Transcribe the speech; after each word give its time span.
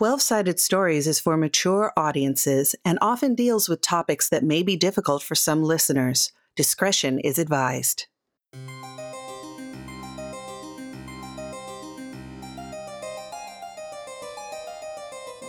12 0.00 0.22
Sided 0.22 0.58
Stories 0.58 1.06
is 1.06 1.20
for 1.20 1.36
mature 1.36 1.92
audiences 1.94 2.74
and 2.86 2.98
often 3.02 3.34
deals 3.34 3.68
with 3.68 3.82
topics 3.82 4.30
that 4.30 4.42
may 4.42 4.62
be 4.62 4.74
difficult 4.74 5.22
for 5.22 5.34
some 5.34 5.62
listeners. 5.62 6.32
Discretion 6.56 7.18
is 7.18 7.38
advised. 7.38 8.06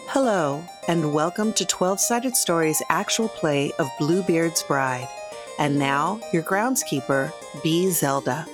Hello, 0.10 0.62
and 0.90 1.14
welcome 1.14 1.54
to 1.54 1.66
12 1.66 2.02
Sided 2.02 2.36
Stories' 2.36 2.84
actual 2.90 3.30
play 3.30 3.72
of 3.80 3.88
Bluebeard's 4.00 4.64
Bride. 4.64 5.08
And 5.60 5.80
now, 5.80 6.20
your 6.34 6.44
groundskeeper, 6.44 7.32
B. 7.64 7.90
Zelda. 7.90 8.46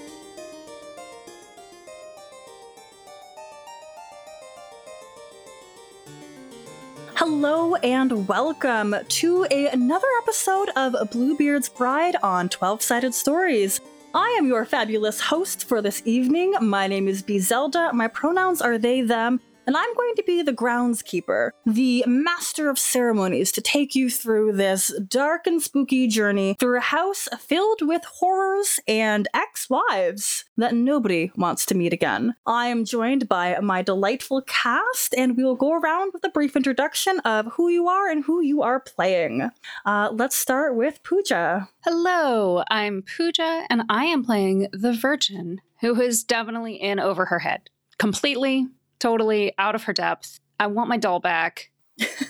Hello 7.40 7.76
and 7.76 8.28
welcome 8.28 8.96
to 9.10 9.46
a, 9.52 9.68
another 9.68 10.08
episode 10.24 10.70
of 10.76 11.12
Bluebeard's 11.12 11.70
Bride 11.70 12.16
on 12.24 12.50
12 12.50 12.82
Sided 12.82 13.14
Stories. 13.14 13.80
I 14.16 14.36
am 14.40 14.48
your 14.48 14.66
fabulous 14.66 15.22
host 15.22 15.66
for 15.66 15.80
this 15.80 16.02
evening. 16.04 16.56
My 16.62 16.88
name 16.88 17.08
is 17.08 17.22
B. 17.22 17.38
Zelda. 17.38 17.94
My 17.94 18.08
pronouns 18.08 18.60
are 18.60 18.80
they, 18.80 19.02
them, 19.02 19.40
and 19.68 19.76
I'm 19.76 19.94
going 19.96 20.16
to 20.16 20.24
be 20.24 20.42
the 20.42 20.54
groundskeeper, 20.54 21.52
the 21.66 22.06
master 22.08 22.70
of 22.70 22.80
ceremonies 22.80 23.52
to 23.52 23.62
take 23.62 23.94
you 23.94 24.10
through 24.10 24.54
this 24.54 24.98
dark 25.10 25.46
and 25.46 25.62
spooky 25.62 26.08
journey 26.08 26.56
through 26.58 26.78
a 26.78 26.82
house 26.82 27.28
filled 27.38 27.82
with 27.82 28.04
horrors 28.06 28.80
and 28.88 29.28
ex 29.34 29.70
wives 29.70 30.46
that 30.56 30.74
nobody 30.74 31.32
wants 31.36 31.66
to 31.66 31.76
meet 31.76 31.92
again. 31.92 32.36
I 32.46 32.68
am 32.68 32.86
joined 32.86 33.28
by 33.28 33.60
my 33.60 33.82
delightful 33.82 34.42
cast, 34.44 35.14
and 35.16 35.36
we 35.36 35.44
will 35.44 35.56
go 35.56 35.74
around 35.74 36.12
with 36.14 36.24
a 36.24 36.30
brief 36.30 36.56
introduction 36.56 37.20
of 37.20 37.48
who 37.54 37.68
you 37.68 37.88
are 37.90 38.10
and 38.10 38.24
who 38.24 38.42
you 38.42 38.62
are 38.62 38.80
playing. 38.80 39.50
Uh, 39.86 40.10
let's 40.14 40.38
start 40.38 40.76
with 40.76 41.04
Pooja. 41.04 41.68
Hello, 41.84 42.64
I'm 42.70 43.04
Pooja, 43.04 43.66
and 43.70 43.84
I 43.90 44.06
am 44.06 44.24
playing 44.24 44.70
the 44.72 44.94
Virgin, 44.94 45.60
who 45.82 46.00
is 46.00 46.24
definitely 46.24 46.76
in 46.76 47.00
over 47.00 47.26
her 47.26 47.40
head. 47.40 47.70
Completely, 47.98 48.68
totally 49.00 49.54
out 49.58 49.76
of 49.76 49.84
her 49.84 49.94
depth. 49.94 50.40
I 50.60 50.68
want 50.68 50.90
my 50.90 50.98
doll 50.98 51.20
back. 51.20 51.72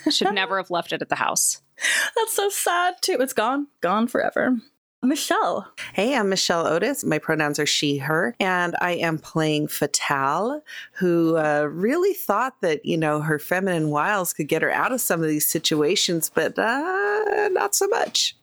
Should 0.10 0.34
never 0.34 0.58
have 0.58 0.72
left 0.72 0.94
it 0.94 1.02
at 1.02 1.10
the 1.10 1.16
house. 1.16 1.62
That's 2.16 2.36
so 2.36 2.50
sad, 2.50 2.96
too. 3.02 3.18
It's 3.20 3.34
gone, 3.34 3.68
gone 3.82 4.08
forever. 4.08 4.58
Michelle. 5.04 5.72
Hey, 5.94 6.16
I'm 6.16 6.30
Michelle 6.30 6.66
Otis. 6.66 7.04
My 7.04 7.20
pronouns 7.20 7.60
are 7.60 7.68
she, 7.68 7.98
her, 8.00 8.36
and 8.40 8.76
I 8.82 8.94
am 8.94 9.20
playing 9.20 9.68
Fatale, 9.68 10.62
who 10.94 11.38
uh, 11.38 11.68
really 11.72 12.14
thought 12.14 12.60
that, 12.62 12.84
you 12.84 12.98
know, 12.98 13.22
her 13.22 13.38
feminine 13.38 13.90
wiles 13.90 14.34
could 14.34 14.48
get 14.48 14.64
her 14.64 14.72
out 14.72 14.92
of 14.92 15.00
some 15.00 15.22
of 15.22 15.30
these 15.30 15.48
situations, 15.48 16.32
but 16.34 16.58
uh, 16.58 17.50
not 17.52 17.76
so 17.76 17.88
much. 17.88 18.36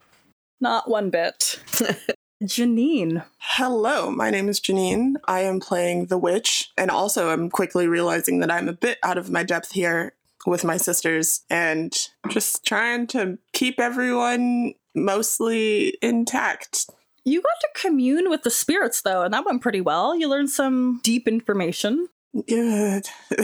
Not 0.61 0.88
one 0.88 1.11
bit. 1.11 1.59
Janine. 2.45 3.25
Hello, 3.39 4.11
my 4.11 4.31
name 4.31 4.48
is 4.48 4.61
Janine. 4.61 5.14
I 5.25 5.41
am 5.41 5.61
playing 5.61 6.06
the 6.06 6.19
witch, 6.19 6.70
and 6.77 6.91
also 6.91 7.31
I'm 7.31 7.48
quickly 7.48 7.89
realizing 7.89 8.41
that 8.41 8.50
I'm 8.50 8.69
a 8.69 8.75
bit 8.75 8.98
out 9.03 9.17
of 9.17 9.31
my 9.31 9.42
depth 9.42 9.73
here 9.73 10.12
with 10.47 10.62
my 10.62 10.77
sisters 10.77 11.41
and 11.48 11.97
just 12.28 12.67
trying 12.67 13.06
to 13.09 13.39
keep 13.53 13.81
everyone 13.81 14.75
mostly 14.95 15.97
intact. 16.03 16.91
You 17.25 17.41
got 17.41 17.61
to 17.61 17.81
commune 17.81 18.28
with 18.28 18.42
the 18.42 18.50
spirits, 18.50 19.00
though, 19.00 19.22
and 19.22 19.33
that 19.33 19.47
went 19.47 19.62
pretty 19.62 19.81
well. 19.81 20.15
You 20.15 20.28
learned 20.28 20.50
some 20.50 21.00
deep 21.03 21.27
information. 21.27 22.09
Good. 22.47 23.09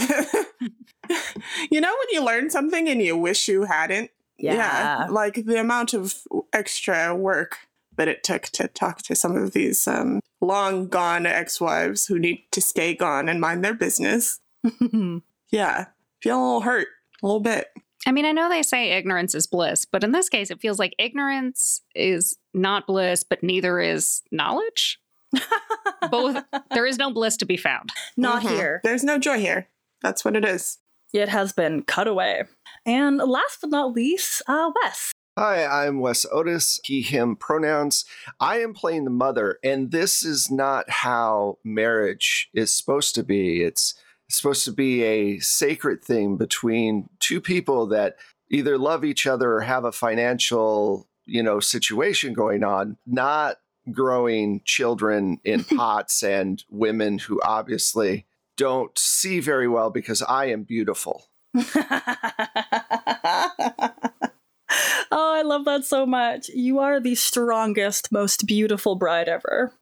you 1.70 1.80
know 1.80 1.88
when 1.88 2.08
you 2.10 2.22
learn 2.22 2.50
something 2.50 2.88
and 2.88 3.00
you 3.00 3.16
wish 3.16 3.48
you 3.48 3.64
hadn't? 3.64 4.10
Yeah. 4.36 4.54
yeah. 4.54 5.06
Like 5.08 5.46
the 5.46 5.58
amount 5.58 5.94
of 5.94 6.14
extra 6.52 7.14
work 7.14 7.56
that 8.00 8.08
it 8.08 8.24
took 8.24 8.44
to 8.44 8.66
talk 8.66 9.02
to 9.02 9.14
some 9.14 9.36
of 9.36 9.52
these 9.52 9.86
um, 9.86 10.20
long 10.40 10.88
gone 10.88 11.26
ex 11.26 11.60
wives 11.60 12.06
who 12.06 12.18
need 12.18 12.42
to 12.50 12.58
stay 12.58 12.94
gone 12.94 13.28
and 13.28 13.38
mind 13.42 13.62
their 13.62 13.74
business. 13.74 14.40
yeah. 15.50 15.84
Feel 16.22 16.38
a 16.38 16.42
little 16.42 16.60
hurt, 16.62 16.88
a 17.22 17.26
little 17.26 17.40
bit. 17.40 17.68
I 18.06 18.12
mean, 18.12 18.24
I 18.24 18.32
know 18.32 18.48
they 18.48 18.62
say 18.62 18.92
ignorance 18.92 19.34
is 19.34 19.46
bliss, 19.46 19.84
but 19.84 20.02
in 20.02 20.12
this 20.12 20.30
case, 20.30 20.50
it 20.50 20.62
feels 20.62 20.78
like 20.78 20.94
ignorance 20.98 21.82
is 21.94 22.38
not 22.54 22.86
bliss, 22.86 23.22
but 23.22 23.42
neither 23.42 23.78
is 23.80 24.22
knowledge. 24.32 24.98
Both, 26.10 26.42
there 26.72 26.86
is 26.86 26.96
no 26.96 27.12
bliss 27.12 27.36
to 27.36 27.44
be 27.44 27.58
found. 27.58 27.90
Not 28.16 28.42
mm-hmm. 28.42 28.54
here. 28.54 28.80
There's 28.82 29.04
no 29.04 29.18
joy 29.18 29.40
here. 29.40 29.68
That's 30.00 30.24
what 30.24 30.36
it 30.36 30.46
is. 30.46 30.78
It 31.12 31.28
has 31.28 31.52
been 31.52 31.82
cut 31.82 32.08
away. 32.08 32.44
And 32.86 33.18
last 33.18 33.58
but 33.60 33.68
not 33.68 33.92
least, 33.92 34.40
uh, 34.46 34.70
Wes. 34.82 35.12
Hi, 35.42 35.86
I'm 35.86 36.00
Wes 36.00 36.26
Otis, 36.30 36.80
he, 36.84 37.00
him 37.00 37.34
pronouns. 37.34 38.04
I 38.40 38.58
am 38.58 38.74
playing 38.74 39.04
the 39.04 39.10
mother, 39.10 39.58
and 39.64 39.90
this 39.90 40.22
is 40.22 40.50
not 40.50 40.90
how 40.90 41.56
marriage 41.64 42.50
is 42.52 42.74
supposed 42.74 43.14
to 43.14 43.22
be. 43.22 43.62
It's 43.62 43.94
supposed 44.28 44.66
to 44.66 44.70
be 44.70 45.02
a 45.02 45.38
sacred 45.38 46.04
thing 46.04 46.36
between 46.36 47.08
two 47.20 47.40
people 47.40 47.86
that 47.86 48.16
either 48.50 48.76
love 48.76 49.02
each 49.02 49.26
other 49.26 49.54
or 49.54 49.60
have 49.62 49.86
a 49.86 49.92
financial, 49.92 51.08
you 51.24 51.42
know, 51.42 51.58
situation 51.58 52.34
going 52.34 52.62
on, 52.62 52.98
not 53.06 53.60
growing 53.90 54.60
children 54.66 55.40
in 55.42 55.64
pots 55.74 56.22
and 56.22 56.62
women 56.68 57.16
who 57.16 57.40
obviously 57.42 58.26
don't 58.58 58.98
see 58.98 59.40
very 59.40 59.68
well 59.68 59.88
because 59.88 60.20
I 60.20 60.50
am 60.50 60.64
beautiful. 60.64 61.30
I 65.40 65.42
love 65.42 65.64
that 65.64 65.86
so 65.86 66.04
much. 66.04 66.50
You 66.50 66.80
are 66.80 67.00
the 67.00 67.14
strongest, 67.14 68.12
most 68.12 68.46
beautiful 68.46 68.94
bride 68.94 69.26
ever. 69.26 69.72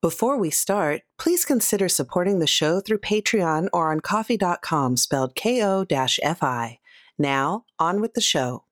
Before 0.00 0.38
we 0.38 0.50
start, 0.50 1.02
please 1.18 1.44
consider 1.44 1.88
supporting 1.88 2.38
the 2.38 2.46
show 2.46 2.78
through 2.78 2.98
Patreon 2.98 3.70
or 3.72 3.90
on 3.90 3.98
ko-fi, 3.98 4.94
spelled 4.94 5.34
K-O-F-I. 5.34 6.78
Now, 7.18 7.64
on 7.80 8.00
with 8.00 8.14
the 8.14 8.20
show. 8.20 8.62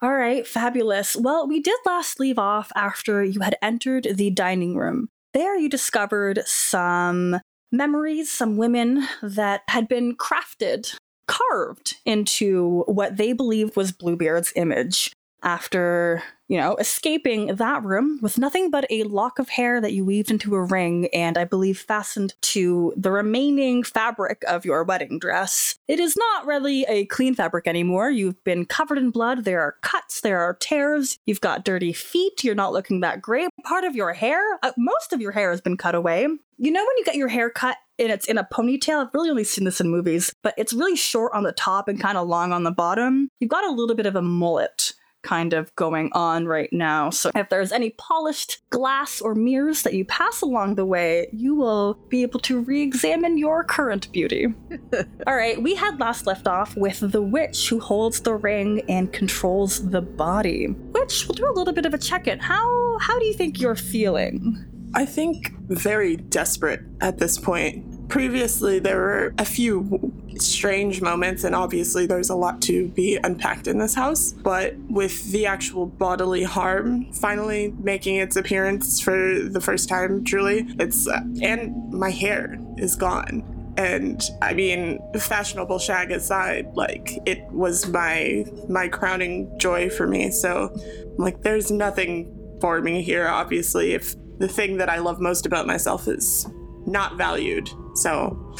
All 0.00 0.14
right, 0.14 0.46
fabulous. 0.46 1.14
Well, 1.14 1.46
we 1.46 1.60
did 1.60 1.78
last 1.84 2.18
leave 2.18 2.38
off 2.38 2.72
after 2.74 3.22
you 3.22 3.40
had 3.40 3.56
entered 3.60 4.06
the 4.14 4.30
dining 4.30 4.78
room. 4.78 5.10
There 5.34 5.58
you 5.58 5.68
discovered 5.68 6.40
some 6.46 7.38
memories, 7.70 8.32
some 8.32 8.56
women 8.56 9.06
that 9.20 9.60
had 9.68 9.88
been 9.88 10.16
crafted 10.16 10.96
carved 11.28 11.98
into 12.06 12.82
what 12.86 13.18
they 13.18 13.34
believed 13.34 13.76
was 13.76 13.92
Bluebeard's 13.92 14.54
image 14.56 15.12
after, 15.42 16.22
you 16.48 16.56
know, 16.56 16.76
escaping 16.76 17.46
that 17.56 17.82
room 17.84 18.18
with 18.22 18.38
nothing 18.38 18.70
but 18.70 18.86
a 18.90 19.02
lock 19.04 19.38
of 19.38 19.48
hair 19.48 19.80
that 19.80 19.92
you 19.92 20.04
weaved 20.04 20.30
into 20.30 20.54
a 20.54 20.62
ring 20.62 21.08
and 21.12 21.36
I 21.36 21.44
believe 21.44 21.78
fastened 21.78 22.34
to 22.42 22.92
the 22.96 23.10
remaining 23.10 23.82
fabric 23.82 24.42
of 24.48 24.64
your 24.64 24.84
wedding 24.84 25.18
dress. 25.18 25.76
It 25.88 26.00
is 26.00 26.16
not 26.16 26.46
really 26.46 26.84
a 26.88 27.06
clean 27.06 27.34
fabric 27.34 27.66
anymore. 27.66 28.10
You've 28.10 28.42
been 28.44 28.64
covered 28.64 28.98
in 28.98 29.10
blood. 29.10 29.44
There 29.44 29.60
are 29.60 29.76
cuts, 29.82 30.20
there 30.20 30.40
are 30.40 30.54
tears. 30.54 31.18
You've 31.26 31.40
got 31.40 31.64
dirty 31.64 31.92
feet. 31.92 32.44
You're 32.44 32.54
not 32.54 32.72
looking 32.72 33.00
that 33.00 33.22
great. 33.22 33.48
Part 33.64 33.84
of 33.84 33.94
your 33.94 34.12
hair, 34.12 34.40
uh, 34.62 34.72
most 34.76 35.12
of 35.12 35.20
your 35.20 35.32
hair 35.32 35.50
has 35.50 35.60
been 35.60 35.76
cut 35.76 35.94
away. 35.94 36.26
You 36.58 36.70
know 36.70 36.80
when 36.80 36.98
you 36.98 37.04
get 37.04 37.16
your 37.16 37.28
hair 37.28 37.50
cut 37.50 37.76
and 37.98 38.12
it's 38.12 38.26
in 38.26 38.38
a 38.38 38.48
ponytail? 38.52 39.04
I've 39.04 39.14
really 39.14 39.30
only 39.30 39.44
seen 39.44 39.64
this 39.64 39.80
in 39.80 39.88
movies, 39.88 40.32
but 40.42 40.54
it's 40.56 40.72
really 40.72 40.96
short 40.96 41.32
on 41.34 41.42
the 41.42 41.52
top 41.52 41.88
and 41.88 42.00
kind 42.00 42.16
of 42.16 42.28
long 42.28 42.52
on 42.52 42.62
the 42.62 42.70
bottom. 42.70 43.28
You've 43.40 43.50
got 43.50 43.64
a 43.64 43.72
little 43.72 43.96
bit 43.96 44.06
of 44.06 44.14
a 44.14 44.22
mullet 44.22 44.92
kind 45.22 45.52
of 45.52 45.74
going 45.76 46.10
on 46.12 46.46
right 46.46 46.72
now. 46.72 47.10
So 47.10 47.30
if 47.34 47.48
there's 47.48 47.72
any 47.72 47.90
polished 47.90 48.58
glass 48.70 49.20
or 49.20 49.34
mirrors 49.34 49.82
that 49.82 49.94
you 49.94 50.04
pass 50.04 50.42
along 50.42 50.74
the 50.74 50.84
way, 50.84 51.28
you 51.32 51.54
will 51.54 51.94
be 52.08 52.22
able 52.22 52.40
to 52.40 52.60
re-examine 52.60 53.38
your 53.38 53.64
current 53.64 54.10
beauty. 54.12 54.54
All 55.26 55.36
right, 55.36 55.60
we 55.60 55.74
had 55.74 56.00
last 56.00 56.26
left 56.26 56.46
off 56.46 56.76
with 56.76 57.12
the 57.12 57.22
witch 57.22 57.68
who 57.68 57.80
holds 57.80 58.20
the 58.20 58.34
ring 58.34 58.82
and 58.88 59.12
controls 59.12 59.90
the 59.90 60.02
body. 60.02 60.68
Witch, 60.68 61.26
we'll 61.26 61.34
do 61.34 61.48
a 61.48 61.54
little 61.56 61.74
bit 61.74 61.86
of 61.86 61.94
a 61.94 61.98
check-in. 61.98 62.38
How 62.38 62.98
how 62.98 63.18
do 63.18 63.24
you 63.24 63.34
think 63.34 63.60
you're 63.60 63.74
feeling? 63.74 64.64
I 64.94 65.06
think 65.06 65.52
very 65.68 66.16
desperate 66.16 66.80
at 67.00 67.18
this 67.18 67.38
point 67.38 67.91
previously 68.12 68.78
there 68.78 68.98
were 68.98 69.34
a 69.38 69.44
few 69.44 70.12
strange 70.36 71.00
moments 71.00 71.44
and 71.44 71.54
obviously 71.54 72.04
there's 72.04 72.28
a 72.28 72.34
lot 72.34 72.60
to 72.60 72.88
be 72.88 73.18
unpacked 73.24 73.66
in 73.66 73.78
this 73.78 73.94
house 73.94 74.32
but 74.32 74.76
with 74.90 75.32
the 75.32 75.46
actual 75.46 75.86
bodily 75.86 76.42
harm 76.42 77.10
finally 77.14 77.74
making 77.78 78.16
its 78.16 78.36
appearance 78.36 79.00
for 79.00 79.38
the 79.38 79.62
first 79.62 79.88
time 79.88 80.22
truly 80.24 80.66
it's 80.78 81.08
uh, 81.08 81.22
and 81.40 81.74
my 81.90 82.10
hair 82.10 82.58
is 82.76 82.96
gone. 82.96 83.42
And 83.78 84.22
i 84.42 84.52
mean 84.52 85.00
fashionable 85.18 85.78
shag 85.78 86.12
aside 86.12 86.66
like 86.74 87.18
it 87.24 87.42
was 87.50 87.88
my 87.88 88.44
my 88.68 88.88
crowning 88.88 89.58
joy 89.58 89.88
for 89.88 90.06
me. 90.06 90.30
So 90.32 90.78
like 91.16 91.40
there's 91.40 91.70
nothing 91.70 92.58
for 92.60 92.82
me 92.82 93.00
here 93.00 93.26
obviously 93.26 93.94
if 93.94 94.14
the 94.38 94.48
thing 94.48 94.76
that 94.76 94.90
i 94.90 94.98
love 94.98 95.18
most 95.18 95.46
about 95.46 95.66
myself 95.66 96.06
is 96.06 96.46
not 96.92 97.16
valued 97.16 97.68
so 97.94 98.54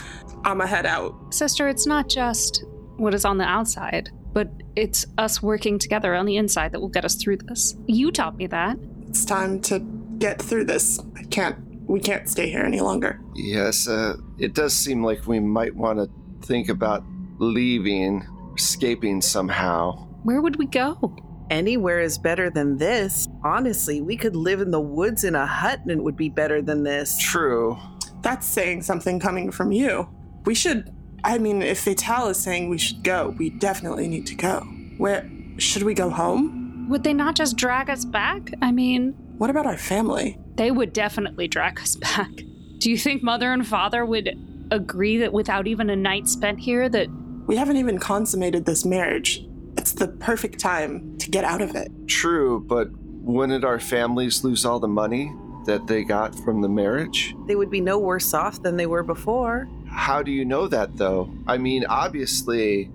I'ma 0.44 0.66
head 0.66 0.86
out. 0.86 1.34
Sister, 1.34 1.68
it's 1.68 1.86
not 1.86 2.08
just 2.08 2.64
what 2.96 3.14
is 3.14 3.24
on 3.24 3.38
the 3.38 3.44
outside, 3.44 4.10
but 4.32 4.50
it's 4.76 5.06
us 5.18 5.42
working 5.42 5.78
together 5.78 6.14
on 6.14 6.26
the 6.26 6.36
inside 6.36 6.72
that 6.72 6.80
will 6.80 6.88
get 6.88 7.04
us 7.04 7.14
through 7.14 7.38
this. 7.38 7.76
You 7.86 8.10
taught 8.10 8.36
me 8.36 8.46
that. 8.48 8.78
It's 9.08 9.24
time 9.24 9.60
to 9.62 9.80
get 10.18 10.40
through 10.40 10.64
this. 10.64 11.00
I 11.16 11.24
can't. 11.24 11.58
We 11.88 12.00
can't 12.00 12.28
stay 12.28 12.48
here 12.48 12.62
any 12.62 12.80
longer. 12.80 13.20
Yes, 13.34 13.88
uh, 13.88 14.16
it 14.38 14.54
does 14.54 14.72
seem 14.72 15.04
like 15.04 15.26
we 15.26 15.40
might 15.40 15.74
want 15.74 15.98
to 15.98 16.08
think 16.46 16.68
about 16.68 17.04
leaving, 17.38 18.26
escaping 18.56 19.20
somehow. 19.20 20.06
Where 20.22 20.40
would 20.40 20.56
we 20.56 20.66
go? 20.66 21.16
Anywhere 21.50 22.00
is 22.00 22.16
better 22.16 22.48
than 22.48 22.78
this. 22.78 23.28
Honestly, 23.44 24.00
we 24.00 24.16
could 24.16 24.36
live 24.36 24.60
in 24.60 24.70
the 24.70 24.80
woods 24.80 25.24
in 25.24 25.34
a 25.34 25.44
hut 25.44 25.80
and 25.82 25.90
it 25.90 26.02
would 26.02 26.16
be 26.16 26.30
better 26.30 26.62
than 26.62 26.82
this. 26.82 27.18
True. 27.18 27.76
That's 28.22 28.46
saying 28.46 28.82
something 28.82 29.18
coming 29.20 29.50
from 29.50 29.72
you. 29.72 30.08
We 30.44 30.54
should. 30.54 30.92
I 31.24 31.38
mean, 31.38 31.62
if 31.62 31.80
Fatale 31.80 32.28
is 32.28 32.38
saying 32.38 32.68
we 32.68 32.78
should 32.78 33.02
go, 33.04 33.34
we 33.38 33.50
definitely 33.50 34.08
need 34.08 34.26
to 34.28 34.34
go. 34.34 34.60
Where 34.98 35.28
should 35.58 35.82
we 35.84 35.94
go 35.94 36.10
home? 36.10 36.86
Would 36.88 37.04
they 37.04 37.12
not 37.14 37.36
just 37.36 37.56
drag 37.56 37.88
us 37.90 38.04
back? 38.04 38.52
I 38.60 38.72
mean, 38.72 39.12
What 39.38 39.50
about 39.50 39.66
our 39.66 39.76
family? 39.78 40.38
they 40.56 40.70
would 40.70 40.92
definitely 40.92 41.48
drag 41.48 41.80
us 41.80 41.96
back. 42.16 42.30
Do 42.78 42.90
you 42.90 42.98
think 42.98 43.22
mother 43.22 43.52
and 43.52 43.66
father 43.66 44.04
would 44.04 44.36
agree 44.70 45.18
that 45.18 45.32
without 45.32 45.66
even 45.66 45.88
a 45.90 45.96
night 45.96 46.28
spent 46.28 46.58
here 46.58 46.88
that 46.88 47.08
We 47.46 47.56
haven't 47.56 47.76
even 47.76 47.98
consummated 47.98 48.64
this 48.64 48.84
marriage. 48.84 49.44
It's 49.78 49.92
the 49.92 50.08
perfect 50.08 50.58
time 50.58 51.16
to 51.18 51.30
get 51.30 51.44
out 51.44 51.62
of 51.62 51.74
it. 51.76 51.90
True, 52.08 52.64
but 52.68 52.88
wouldn't 52.92 53.64
our 53.64 53.78
families 53.78 54.42
lose 54.44 54.64
all 54.64 54.80
the 54.80 54.88
money 54.88 55.32
that 55.66 55.86
they 55.86 56.04
got 56.04 56.34
from 56.34 56.60
the 56.60 56.68
marriage? 56.68 57.34
They 57.46 57.56
would 57.56 57.70
be 57.70 57.80
no 57.80 57.98
worse 57.98 58.34
off 58.34 58.62
than 58.62 58.76
they 58.76 58.86
were 58.86 59.02
before. 59.02 59.68
How 59.86 60.22
do 60.22 60.30
you 60.30 60.44
know 60.44 60.68
that, 60.68 60.96
though? 60.96 61.30
I 61.46 61.58
mean, 61.58 61.84
obviously, 61.86 62.90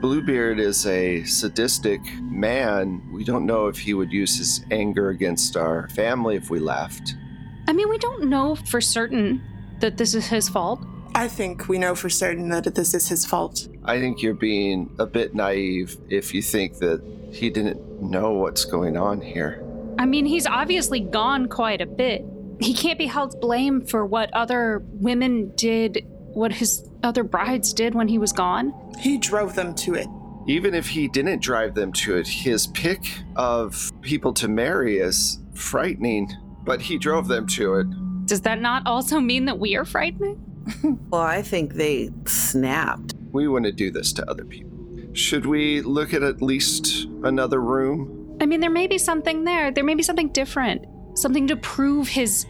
Bluebeard 0.00 0.58
is 0.58 0.86
a 0.86 1.24
sadistic 1.24 2.00
man. 2.20 3.02
We 3.12 3.24
don't 3.24 3.46
know 3.46 3.68
if 3.68 3.78
he 3.78 3.94
would 3.94 4.12
use 4.12 4.36
his 4.36 4.64
anger 4.70 5.10
against 5.10 5.56
our 5.56 5.88
family 5.90 6.36
if 6.36 6.50
we 6.50 6.58
left. 6.58 7.14
I 7.68 7.72
mean, 7.72 7.88
we 7.88 7.98
don't 7.98 8.24
know 8.24 8.56
for 8.56 8.80
certain 8.80 9.42
that 9.80 9.96
this 9.96 10.14
is 10.14 10.26
his 10.26 10.48
fault. 10.48 10.84
I 11.14 11.28
think 11.28 11.68
we 11.68 11.78
know 11.78 11.94
for 11.94 12.08
certain 12.08 12.48
that 12.48 12.74
this 12.74 12.94
is 12.94 13.08
his 13.08 13.24
fault. 13.24 13.68
I 13.84 14.00
think 14.00 14.22
you're 14.22 14.34
being 14.34 14.94
a 14.98 15.06
bit 15.06 15.34
naive 15.34 15.96
if 16.08 16.34
you 16.34 16.42
think 16.42 16.78
that 16.78 17.02
he 17.32 17.50
didn't 17.50 18.02
know 18.02 18.32
what's 18.32 18.64
going 18.64 18.96
on 18.96 19.20
here. 19.20 19.62
I 19.98 20.06
mean, 20.06 20.26
he's 20.26 20.46
obviously 20.46 21.00
gone 21.00 21.48
quite 21.48 21.80
a 21.80 21.86
bit. 21.86 22.24
He 22.60 22.74
can't 22.74 22.98
be 22.98 23.06
held 23.06 23.40
blame 23.40 23.84
for 23.84 24.06
what 24.06 24.32
other 24.34 24.82
women 24.86 25.52
did, 25.56 26.06
what 26.32 26.52
his 26.52 26.88
other 27.02 27.24
brides 27.24 27.72
did 27.72 27.94
when 27.94 28.08
he 28.08 28.18
was 28.18 28.32
gone. 28.32 28.72
He 28.98 29.18
drove 29.18 29.54
them 29.54 29.74
to 29.76 29.94
it. 29.94 30.06
Even 30.46 30.74
if 30.74 30.88
he 30.88 31.08
didn't 31.08 31.40
drive 31.40 31.74
them 31.74 31.92
to 31.92 32.16
it, 32.16 32.26
his 32.26 32.66
pick 32.68 33.04
of 33.36 33.90
people 34.02 34.32
to 34.34 34.48
marry 34.48 34.98
is 34.98 35.38
frightening, 35.54 36.32
but 36.64 36.80
he 36.80 36.98
drove 36.98 37.28
them 37.28 37.46
to 37.46 37.74
it. 37.74 37.86
Does 38.26 38.40
that 38.42 38.60
not 38.60 38.82
also 38.86 39.20
mean 39.20 39.44
that 39.46 39.58
we 39.58 39.76
are 39.76 39.84
frightening? 39.84 40.40
Well, 41.10 41.20
I 41.20 41.42
think 41.42 41.74
they 41.74 42.10
snapped. 42.24 43.14
We 43.32 43.48
wouldn't 43.48 43.76
do 43.76 43.90
this 43.90 44.12
to 44.14 44.30
other 44.30 44.44
people. 44.44 44.70
Should 45.12 45.44
we 45.44 45.82
look 45.82 46.14
at 46.14 46.22
at 46.22 46.40
least 46.40 47.06
another 47.22 47.60
room? 47.60 48.21
I 48.42 48.46
mean, 48.46 48.58
there 48.58 48.70
may 48.70 48.88
be 48.88 48.98
something 48.98 49.44
there. 49.44 49.70
There 49.70 49.84
may 49.84 49.94
be 49.94 50.02
something 50.02 50.28
different. 50.30 50.84
Something 51.16 51.46
to 51.46 51.54
prove 51.54 52.08
his 52.08 52.44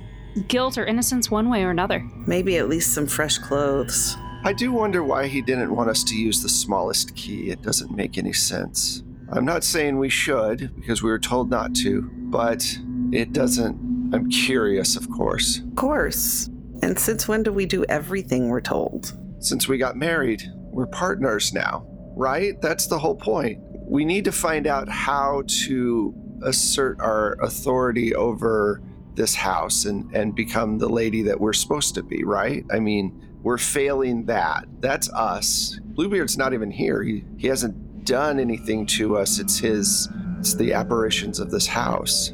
guilt 0.48 0.78
or 0.78 0.86
innocence 0.86 1.30
one 1.30 1.50
way 1.50 1.62
or 1.64 1.70
another. 1.70 2.00
Maybe 2.26 2.56
at 2.56 2.70
least 2.70 2.94
some 2.94 3.06
fresh 3.06 3.36
clothes. 3.36 4.16
I 4.42 4.54
do 4.54 4.72
wonder 4.72 5.04
why 5.04 5.26
he 5.26 5.42
didn't 5.42 5.76
want 5.76 5.90
us 5.90 6.02
to 6.04 6.16
use 6.16 6.42
the 6.42 6.48
smallest 6.48 7.14
key. 7.14 7.50
It 7.50 7.60
doesn't 7.60 7.94
make 7.94 8.16
any 8.16 8.32
sense. 8.32 9.02
I'm 9.30 9.44
not 9.44 9.64
saying 9.64 9.98
we 9.98 10.08
should, 10.08 10.74
because 10.76 11.02
we 11.02 11.10
were 11.10 11.18
told 11.18 11.50
not 11.50 11.74
to, 11.76 12.10
but 12.14 12.66
it 13.12 13.34
doesn't. 13.34 13.76
I'm 14.14 14.30
curious, 14.30 14.96
of 14.96 15.10
course. 15.10 15.58
Of 15.58 15.76
course. 15.76 16.48
And 16.82 16.98
since 16.98 17.28
when 17.28 17.42
do 17.42 17.52
we 17.52 17.66
do 17.66 17.84
everything 17.84 18.48
we're 18.48 18.62
told? 18.62 19.12
Since 19.40 19.68
we 19.68 19.76
got 19.76 19.96
married, 19.96 20.42
we're 20.56 20.86
partners 20.86 21.52
now, 21.52 21.86
right? 22.16 22.58
That's 22.62 22.86
the 22.86 22.98
whole 22.98 23.16
point. 23.16 23.60
We 23.92 24.06
need 24.06 24.24
to 24.24 24.32
find 24.32 24.66
out 24.66 24.88
how 24.88 25.42
to 25.66 26.14
assert 26.40 26.98
our 26.98 27.34
authority 27.42 28.14
over 28.14 28.80
this 29.16 29.34
house 29.34 29.84
and, 29.84 30.10
and 30.16 30.34
become 30.34 30.78
the 30.78 30.88
lady 30.88 31.20
that 31.24 31.38
we're 31.38 31.52
supposed 31.52 31.94
to 31.96 32.02
be, 32.02 32.24
right? 32.24 32.64
I 32.72 32.80
mean, 32.80 33.36
we're 33.42 33.58
failing 33.58 34.24
that. 34.24 34.64
That's 34.80 35.12
us. 35.12 35.78
Bluebeard's 35.84 36.38
not 36.38 36.54
even 36.54 36.70
here. 36.70 37.02
He, 37.02 37.22
he 37.36 37.48
hasn't 37.48 38.06
done 38.06 38.40
anything 38.40 38.86
to 38.86 39.18
us. 39.18 39.38
It's 39.38 39.58
his, 39.58 40.08
it's 40.38 40.54
the 40.54 40.72
apparitions 40.72 41.38
of 41.38 41.50
this 41.50 41.66
house. 41.66 42.32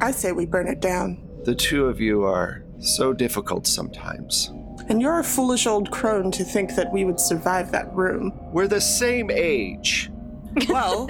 I 0.00 0.10
say 0.10 0.32
we 0.32 0.44
burn 0.44 0.66
it 0.66 0.80
down. 0.80 1.22
The 1.44 1.54
two 1.54 1.86
of 1.86 2.00
you 2.00 2.24
are 2.24 2.64
so 2.80 3.12
difficult 3.12 3.68
sometimes. 3.68 4.50
And 4.88 5.00
you're 5.00 5.20
a 5.20 5.24
foolish 5.24 5.68
old 5.68 5.92
crone 5.92 6.32
to 6.32 6.42
think 6.42 6.74
that 6.74 6.92
we 6.92 7.04
would 7.04 7.20
survive 7.20 7.70
that 7.70 7.94
room. 7.94 8.32
We're 8.50 8.66
the 8.66 8.80
same 8.80 9.30
age. 9.30 10.10
Well, 10.68 11.08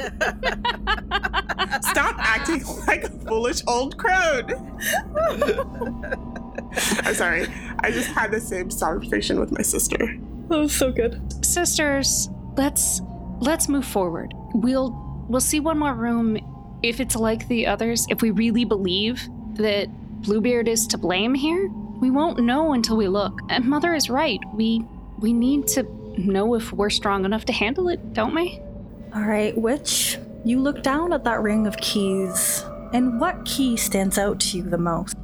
stop 1.82 2.16
acting 2.18 2.64
like 2.86 3.04
a 3.04 3.10
foolish 3.26 3.62
old 3.66 3.96
crone. 3.96 4.80
I'm 7.04 7.14
sorry. 7.14 7.46
I 7.80 7.90
just 7.90 8.10
had 8.10 8.30
the 8.32 8.40
same 8.40 8.70
conversation 8.70 9.38
with 9.40 9.52
my 9.52 9.62
sister. 9.62 10.18
That 10.48 10.58
was 10.58 10.72
so 10.72 10.92
good. 10.92 11.44
Sisters, 11.44 12.28
let's 12.56 13.00
let's 13.40 13.68
move 13.68 13.84
forward. 13.84 14.34
We'll 14.54 14.90
we'll 15.28 15.40
see 15.40 15.60
one 15.60 15.78
more 15.78 15.94
room 15.94 16.38
if 16.82 17.00
it's 17.00 17.16
like 17.16 17.48
the 17.48 17.66
others. 17.66 18.06
If 18.10 18.22
we 18.22 18.30
really 18.30 18.64
believe 18.64 19.28
that 19.54 19.88
Bluebeard 20.22 20.68
is 20.68 20.86
to 20.88 20.98
blame 20.98 21.34
here, 21.34 21.68
we 22.00 22.10
won't 22.10 22.38
know 22.38 22.72
until 22.72 22.96
we 22.96 23.08
look. 23.08 23.40
And 23.48 23.64
Mother 23.64 23.94
is 23.94 24.10
right. 24.10 24.40
We 24.52 24.84
we 25.18 25.32
need 25.32 25.66
to 25.68 25.86
know 26.18 26.54
if 26.54 26.72
we're 26.72 26.90
strong 26.90 27.24
enough 27.24 27.44
to 27.46 27.52
handle 27.52 27.88
it, 27.88 28.12
don't 28.12 28.34
we? 28.34 28.60
All 29.16 29.22
right, 29.22 29.56
Witch, 29.56 30.18
you 30.44 30.60
look 30.60 30.82
down 30.82 31.14
at 31.14 31.24
that 31.24 31.40
ring 31.40 31.66
of 31.66 31.74
keys, 31.78 32.62
and 32.92 33.18
what 33.18 33.46
key 33.46 33.74
stands 33.74 34.18
out 34.18 34.38
to 34.40 34.58
you 34.58 34.64
the 34.64 34.76
most? 34.76 35.16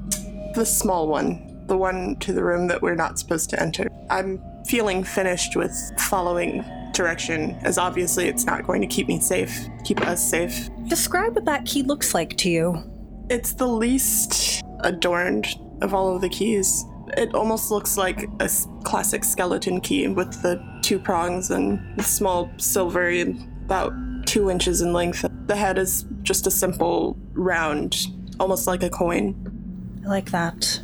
The 0.54 0.64
small 0.64 1.08
one, 1.08 1.66
the 1.66 1.76
one 1.76 2.16
to 2.20 2.32
the 2.32 2.42
room 2.42 2.68
that 2.68 2.80
we're 2.80 2.94
not 2.94 3.18
supposed 3.18 3.50
to 3.50 3.60
enter. 3.60 3.88
I'm 4.08 4.42
feeling 4.66 5.04
finished 5.04 5.56
with 5.56 5.76
following 5.98 6.64
direction, 6.94 7.50
as 7.64 7.76
obviously 7.76 8.28
it's 8.28 8.46
not 8.46 8.66
going 8.66 8.80
to 8.80 8.86
keep 8.86 9.08
me 9.08 9.20
safe, 9.20 9.68
keep 9.84 10.00
us 10.00 10.26
safe. 10.26 10.70
Describe 10.88 11.34
what 11.34 11.44
that 11.44 11.66
key 11.66 11.82
looks 11.82 12.14
like 12.14 12.38
to 12.38 12.48
you. 12.48 12.82
It's 13.28 13.52
the 13.52 13.68
least 13.68 14.62
adorned 14.80 15.48
of 15.82 15.92
all 15.92 16.16
of 16.16 16.22
the 16.22 16.30
keys. 16.30 16.86
It 17.18 17.34
almost 17.34 17.70
looks 17.70 17.98
like 17.98 18.26
a 18.40 18.48
classic 18.84 19.22
skeleton 19.22 19.82
key 19.82 20.08
with 20.08 20.40
the 20.40 20.64
two 20.80 20.98
prongs 20.98 21.50
and 21.50 21.78
the 21.98 22.02
small 22.02 22.50
silver 22.56 23.08
and 23.08 23.51
about 23.64 23.92
two 24.26 24.50
inches 24.50 24.80
in 24.80 24.92
length. 24.92 25.24
The 25.46 25.56
head 25.56 25.78
is 25.78 26.04
just 26.22 26.46
a 26.46 26.50
simple 26.50 27.16
round, 27.32 28.06
almost 28.38 28.66
like 28.66 28.82
a 28.82 28.90
coin. 28.90 30.00
I 30.04 30.08
like 30.08 30.30
that. 30.30 30.80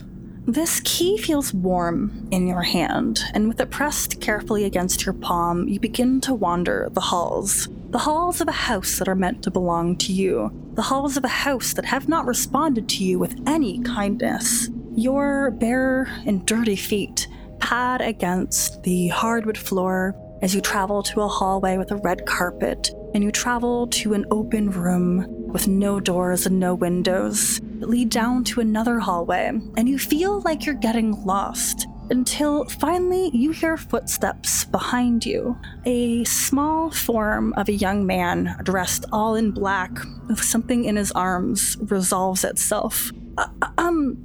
This 0.46 0.80
key 0.84 1.18
feels 1.18 1.52
warm 1.52 2.26
in 2.30 2.46
your 2.46 2.62
hand, 2.62 3.20
and 3.34 3.48
with 3.48 3.60
it 3.60 3.70
pressed 3.70 4.20
carefully 4.22 4.64
against 4.64 5.04
your 5.04 5.12
palm, 5.12 5.68
you 5.68 5.78
begin 5.78 6.22
to 6.22 6.32
wander 6.32 6.88
the 6.92 7.02
halls. 7.02 7.68
The 7.90 7.98
halls 7.98 8.40
of 8.40 8.48
a 8.48 8.52
house 8.52 8.98
that 8.98 9.08
are 9.08 9.14
meant 9.14 9.42
to 9.42 9.50
belong 9.50 9.96
to 9.98 10.12
you. 10.12 10.50
The 10.74 10.82
halls 10.82 11.18
of 11.18 11.24
a 11.24 11.28
house 11.28 11.74
that 11.74 11.84
have 11.84 12.08
not 12.08 12.24
responded 12.24 12.88
to 12.90 13.04
you 13.04 13.18
with 13.18 13.38
any 13.46 13.80
kindness. 13.80 14.70
Your 14.94 15.50
bare 15.50 16.04
and 16.24 16.46
dirty 16.46 16.76
feet 16.76 17.28
pad 17.58 18.00
against 18.00 18.82
the 18.84 19.08
hardwood 19.08 19.58
floor 19.58 20.14
as 20.42 20.54
you 20.54 20.60
travel 20.60 21.02
to 21.02 21.20
a 21.20 21.28
hallway 21.28 21.78
with 21.78 21.90
a 21.90 21.96
red 21.96 22.26
carpet, 22.26 22.90
and 23.14 23.24
you 23.24 23.30
travel 23.32 23.86
to 23.88 24.14
an 24.14 24.24
open 24.30 24.70
room 24.70 25.24
with 25.52 25.66
no 25.66 25.98
doors 25.98 26.46
and 26.46 26.60
no 26.60 26.74
windows 26.74 27.60
that 27.78 27.88
lead 27.88 28.10
down 28.10 28.44
to 28.44 28.60
another 28.60 28.98
hallway, 28.98 29.48
and 29.76 29.88
you 29.88 29.98
feel 29.98 30.40
like 30.42 30.66
you're 30.66 30.74
getting 30.74 31.12
lost 31.24 31.86
until 32.10 32.64
finally 32.66 33.30
you 33.34 33.50
hear 33.50 33.76
footsteps 33.76 34.64
behind 34.66 35.26
you. 35.26 35.58
A 35.84 36.24
small 36.24 36.90
form 36.90 37.52
of 37.54 37.68
a 37.68 37.72
young 37.72 38.06
man 38.06 38.56
dressed 38.62 39.04
all 39.12 39.34
in 39.34 39.50
black 39.50 39.90
with 40.28 40.42
something 40.42 40.84
in 40.84 40.96
his 40.96 41.12
arms 41.12 41.76
resolves 41.80 42.44
itself. 42.44 43.10
Uh, 43.36 43.48
um, 43.76 44.16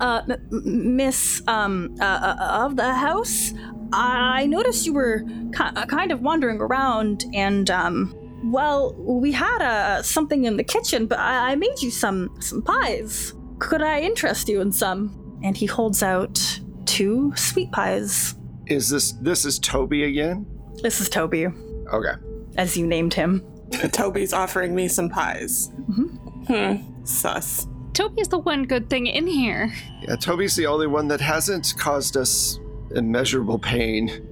uh, 0.00 0.22
m- 0.28 0.48
m- 0.52 0.96
Miss, 0.96 1.42
um, 1.46 1.94
uh, 2.00 2.04
uh, 2.04 2.64
of 2.64 2.76
the 2.76 2.94
house? 2.94 3.52
I 3.92 4.46
noticed 4.46 4.86
you 4.86 4.92
were 4.94 5.20
ki- 5.54 5.62
uh, 5.76 5.86
kind 5.86 6.12
of 6.12 6.20
wandering 6.20 6.60
around, 6.60 7.24
and 7.34 7.70
um, 7.70 8.14
well, 8.44 8.94
we 8.98 9.32
had 9.32 9.62
uh, 9.62 10.02
something 10.02 10.44
in 10.44 10.56
the 10.56 10.64
kitchen, 10.64 11.06
but 11.06 11.18
I-, 11.18 11.52
I 11.52 11.54
made 11.56 11.80
you 11.80 11.90
some 11.90 12.34
some 12.40 12.62
pies. 12.62 13.34
Could 13.58 13.82
I 13.82 14.00
interest 14.00 14.48
you 14.48 14.60
in 14.60 14.72
some? 14.72 15.38
And 15.42 15.56
he 15.56 15.66
holds 15.66 16.02
out 16.02 16.60
two 16.84 17.32
sweet 17.36 17.70
pies. 17.72 18.34
Is 18.66 18.88
this 18.88 19.12
this 19.22 19.44
is 19.44 19.58
Toby 19.58 20.04
again? 20.04 20.46
This 20.82 21.00
is 21.00 21.08
Toby. 21.08 21.46
Okay. 21.92 22.12
as 22.56 22.76
you 22.76 22.86
named 22.86 23.14
him. 23.14 23.42
Toby's 23.92 24.32
offering 24.32 24.74
me 24.74 24.88
some 24.88 25.08
pies. 25.08 25.70
Hmm. 26.48 26.76
Sus. 27.04 27.66
Toby's 27.92 28.28
the 28.28 28.38
one 28.38 28.64
good 28.64 28.90
thing 28.90 29.06
in 29.06 29.26
here. 29.26 29.72
Yeah, 30.02 30.16
Toby's 30.16 30.54
the 30.56 30.66
only 30.66 30.86
one 30.86 31.08
that 31.08 31.20
hasn't 31.20 31.74
caused 31.78 32.16
us 32.16 32.58
immeasurable 32.94 33.58
pain. 33.58 34.26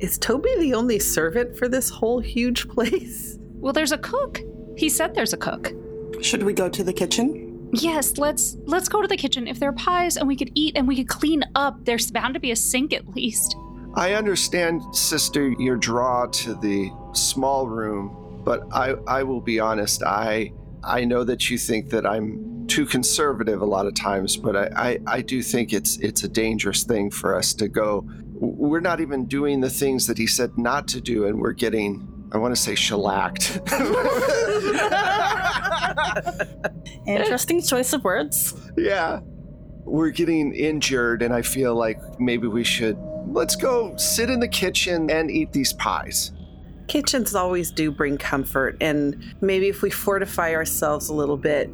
Is 0.00 0.18
Toby 0.18 0.50
the 0.58 0.74
only 0.74 0.98
servant 0.98 1.56
for 1.56 1.68
this 1.68 1.88
whole 1.88 2.20
huge 2.20 2.68
place? 2.68 3.38
Well, 3.54 3.72
there's 3.72 3.92
a 3.92 3.98
cook. 3.98 4.40
He 4.76 4.88
said 4.88 5.14
there's 5.14 5.32
a 5.32 5.38
cook. 5.38 5.72
Should 6.20 6.42
we 6.42 6.52
go 6.52 6.68
to 6.68 6.84
the 6.84 6.92
kitchen? 6.92 7.68
Yes, 7.72 8.18
let's 8.18 8.56
let's 8.66 8.88
go 8.88 9.02
to 9.02 9.08
the 9.08 9.16
kitchen. 9.16 9.48
If 9.48 9.58
there 9.58 9.70
are 9.70 9.72
pies 9.72 10.16
and 10.16 10.28
we 10.28 10.36
could 10.36 10.50
eat 10.54 10.76
and 10.76 10.86
we 10.86 10.96
could 10.96 11.08
clean 11.08 11.42
up, 11.54 11.84
there's 11.84 12.10
bound 12.10 12.34
to 12.34 12.40
be 12.40 12.50
a 12.50 12.56
sink 12.56 12.92
at 12.92 13.08
least. 13.16 13.56
I 13.94 14.14
understand, 14.14 14.82
sister, 14.94 15.50
your 15.58 15.76
draw 15.76 16.26
to 16.26 16.54
the 16.54 16.90
small 17.12 17.68
room, 17.68 18.42
but 18.44 18.62
I, 18.72 18.94
I 19.06 19.22
will 19.22 19.40
be 19.40 19.60
honest. 19.60 20.02
I 20.02 20.52
I 20.82 21.04
know 21.04 21.24
that 21.24 21.50
you 21.50 21.58
think 21.58 21.90
that 21.90 22.06
I'm 22.06 22.53
too 22.66 22.86
conservative 22.86 23.60
a 23.60 23.66
lot 23.66 23.86
of 23.86 23.94
times, 23.94 24.36
but 24.36 24.56
I, 24.56 24.68
I, 24.76 24.98
I 25.06 25.22
do 25.22 25.42
think 25.42 25.72
it's 25.72 25.98
it's 25.98 26.24
a 26.24 26.28
dangerous 26.28 26.84
thing 26.84 27.10
for 27.10 27.36
us 27.36 27.54
to 27.54 27.68
go. 27.68 28.06
We're 28.32 28.80
not 28.80 29.00
even 29.00 29.26
doing 29.26 29.60
the 29.60 29.70
things 29.70 30.06
that 30.06 30.18
he 30.18 30.26
said 30.26 30.56
not 30.58 30.88
to 30.88 31.00
do, 31.00 31.26
and 31.26 31.40
we're 31.40 31.52
getting 31.52 32.08
I 32.32 32.38
want 32.38 32.54
to 32.54 32.60
say 32.60 32.74
shellacked. 32.74 33.60
Interesting 37.06 37.62
choice 37.62 37.92
of 37.92 38.04
words. 38.04 38.54
yeah. 38.76 39.20
We're 39.86 40.10
getting 40.10 40.54
injured, 40.54 41.22
and 41.22 41.34
I 41.34 41.42
feel 41.42 41.74
like 41.74 41.98
maybe 42.18 42.46
we 42.46 42.64
should 42.64 42.96
let's 43.26 43.54
go 43.54 43.94
sit 43.96 44.30
in 44.30 44.40
the 44.40 44.48
kitchen 44.48 45.10
and 45.10 45.30
eat 45.30 45.52
these 45.52 45.72
pies. 45.74 46.32
Kitchens 46.88 47.34
always 47.34 47.70
do 47.70 47.90
bring 47.90 48.18
comfort, 48.18 48.76
and 48.80 49.34
maybe 49.40 49.68
if 49.68 49.82
we 49.82 49.90
fortify 49.90 50.54
ourselves 50.54 51.08
a 51.08 51.14
little 51.14 51.36
bit, 51.36 51.70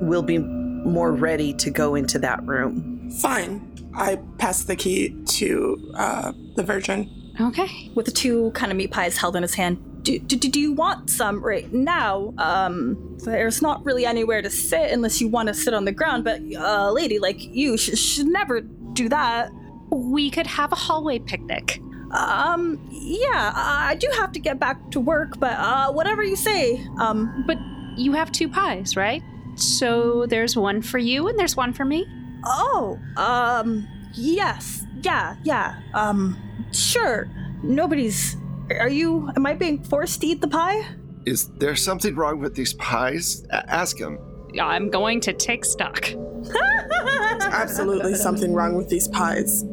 we'll 0.00 0.22
be 0.22 0.38
more 0.38 1.12
ready 1.12 1.52
to 1.54 1.70
go 1.70 1.94
into 1.94 2.18
that 2.20 2.42
room. 2.44 3.10
Fine. 3.20 3.66
I 3.94 4.16
pass 4.38 4.64
the 4.64 4.76
key 4.76 5.10
to 5.26 5.92
uh, 5.94 6.32
the 6.56 6.62
Virgin. 6.62 7.10
Okay. 7.40 7.90
With 7.94 8.06
the 8.06 8.12
two 8.12 8.50
kind 8.52 8.70
of 8.70 8.76
meat 8.78 8.90
pies 8.90 9.16
held 9.16 9.36
in 9.36 9.42
his 9.42 9.54
hand. 9.54 9.78
Do, 10.02 10.18
do, 10.18 10.36
do 10.36 10.58
you 10.60 10.72
want 10.72 11.10
some 11.10 11.44
right 11.44 11.70
now? 11.72 12.32
Um, 12.38 13.18
there's 13.24 13.60
not 13.60 13.84
really 13.84 14.06
anywhere 14.06 14.40
to 14.40 14.48
sit 14.48 14.90
unless 14.90 15.20
you 15.20 15.28
want 15.28 15.48
to 15.48 15.54
sit 15.54 15.74
on 15.74 15.84
the 15.84 15.92
ground, 15.92 16.24
but 16.24 16.40
a 16.56 16.90
lady 16.92 17.18
like 17.18 17.42
you 17.42 17.76
sh- 17.76 17.98
should 17.98 18.26
never 18.26 18.62
do 18.62 19.08
that. 19.10 19.50
We 19.90 20.30
could 20.30 20.46
have 20.46 20.72
a 20.72 20.76
hallway 20.76 21.18
picnic. 21.18 21.80
Um, 22.12 22.80
yeah, 22.90 23.52
I 23.54 23.94
do 23.96 24.08
have 24.18 24.32
to 24.32 24.40
get 24.40 24.58
back 24.58 24.90
to 24.92 25.00
work, 25.00 25.38
but 25.38 25.52
uh, 25.52 25.92
whatever 25.92 26.22
you 26.24 26.36
say. 26.36 26.84
Um, 26.98 27.44
But 27.46 27.58
you 27.96 28.12
have 28.12 28.32
two 28.32 28.48
pies, 28.48 28.96
right? 28.96 29.22
So 29.56 30.26
there's 30.26 30.56
one 30.56 30.82
for 30.82 30.98
you 30.98 31.28
and 31.28 31.38
there's 31.38 31.56
one 31.56 31.72
for 31.72 31.84
me. 31.84 32.06
oh, 32.44 32.98
um, 33.16 33.86
yes, 34.14 34.84
yeah, 35.02 35.36
yeah, 35.44 35.80
um, 35.94 36.36
sure. 36.72 37.28
Nobody's. 37.62 38.36
Are 38.70 38.88
you? 38.88 39.30
Am 39.36 39.44
I 39.46 39.54
being 39.54 39.82
forced 39.84 40.20
to 40.22 40.26
eat 40.28 40.40
the 40.40 40.48
pie? 40.48 40.86
Is 41.26 41.48
there 41.58 41.76
something 41.76 42.14
wrong 42.16 42.38
with 42.40 42.54
these 42.54 42.72
pies? 42.74 43.44
A- 43.50 43.68
ask 43.70 43.98
him. 43.98 44.18
I'm 44.60 44.88
going 44.90 45.20
to 45.20 45.32
take 45.32 45.64
stock. 45.64 46.10
Absolutely 47.40 48.14
something 48.14 48.52
wrong 48.52 48.74
with 48.74 48.88
these 48.88 49.08
pies. 49.08 49.64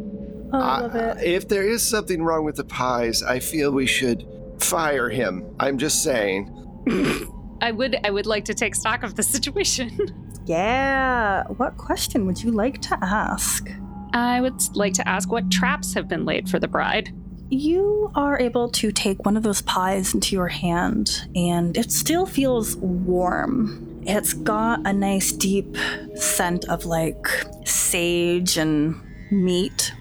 Oh, 0.54 0.60
I 0.60 0.80
love 0.82 0.96
Uh, 0.96 1.16
if 1.22 1.48
there 1.48 1.64
is 1.68 1.82
something 1.88 2.22
wrong 2.24 2.44
with 2.44 2.56
the 2.56 2.64
pies, 2.64 3.24
I 3.24 3.40
feel 3.40 3.72
we 3.72 3.86
should 3.86 4.26
fire 4.60 5.10
him. 5.10 5.46
I'm 5.60 5.78
just 5.78 6.04
saying. 6.04 6.54
I 7.62 7.72
would 7.72 7.98
I 8.04 8.12
would 8.12 8.26
like 8.26 8.46
to 8.46 8.54
take 8.54 8.76
stock 8.76 9.04
of 9.04 9.16
the 9.16 9.24
situation. 9.36 10.42
Yeah. 10.46 11.44
What 11.58 11.78
question 11.78 12.26
would 12.26 12.42
you 12.42 12.52
like 12.52 12.82
to 12.84 12.98
ask? 13.02 13.70
I 14.14 14.42
would 14.42 14.76
like 14.76 14.94
to 14.94 15.08
ask 15.08 15.32
what 15.32 15.52
traps 15.52 15.94
have 15.94 16.08
been 16.08 16.26
laid 16.26 16.50
for 16.50 16.60
the 16.60 16.68
bride. 16.68 17.14
You 17.50 18.12
are 18.16 18.40
able 18.40 18.70
to 18.72 18.92
take 18.92 19.26
one 19.26 19.38
of 19.38 19.44
those 19.44 19.62
pies 19.62 20.14
into 20.14 20.36
your 20.36 20.50
hand, 20.50 21.30
and 21.36 21.78
it 21.78 21.92
still 21.92 22.26
feels 22.26 22.76
warm. 22.78 24.02
It's 24.04 24.34
got 24.34 24.86
a 24.86 24.92
nice 24.92 25.32
deep 25.32 25.78
scent 26.16 26.66
of 26.66 26.86
like 26.86 27.28
sage 27.66 28.58
and 28.58 29.02
meat. 29.32 29.94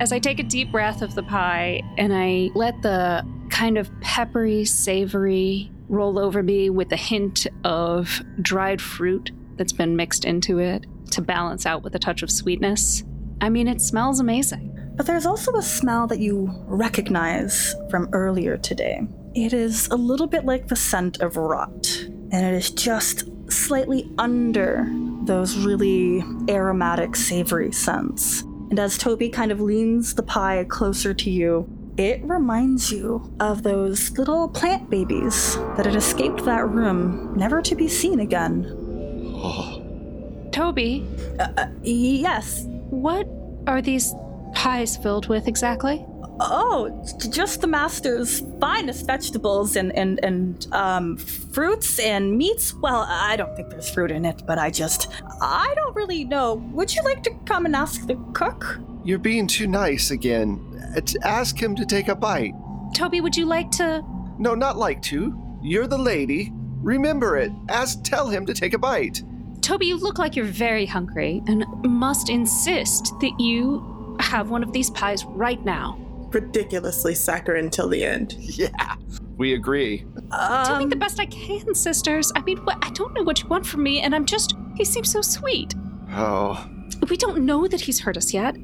As 0.00 0.12
I 0.12 0.18
take 0.18 0.40
a 0.40 0.42
deep 0.42 0.72
breath 0.72 1.00
of 1.00 1.14
the 1.14 1.22
pie 1.22 1.80
and 1.96 2.12
I 2.12 2.50
let 2.54 2.82
the 2.82 3.24
kind 3.50 3.78
of 3.78 3.88
peppery, 4.00 4.64
savory 4.64 5.70
roll 5.88 6.18
over 6.18 6.42
me 6.42 6.70
with 6.70 6.90
a 6.90 6.96
hint 6.96 7.46
of 7.64 8.22
dried 8.40 8.80
fruit 8.80 9.30
that's 9.56 9.72
been 9.72 9.94
mixed 9.94 10.24
into 10.24 10.58
it 10.58 10.86
to 11.12 11.22
balance 11.22 11.66
out 11.66 11.82
with 11.82 11.94
a 11.94 11.98
touch 11.98 12.22
of 12.22 12.30
sweetness. 12.30 13.04
I 13.40 13.48
mean, 13.48 13.68
it 13.68 13.80
smells 13.80 14.18
amazing. 14.18 14.70
But 14.96 15.06
there's 15.06 15.26
also 15.26 15.54
a 15.56 15.62
smell 15.62 16.06
that 16.08 16.18
you 16.18 16.50
recognize 16.66 17.74
from 17.90 18.08
earlier 18.12 18.56
today. 18.56 19.06
It 19.34 19.52
is 19.52 19.88
a 19.88 19.96
little 19.96 20.26
bit 20.26 20.44
like 20.44 20.68
the 20.68 20.76
scent 20.76 21.20
of 21.20 21.36
rot, 21.36 21.98
and 22.30 22.34
it 22.34 22.54
is 22.54 22.70
just 22.70 23.24
slightly 23.50 24.10
under 24.18 24.86
those 25.26 25.56
really 25.58 26.24
aromatic, 26.48 27.16
savory 27.16 27.72
scents. 27.72 28.42
And 28.70 28.78
as 28.78 28.96
Toby 28.96 29.28
kind 29.28 29.52
of 29.52 29.60
leans 29.60 30.14
the 30.14 30.22
pie 30.22 30.64
closer 30.68 31.12
to 31.14 31.30
you, 31.30 31.68
it 31.98 32.22
reminds 32.24 32.90
you 32.90 33.30
of 33.38 33.62
those 33.62 34.16
little 34.16 34.48
plant 34.48 34.88
babies 34.88 35.56
that 35.76 35.84
had 35.84 35.94
escaped 35.94 36.44
that 36.46 36.66
room, 36.68 37.34
never 37.36 37.60
to 37.60 37.74
be 37.74 37.86
seen 37.86 38.20
again. 38.20 38.62
Toby, 40.52 41.06
uh, 41.38 41.48
uh, 41.56 41.66
Yes, 41.82 42.64
what 42.88 43.28
are 43.66 43.82
these 43.82 44.14
pies 44.62 44.96
filled 44.96 45.26
with 45.28 45.48
exactly? 45.48 46.06
Oh, 46.38 47.04
just 47.30 47.60
the 47.60 47.66
master's 47.66 48.40
finest 48.60 49.06
vegetables 49.06 49.74
and 49.74 49.90
and 49.96 50.20
and 50.22 50.68
um, 50.72 51.16
fruits 51.16 51.98
and 51.98 52.38
meats. 52.38 52.72
Well, 52.74 53.04
I 53.08 53.34
don't 53.36 53.54
think 53.56 53.70
there's 53.70 53.90
fruit 53.90 54.12
in 54.12 54.24
it, 54.24 54.42
but 54.46 54.58
I 54.58 54.70
just 54.70 55.08
I 55.40 55.72
don't 55.74 55.96
really 55.96 56.24
know. 56.24 56.54
Would 56.74 56.94
you 56.94 57.02
like 57.02 57.24
to 57.24 57.32
come 57.44 57.66
and 57.66 57.74
ask 57.74 58.06
the 58.06 58.14
cook? 58.34 58.78
You're 59.04 59.18
being 59.18 59.48
too 59.48 59.66
nice 59.66 60.12
again. 60.12 60.60
Uh, 60.96 61.00
Ask 61.24 61.60
him 61.60 61.74
to 61.74 61.84
take 61.84 62.06
a 62.06 62.14
bite. 62.14 62.54
Toby, 62.94 63.20
would 63.20 63.36
you 63.36 63.46
like 63.46 63.70
to? 63.72 64.04
No, 64.38 64.54
not 64.54 64.76
like 64.76 65.02
to. 65.02 65.36
You're 65.60 65.88
the 65.88 65.98
lady. 65.98 66.52
Remember 66.82 67.36
it. 67.36 67.50
Ask, 67.68 68.04
tell 68.04 68.28
him 68.28 68.46
to 68.46 68.54
take 68.54 68.74
a 68.74 68.78
bite. 68.78 69.22
Toby, 69.60 69.86
you 69.86 69.96
look 69.96 70.18
like 70.18 70.36
you're 70.36 70.44
very 70.44 70.86
hungry 70.86 71.42
and 71.46 71.64
must 71.84 72.28
insist 72.28 73.14
that 73.20 73.34
you 73.38 73.91
have 74.22 74.50
one 74.50 74.62
of 74.62 74.72
these 74.72 74.90
pies 74.90 75.24
right 75.24 75.62
now. 75.64 75.98
Ridiculously 76.30 77.14
saccharine 77.14 77.70
till 77.70 77.88
the 77.88 78.04
end. 78.04 78.32
Yeah, 78.38 78.96
we 79.36 79.52
agree. 79.54 79.98
Doing 79.98 80.88
the 80.88 80.94
Um, 80.94 80.98
best 80.98 81.20
I 81.20 81.26
can, 81.26 81.74
sisters. 81.74 82.32
I 82.34 82.40
mean, 82.42 82.58
what, 82.64 82.78
I 82.82 82.90
don't 82.90 83.12
know 83.14 83.22
what 83.22 83.42
you 83.42 83.48
want 83.48 83.66
from 83.66 83.82
me, 83.82 84.00
and 84.00 84.14
I'm 84.14 84.24
just. 84.24 84.54
He 84.76 84.84
seems 84.84 85.10
so 85.10 85.20
sweet. 85.20 85.74
Oh, 86.10 86.66
We 87.08 87.16
don't 87.16 87.44
know 87.44 87.66
that 87.66 87.80
he's 87.80 88.00
hurt 88.00 88.16
us 88.16 88.32
yet. 88.32 88.54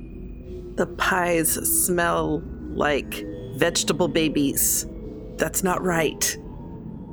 The 0.76 0.86
pies 0.96 1.52
smell 1.84 2.42
like 2.70 3.24
vegetable 3.56 4.08
babies. 4.08 4.86
That's 5.36 5.62
not 5.62 5.82
right. 5.82 6.36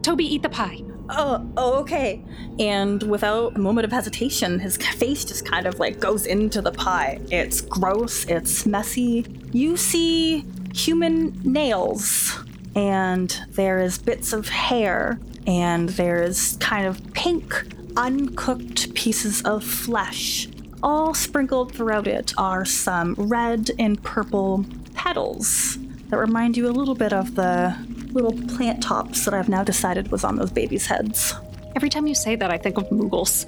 Toby, 0.03 0.23
eat 0.35 0.43
the 0.43 0.49
pie. 0.49 0.81
Oh, 1.09 1.47
oh, 1.57 1.79
okay. 1.81 2.24
And 2.59 3.01
without 3.03 3.55
a 3.55 3.59
moment 3.59 3.85
of 3.85 3.91
hesitation, 3.91 4.59
his 4.59 4.77
face 4.77 5.25
just 5.25 5.45
kind 5.45 5.65
of 5.65 5.79
like 5.79 6.00
goes 6.00 6.25
into 6.25 6.62
the 6.62 6.71
pie. 6.71 7.19
It's 7.31 7.62
gross. 7.62 8.25
It's 8.25 8.65
messy. 8.65 9.25
You 9.51 9.77
see 9.77 10.45
human 10.74 11.39
nails, 11.43 12.43
and 12.75 13.29
there 13.51 13.79
is 13.79 13.97
bits 13.97 14.33
of 14.33 14.50
hair, 14.50 15.19
and 15.47 15.89
there's 15.89 16.57
kind 16.57 16.85
of 16.85 17.13
pink, 17.13 17.65
uncooked 17.95 18.93
pieces 18.93 19.41
of 19.43 19.63
flesh. 19.63 20.50
All 20.83 21.13
sprinkled 21.13 21.74
throughout 21.74 22.07
it 22.07 22.33
are 22.38 22.65
some 22.65 23.15
red 23.17 23.71
and 23.79 24.01
purple 24.03 24.65
petals 24.93 25.77
that 26.09 26.17
remind 26.17 26.57
you 26.57 26.67
a 26.67 26.71
little 26.71 26.95
bit 26.95 27.13
of 27.13 27.35
the 27.35 27.75
little 28.15 28.34
plant 28.55 28.81
tops 28.81 29.25
that 29.25 29.34
I've 29.34 29.50
now 29.50 29.63
decided 29.63 30.12
was 30.12 30.24
on 30.24 30.38
those 30.38 30.51
babies' 30.51 30.88
heads. 30.88 31.34
Every 31.75 31.89
time 31.89 32.07
you 32.07 32.15
say 32.15 32.36
that, 32.38 32.50
I 32.50 32.57
think 32.57 32.77
of 32.77 32.89
Moogles. 32.89 33.45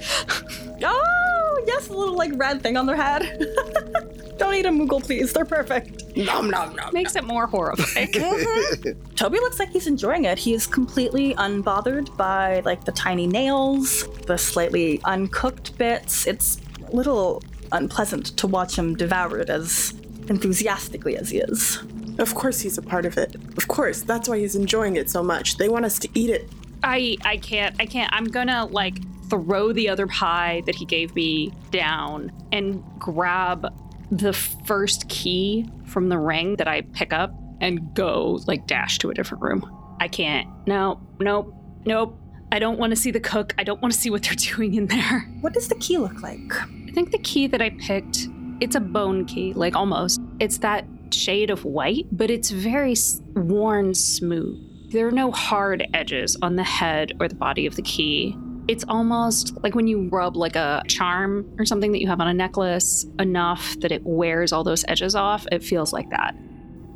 Oh, 0.83 1.63
yes, 1.65 1.87
the 1.87 1.97
little 1.97 2.15
like 2.15 2.31
red 2.35 2.61
thing 2.61 2.77
on 2.77 2.85
their 2.85 2.95
head. 2.95 3.23
Don't 4.37 4.53
eat 4.53 4.67
a 4.67 4.69
Moogle, 4.69 5.03
please. 5.03 5.33
They're 5.33 5.45
perfect. 5.45 6.15
Nom 6.15 6.49
nom 6.49 6.75
nom. 6.75 6.93
Makes 6.93 7.15
it 7.15 7.23
more 7.23 7.47
horrifying. 7.47 8.07
Mm-hmm. 8.17 9.15
Toby 9.15 9.39
looks 9.39 9.57
like 9.57 9.69
he's 9.69 9.87
enjoying 9.87 10.25
it. 10.25 10.37
He 10.37 10.53
is 10.53 10.67
completely 10.67 11.33
unbothered 11.35 12.15
by 12.15 12.59
like 12.59 12.85
the 12.85 12.91
tiny 12.91 13.25
nails, 13.25 14.07
the 14.27 14.37
slightly 14.37 15.01
uncooked 15.03 15.75
bits. 15.77 16.27
It's 16.27 16.61
a 16.87 16.95
little 16.95 17.41
unpleasant 17.71 18.37
to 18.37 18.45
watch 18.47 18.77
him 18.77 18.95
devour 18.95 19.39
it 19.39 19.49
as 19.49 19.93
enthusiastically 20.29 21.17
as 21.17 21.31
he 21.31 21.39
is. 21.39 21.79
Of 22.19 22.35
course 22.35 22.61
he's 22.61 22.77
a 22.77 22.81
part 22.81 23.05
of 23.05 23.17
it. 23.17 23.35
Of 23.57 23.67
course, 23.67 24.01
that's 24.01 24.27
why 24.27 24.39
he's 24.39 24.55
enjoying 24.55 24.95
it 24.95 25.09
so 25.09 25.21
much. 25.23 25.57
They 25.57 25.69
want 25.69 25.85
us 25.85 25.99
to 25.99 26.09
eat 26.13 26.29
it. 26.29 26.49
I 26.83 27.17
I 27.23 27.37
can't. 27.37 27.75
I 27.79 27.85
can't. 27.85 28.11
I'm 28.13 28.25
gonna 28.25 28.65
like 28.65 28.99
throw 29.29 29.73
the 29.73 29.89
other 29.89 30.07
pie 30.07 30.63
that 30.65 30.75
he 30.75 30.85
gave 30.85 31.13
me 31.15 31.51
down 31.71 32.31
and 32.51 32.83
grab 32.97 33.73
the 34.09 34.33
first 34.33 35.09
key 35.09 35.69
from 35.85 36.09
the 36.09 36.17
ring 36.17 36.55
that 36.55 36.67
I 36.67 36.81
pick 36.81 37.11
up 37.11 37.33
and 37.59 37.93
go 37.93 38.39
like 38.47 38.67
dash 38.67 38.99
to 38.99 39.09
a 39.09 39.13
different 39.13 39.43
room. 39.43 39.69
I 39.99 40.07
can't. 40.07 40.47
No, 40.67 41.01
nope, 41.19 41.53
nope. 41.85 42.17
I 42.51 42.59
don't 42.59 42.79
want 42.79 42.91
to 42.91 42.95
see 42.95 43.11
the 43.11 43.19
cook. 43.19 43.53
I 43.57 43.63
don't 43.63 43.81
want 43.81 43.93
to 43.93 43.99
see 43.99 44.09
what 44.09 44.23
they're 44.23 44.33
doing 44.55 44.75
in 44.75 44.87
there. 44.87 45.21
What 45.41 45.53
does 45.53 45.67
the 45.67 45.75
key 45.75 45.97
look 45.97 46.21
like? 46.21 46.39
I 46.87 46.91
think 46.93 47.11
the 47.11 47.19
key 47.19 47.47
that 47.47 47.61
I 47.61 47.71
picked, 47.71 48.27
it's 48.61 48.75
a 48.75 48.79
bone 48.79 49.25
key, 49.25 49.53
like 49.53 49.75
almost. 49.75 50.21
It's 50.39 50.59
that 50.59 50.85
shade 51.13 51.49
of 51.49 51.65
white, 51.65 52.05
but 52.11 52.29
it's 52.29 52.49
very 52.49 52.95
worn 53.35 53.93
smooth. 53.93 54.91
There 54.91 55.07
are 55.07 55.11
no 55.11 55.31
hard 55.31 55.85
edges 55.93 56.37
on 56.41 56.55
the 56.55 56.63
head 56.63 57.13
or 57.19 57.27
the 57.27 57.35
body 57.35 57.65
of 57.65 57.75
the 57.75 57.81
key. 57.81 58.37
It's 58.67 58.85
almost 58.87 59.53
like 59.63 59.75
when 59.75 59.87
you 59.87 60.09
rub 60.09 60.35
like 60.35 60.55
a 60.55 60.81
charm 60.87 61.49
or 61.57 61.65
something 61.65 61.91
that 61.91 62.01
you 62.01 62.07
have 62.07 62.19
on 62.19 62.27
a 62.27 62.33
necklace 62.33 63.05
enough 63.19 63.79
that 63.79 63.91
it 63.91 64.01
wears 64.05 64.51
all 64.51 64.63
those 64.63 64.85
edges 64.87 65.15
off. 65.15 65.45
It 65.51 65.63
feels 65.63 65.93
like 65.93 66.09
that. 66.09 66.35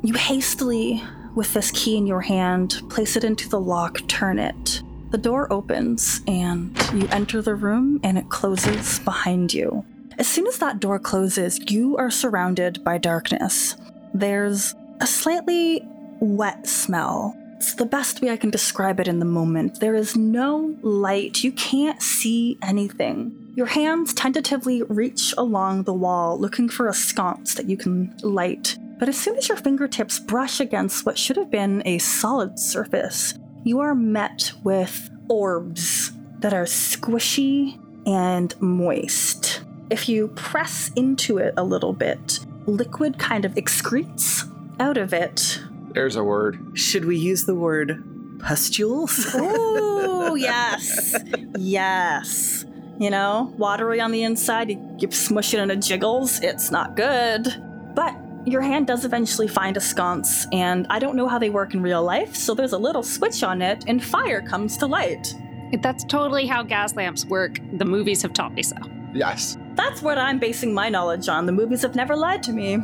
You 0.02 0.14
hastily, 0.14 1.02
with 1.34 1.52
this 1.54 1.70
key 1.70 1.96
in 1.96 2.06
your 2.06 2.20
hand, 2.20 2.82
place 2.90 3.16
it 3.16 3.24
into 3.24 3.48
the 3.48 3.60
lock, 3.60 4.06
turn 4.08 4.38
it. 4.38 4.82
The 5.10 5.18
door 5.18 5.52
opens 5.52 6.22
and 6.26 6.76
you 6.94 7.06
enter 7.10 7.42
the 7.42 7.54
room 7.54 8.00
and 8.02 8.16
it 8.16 8.30
closes 8.30 8.98
behind 9.00 9.52
you. 9.52 9.84
As 10.18 10.26
soon 10.28 10.46
as 10.46 10.58
that 10.58 10.80
door 10.80 10.98
closes, 10.98 11.58
you 11.70 11.96
are 11.96 12.10
surrounded 12.10 12.82
by 12.84 12.98
darkness. 12.98 13.76
There's 14.14 14.74
a 15.00 15.06
slightly 15.06 15.86
wet 16.20 16.66
smell. 16.66 17.36
It's 17.56 17.74
the 17.74 17.86
best 17.86 18.20
way 18.20 18.30
I 18.30 18.36
can 18.36 18.50
describe 18.50 19.00
it 19.00 19.08
in 19.08 19.18
the 19.18 19.24
moment. 19.24 19.80
There 19.80 19.94
is 19.94 20.16
no 20.16 20.76
light. 20.82 21.44
You 21.44 21.52
can't 21.52 22.02
see 22.02 22.58
anything. 22.62 23.52
Your 23.54 23.66
hands 23.66 24.14
tentatively 24.14 24.82
reach 24.82 25.34
along 25.36 25.84
the 25.84 25.92
wall 25.92 26.38
looking 26.38 26.68
for 26.68 26.88
a 26.88 26.94
sconce 26.94 27.54
that 27.54 27.68
you 27.68 27.76
can 27.76 28.16
light. 28.22 28.78
But 28.98 29.08
as 29.08 29.18
soon 29.18 29.36
as 29.36 29.48
your 29.48 29.58
fingertips 29.58 30.18
brush 30.18 30.60
against 30.60 31.04
what 31.04 31.18
should 31.18 31.36
have 31.36 31.50
been 31.50 31.82
a 31.84 31.98
solid 31.98 32.58
surface, 32.58 33.34
you 33.64 33.80
are 33.80 33.94
met 33.94 34.52
with 34.64 35.10
orbs 35.28 36.12
that 36.40 36.52
are 36.52 36.64
squishy 36.64 37.78
and 38.06 38.60
moist. 38.60 39.62
If 39.90 40.08
you 40.08 40.28
press 40.28 40.90
into 40.96 41.38
it 41.38 41.54
a 41.56 41.64
little 41.64 41.92
bit, 41.92 42.40
liquid 42.66 43.18
kind 43.18 43.44
of 43.44 43.54
excretes 43.54 44.48
out 44.80 44.96
of 44.96 45.12
it. 45.12 45.60
There's 45.94 46.16
a 46.16 46.24
word. 46.24 46.58
Should 46.74 47.04
we 47.04 47.16
use 47.16 47.44
the 47.44 47.54
word 47.54 48.38
pustules? 48.40 49.34
Ooh, 49.34 50.36
yes. 50.38 51.14
Yes. 51.56 52.64
You 52.98 53.10
know, 53.10 53.52
watery 53.58 54.00
on 54.00 54.12
the 54.12 54.22
inside, 54.22 54.70
you, 54.70 54.96
you 54.98 55.10
smush 55.10 55.54
it 55.54 55.58
and 55.58 55.70
it 55.70 55.80
jiggles. 55.80 56.40
It's 56.40 56.70
not 56.70 56.96
good. 56.96 57.46
But 57.94 58.16
your 58.44 58.60
hand 58.62 58.86
does 58.86 59.04
eventually 59.04 59.48
find 59.48 59.76
a 59.76 59.80
sconce, 59.80 60.46
and 60.52 60.86
I 60.90 60.98
don't 60.98 61.16
know 61.16 61.28
how 61.28 61.38
they 61.38 61.50
work 61.50 61.74
in 61.74 61.82
real 61.82 62.02
life, 62.02 62.34
so 62.34 62.54
there's 62.54 62.72
a 62.72 62.78
little 62.78 63.02
switch 63.02 63.42
on 63.42 63.62
it, 63.62 63.84
and 63.86 64.02
fire 64.02 64.40
comes 64.40 64.76
to 64.78 64.86
light. 64.86 65.34
That's 65.80 66.04
totally 66.04 66.46
how 66.46 66.62
gas 66.62 66.96
lamps 66.96 67.24
work. 67.24 67.58
The 67.74 67.84
movies 67.84 68.20
have 68.22 68.32
taught 68.32 68.52
me 68.54 68.62
so. 68.62 68.76
Yes. 69.14 69.56
That's 69.74 70.02
what 70.02 70.18
I'm 70.18 70.38
basing 70.38 70.74
my 70.74 70.88
knowledge 70.88 71.28
on. 71.28 71.46
The 71.46 71.52
movies 71.52 71.82
have 71.82 71.94
never 71.94 72.16
lied 72.16 72.42
to 72.44 72.52
me. 72.52 72.78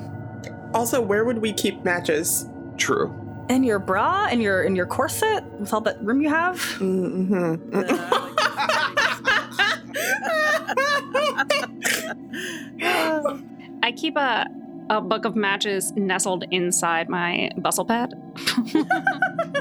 Also, 0.75 1.01
where 1.01 1.25
would 1.25 1.39
we 1.39 1.53
keep 1.53 1.85
matches? 1.85 2.47
True. 2.77 3.15
In 3.49 3.65
your 3.65 3.79
bra, 3.79 4.27
in 4.27 4.41
your 4.41 4.63
in 4.63 4.77
your 4.77 4.87
corset, 4.87 5.43
with 5.59 5.73
all 5.73 5.81
that 5.81 6.03
room 6.03 6.21
you 6.21 6.29
have. 6.29 6.57
Mm-hmm. 6.79 7.55
I 13.83 13.93
keep 13.93 14.17
a 14.17 14.47
a 14.91 15.01
book 15.01 15.25
of 15.25 15.37
matches 15.37 15.93
nestled 15.93 16.45
inside 16.51 17.09
my 17.09 17.51
bustle 17.59 17.85
pad. 17.85 18.15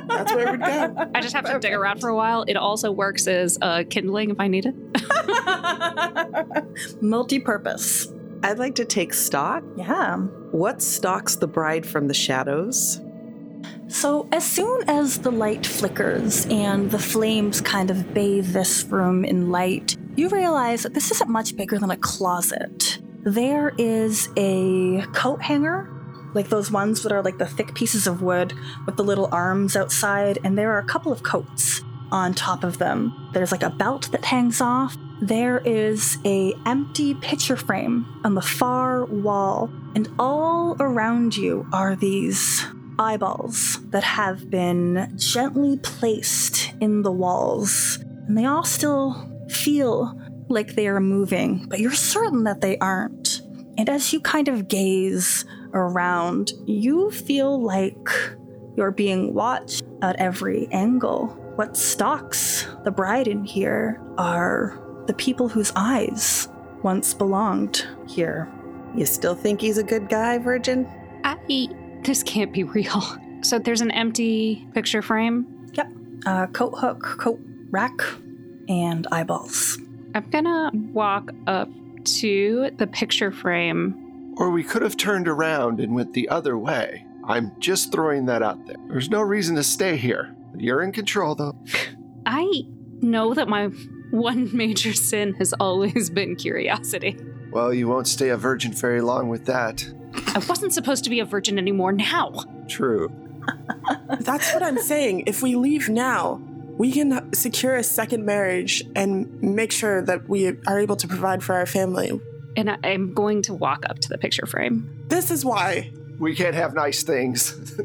That's 0.08 0.34
where 0.34 0.48
it 0.48 0.52
would 0.52 0.62
go. 0.62 1.10
I 1.16 1.22
just 1.22 1.36
have 1.36 1.46
to 1.46 1.60
dig 1.60 1.74
around 1.74 2.00
for 2.00 2.10
a 2.10 2.16
while. 2.16 2.44
It 2.48 2.56
also 2.56 2.92
works 2.92 3.28
as 3.28 3.58
a 3.62 3.84
kindling 3.84 4.32
if 4.32 4.40
I 4.40 4.48
need 4.48 4.66
it. 4.66 4.76
Multi-purpose. 7.02 8.08
I'd 8.44 8.60
like 8.60 8.76
to 8.76 8.86
take 8.86 9.14
stock. 9.14 9.64
Yeah. 9.76 10.18
What 10.18 10.82
stalks 10.82 11.36
the 11.36 11.48
bride 11.48 11.86
from 11.86 12.08
the 12.08 12.14
shadows? 12.14 13.02
So, 13.90 14.28
as 14.32 14.46
soon 14.46 14.84
as 14.90 15.20
the 15.20 15.32
light 15.32 15.66
flickers 15.66 16.46
and 16.48 16.92
the 16.92 17.00
flames 17.00 17.62
kind 17.62 17.90
of 17.90 18.14
bathe 18.14 18.48
this 18.48 18.84
room 18.84 19.26
in 19.26 19.50
light, 19.50 19.96
you 20.16 20.30
realize 20.30 20.84
that 20.84 20.94
this 20.94 21.10
isn't 21.12 21.30
much 21.30 21.56
bigger 21.56 21.80
than 21.80 21.90
a 21.90 21.98
closet. 21.98 23.00
There 23.28 23.74
is 23.78 24.30
a 24.38 25.02
coat 25.12 25.42
hanger, 25.42 25.92
like 26.34 26.48
those 26.48 26.72
ones 26.72 27.04
that 27.04 27.12
are 27.12 27.22
like 27.22 27.38
the 27.38 27.46
thick 27.46 27.76
pieces 27.76 28.08
of 28.08 28.22
wood 28.22 28.54
with 28.86 28.96
the 28.96 29.04
little 29.04 29.28
arms 29.34 29.76
outside, 29.76 30.40
and 30.46 30.58
there 30.58 30.72
are 30.72 30.80
a 30.80 30.86
couple 30.86 31.12
of 31.12 31.24
coats 31.24 31.82
on 32.10 32.34
top 32.34 32.64
of 32.64 32.78
them. 32.78 33.30
There's 33.34 33.52
like 33.52 33.64
a 33.64 33.70
belt 33.70 34.14
that 34.14 34.24
hangs 34.24 34.62
off. 34.62 34.96
There 35.22 35.58
is 35.66 36.20
a 36.24 36.54
empty 36.66 37.16
picture 37.16 37.58
frame 37.58 38.06
on 38.24 38.36
the 38.36 38.42
far 38.42 39.04
wall, 39.04 39.70
and 39.94 40.08
all 40.18 40.78
around 40.80 41.36
you 41.36 41.68
are 41.74 41.98
these 41.98 42.64
eyeballs 42.98 43.82
that 43.90 44.06
have 44.06 44.50
been 44.50 45.12
gently 45.18 45.76
placed 45.80 46.72
in 46.80 47.02
the 47.02 47.12
walls. 47.12 48.00
And 48.30 48.38
they 48.38 48.46
all 48.46 48.64
still 48.64 49.30
feel 49.50 50.18
like 50.50 50.76
they 50.76 50.88
are 50.88 51.00
moving, 51.00 51.66
but 51.68 51.80
you're 51.80 51.92
certain 51.92 52.44
that 52.44 52.62
they 52.62 52.78
aren't. 52.78 53.42
And 53.78 53.90
as 53.90 54.12
you 54.12 54.20
kind 54.20 54.48
of 54.48 54.68
gaze 54.68 55.46
around, 55.74 56.52
you 56.66 57.12
feel 57.12 57.62
like 57.62 58.10
you're 58.76 58.92
being 58.92 59.34
watched 59.34 59.84
at 60.02 60.16
every 60.18 60.68
angle. 60.72 61.28
What 61.56 61.76
stalks 61.76 62.68
the 62.84 62.92
bride 62.92 63.28
in 63.28 63.44
here 63.44 64.02
are 64.18 64.80
the 65.08 65.14
people 65.14 65.50
whose 65.50 65.72
eyes 65.76 66.48
once 66.84 67.14
belonged 67.14 67.88
here. 68.08 68.52
You 68.96 69.06
still 69.06 69.36
think 69.36 69.62
he's 69.62 69.78
a 69.78 69.84
good 69.84 70.10
guy, 70.10 70.38
Virgin? 70.38 70.88
I 71.24 71.38
this 72.04 72.24
can't 72.24 72.54
be 72.54 72.64
real. 72.64 73.04
So 73.42 73.60
there's 73.60 73.82
an 73.82 73.92
empty 73.92 74.68
picture 74.74 75.02
frame. 75.02 75.70
Yep. 75.74 75.88
Uh, 76.26 76.48
coat 76.48 76.74
hook, 76.78 77.04
coat 77.20 77.40
rack, 77.70 78.02
and 78.68 79.06
eyeballs. 79.12 79.78
I'm 80.18 80.30
gonna 80.32 80.72
walk 80.94 81.32
up 81.46 81.70
to 82.06 82.72
the 82.78 82.88
picture 82.88 83.32
frame. 83.32 84.34
Or 84.38 84.50
we 84.50 84.64
could 84.64 84.82
have 84.82 84.98
turned 84.98 85.28
around 85.28 85.80
and 85.80 85.94
went 85.94 86.14
the 86.14 86.28
other 86.30 86.58
way. 86.58 87.06
I'm 87.24 87.52
just 87.60 87.92
throwing 87.92 88.26
that 88.26 88.42
out 88.42 88.66
there. 88.66 88.78
There's 88.88 89.12
no 89.12 89.22
reason 89.22 89.56
to 89.58 89.64
stay 89.64 89.96
here. 89.96 90.36
You're 90.56 90.82
in 90.82 90.92
control, 90.92 91.36
though. 91.36 91.56
I 92.26 92.64
know 93.02 93.36
that 93.36 93.48
my 93.48 93.68
one 94.10 94.50
major 94.58 94.94
sin 94.94 95.36
has 95.36 95.54
always 95.60 96.10
been 96.10 96.36
curiosity. 96.36 97.16
Well, 97.52 97.72
you 97.72 97.88
won't 97.88 98.08
stay 98.08 98.30
a 98.30 98.38
virgin 98.38 98.74
very 98.74 99.02
long 99.02 99.30
with 99.30 99.46
that. 99.46 99.88
I 100.34 100.40
wasn't 100.50 100.74
supposed 100.74 101.04
to 101.04 101.12
be 101.12 101.20
a 101.20 101.26
virgin 101.26 101.60
anymore 101.60 101.92
now. 101.92 102.44
True. 102.68 103.12
That's 104.20 104.52
what 104.52 104.64
I'm 104.64 104.80
saying. 104.80 105.24
If 105.28 105.44
we 105.44 105.56
leave 105.56 105.90
now, 105.90 106.42
we 106.78 106.92
can 106.92 107.34
secure 107.34 107.76
a 107.76 107.84
second 107.84 108.26
marriage 108.26 108.84
and 108.96 109.42
make 109.42 109.72
sure 109.72 110.04
that 110.04 110.30
we 110.30 110.48
are 110.68 110.80
able 110.80 110.96
to 110.98 111.08
provide 111.08 111.44
for 111.44 111.56
our 111.56 111.66
family. 111.66 112.20
And 112.56 112.70
I, 112.70 112.78
I'm 112.84 113.14
going 113.14 113.42
to 113.44 113.54
walk 113.54 113.86
up 113.90 114.00
to 114.00 114.10
the 114.10 114.18
picture 114.18 114.46
frame. 114.46 115.06
This 115.08 115.32
is 115.32 115.44
why 115.44 115.92
We 116.20 116.36
can't 116.36 116.56
have 116.56 116.74
nice 116.74 117.04
things. 117.04 117.80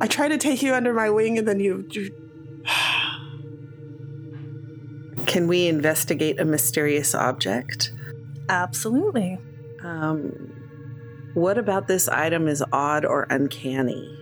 I 0.00 0.06
try 0.06 0.28
to 0.28 0.38
take 0.38 0.62
you 0.62 0.74
under 0.74 0.92
my 0.92 1.10
wing 1.10 1.38
and 1.38 1.46
then 1.46 1.60
you. 1.60 1.86
you 1.90 2.10
Can 5.26 5.46
we 5.46 5.68
investigate 5.68 6.40
a 6.40 6.44
mysterious 6.44 7.14
object? 7.14 7.92
Absolutely. 8.48 9.38
Um, 9.84 10.52
what 11.34 11.58
about 11.58 11.86
this 11.86 12.08
item 12.08 12.48
is 12.48 12.64
odd 12.72 13.04
or 13.04 13.26
uncanny? 13.30 14.16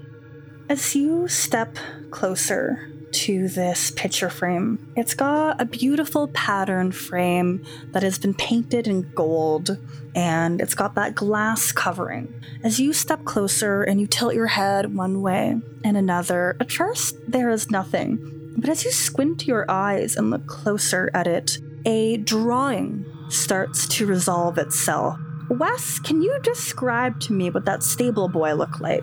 As 0.68 0.94
you 0.94 1.28
step 1.28 1.78
closer 2.10 2.92
to 3.12 3.48
this 3.48 3.90
picture 3.90 4.30
frame, 4.30 4.92
it's 4.96 5.14
got 5.14 5.60
a 5.60 5.64
beautiful 5.64 6.28
pattern 6.28 6.92
frame 6.92 7.64
that 7.92 8.02
has 8.02 8.18
been 8.18 8.34
painted 8.34 8.86
in 8.86 9.10
gold 9.14 9.78
and 10.14 10.60
it's 10.60 10.74
got 10.74 10.94
that 10.94 11.14
glass 11.14 11.72
covering. 11.72 12.32
As 12.62 12.80
you 12.80 12.92
step 12.92 13.24
closer 13.24 13.82
and 13.82 14.00
you 14.00 14.06
tilt 14.06 14.34
your 14.34 14.46
head 14.46 14.94
one 14.94 15.22
way 15.22 15.60
and 15.84 15.96
another, 15.96 16.56
at 16.60 16.72
first 16.72 17.16
there 17.26 17.50
is 17.50 17.70
nothing. 17.70 18.54
But 18.56 18.70
as 18.70 18.84
you 18.84 18.90
squint 18.90 19.46
your 19.46 19.70
eyes 19.70 20.16
and 20.16 20.30
look 20.30 20.46
closer 20.46 21.10
at 21.14 21.26
it, 21.26 21.58
a 21.84 22.16
drawing 22.16 23.04
starts 23.28 23.86
to 23.88 24.06
resolve 24.06 24.58
itself 24.58 25.18
Wes, 25.50 25.98
can 25.98 26.20
you 26.20 26.38
describe 26.42 27.20
to 27.20 27.32
me 27.32 27.48
what 27.48 27.64
that 27.64 27.82
stable 27.82 28.28
boy 28.28 28.52
looked 28.52 28.82
like? 28.82 29.02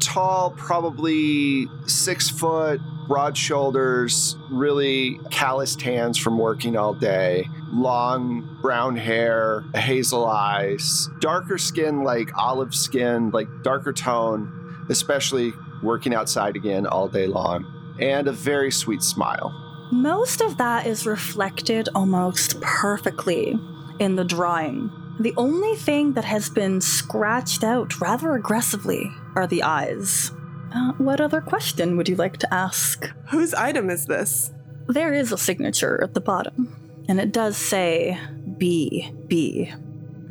Tall, 0.00 0.50
probably 0.50 1.66
six 1.86 2.28
foot, 2.28 2.78
broad 3.08 3.36
shoulders, 3.36 4.36
really 4.50 5.18
calloused 5.30 5.80
hands 5.80 6.18
from 6.18 6.38
working 6.38 6.76
all 6.76 6.92
day, 6.92 7.48
long 7.72 8.58
brown 8.60 8.96
hair, 8.96 9.64
hazel 9.74 10.26
eyes, 10.26 11.08
darker 11.18 11.56
skin 11.56 12.04
like 12.04 12.30
olive 12.36 12.74
skin, 12.74 13.30
like 13.30 13.48
darker 13.62 13.94
tone, 13.94 14.86
especially 14.90 15.52
working 15.82 16.14
outside 16.14 16.54
again 16.54 16.86
all 16.86 17.08
day 17.08 17.26
long, 17.26 17.66
and 17.98 18.28
a 18.28 18.32
very 18.32 18.70
sweet 18.70 19.02
smile. 19.02 19.52
Most 19.90 20.42
of 20.42 20.58
that 20.58 20.86
is 20.86 21.06
reflected 21.06 21.88
almost 21.94 22.60
perfectly 22.60 23.58
in 23.98 24.16
the 24.16 24.24
drawing. 24.24 24.90
The 25.18 25.34
only 25.36 25.74
thing 25.76 26.12
that 26.12 26.24
has 26.24 26.50
been 26.50 26.80
scratched 26.80 27.64
out 27.64 28.00
rather 28.00 28.34
aggressively 28.34 29.10
are 29.34 29.46
the 29.46 29.62
eyes. 29.62 30.30
Uh, 30.72 30.92
what 30.98 31.20
other 31.20 31.40
question 31.40 31.96
would 31.96 32.08
you 32.08 32.16
like 32.16 32.36
to 32.38 32.54
ask? 32.54 33.10
Whose 33.30 33.54
item 33.54 33.90
is 33.90 34.06
this? 34.06 34.52
There 34.86 35.12
is 35.12 35.32
a 35.32 35.38
signature 35.38 36.02
at 36.02 36.14
the 36.14 36.20
bottom, 36.20 37.04
and 37.08 37.20
it 37.20 37.32
does 37.32 37.56
say 37.56 38.18
B 38.56 39.10
B. 39.26 39.72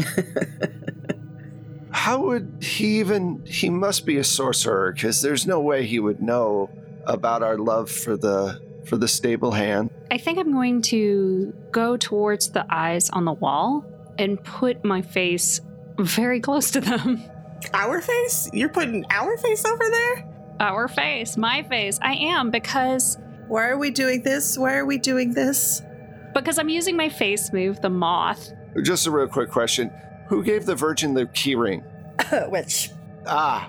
How 1.90 2.20
would 2.20 2.58
he 2.60 2.98
even? 3.00 3.44
He 3.46 3.70
must 3.70 4.04
be 4.06 4.18
a 4.18 4.24
sorcerer 4.24 4.92
because 4.92 5.22
there's 5.22 5.46
no 5.46 5.60
way 5.60 5.86
he 5.86 6.00
would 6.00 6.20
know 6.20 6.70
about 7.06 7.42
our 7.42 7.58
love 7.58 7.90
for 7.90 8.16
the 8.16 8.60
for 8.86 8.96
the 8.96 9.08
stable 9.08 9.52
hand. 9.52 9.90
I 10.10 10.18
think 10.18 10.38
I'm 10.38 10.52
going 10.52 10.82
to 10.82 11.54
go 11.70 11.96
towards 11.96 12.50
the 12.50 12.66
eyes 12.68 13.10
on 13.10 13.24
the 13.24 13.32
wall 13.32 13.84
and 14.18 14.42
put 14.42 14.84
my 14.84 15.02
face 15.02 15.60
very 15.98 16.40
close 16.40 16.70
to 16.72 16.80
them. 16.80 17.22
Our 17.74 18.00
face? 18.00 18.48
You're 18.52 18.68
putting 18.68 19.04
our 19.10 19.36
face 19.38 19.64
over 19.64 19.84
there? 19.90 20.24
Our 20.60 20.88
face, 20.88 21.36
my 21.36 21.62
face. 21.64 21.98
I 22.00 22.14
am 22.14 22.50
because 22.50 23.18
Why 23.48 23.66
are 23.68 23.76
we 23.78 23.90
doing 23.90 24.22
this? 24.22 24.56
Why 24.56 24.76
are 24.76 24.86
we 24.86 24.98
doing 24.98 25.34
this? 25.34 25.82
because 26.34 26.58
I'm 26.58 26.68
using 26.68 26.96
my 26.96 27.08
face 27.08 27.52
move, 27.52 27.80
the 27.80 27.90
moth. 27.90 28.50
Just 28.82 29.06
a 29.06 29.10
real 29.12 29.28
quick 29.28 29.50
question: 29.50 29.90
Who 30.28 30.42
gave 30.42 30.66
the 30.66 30.74
Virgin 30.74 31.14
the 31.14 31.26
keyring? 31.26 31.82
Which 32.50 32.90
Ah, 33.26 33.68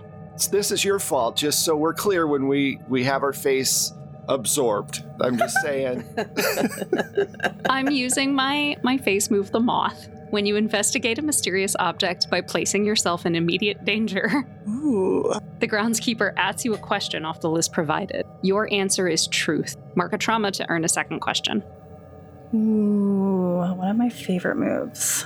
this 0.52 0.72
is 0.72 0.84
your 0.84 0.98
fault. 1.00 1.36
Just 1.36 1.63
so 1.63 1.76
we're 1.76 1.94
clear 1.94 2.26
when 2.28 2.48
we 2.48 2.80
we 2.89 3.04
have 3.04 3.22
our 3.24 3.34
face 3.34 3.94
absorbed. 4.28 5.04
I'm 5.22 5.38
just 5.38 5.56
saying. 5.63 6.04
I'm 7.70 7.89
using 7.91 8.34
my 8.34 8.78
my 8.84 8.98
face 8.98 9.30
move, 9.30 9.52
the 9.52 9.60
moth. 9.60 10.08
When 10.32 10.46
you 10.46 10.56
investigate 10.56 11.20
a 11.20 11.22
mysterious 11.22 11.76
object 11.80 12.30
by 12.30 12.42
placing 12.42 12.86
yourself 12.86 13.26
in 13.26 13.36
immediate 13.36 13.86
danger, 13.86 14.46
Ooh. 14.68 15.34
the 15.60 15.68
groundskeeper 15.68 16.34
asks 16.36 16.66
you 16.66 16.74
a 16.74 16.78
question 16.78 17.26
off 17.26 17.42
the 17.42 17.50
list 17.50 17.72
provided. 17.72 18.26
Your 18.42 18.72
answer 18.74 19.08
is 19.08 19.28
truth. 19.28 19.76
Mark 19.96 20.14
a 20.14 20.18
trauma 20.18 20.52
to 20.52 20.70
earn 20.70 20.84
a 20.84 20.90
second 20.90 21.20
question. 21.20 21.64
Ooh, 22.54 23.58
one 23.58 23.88
of 23.88 23.98
my 23.98 24.10
favorite 24.10 24.58
moves. 24.58 25.26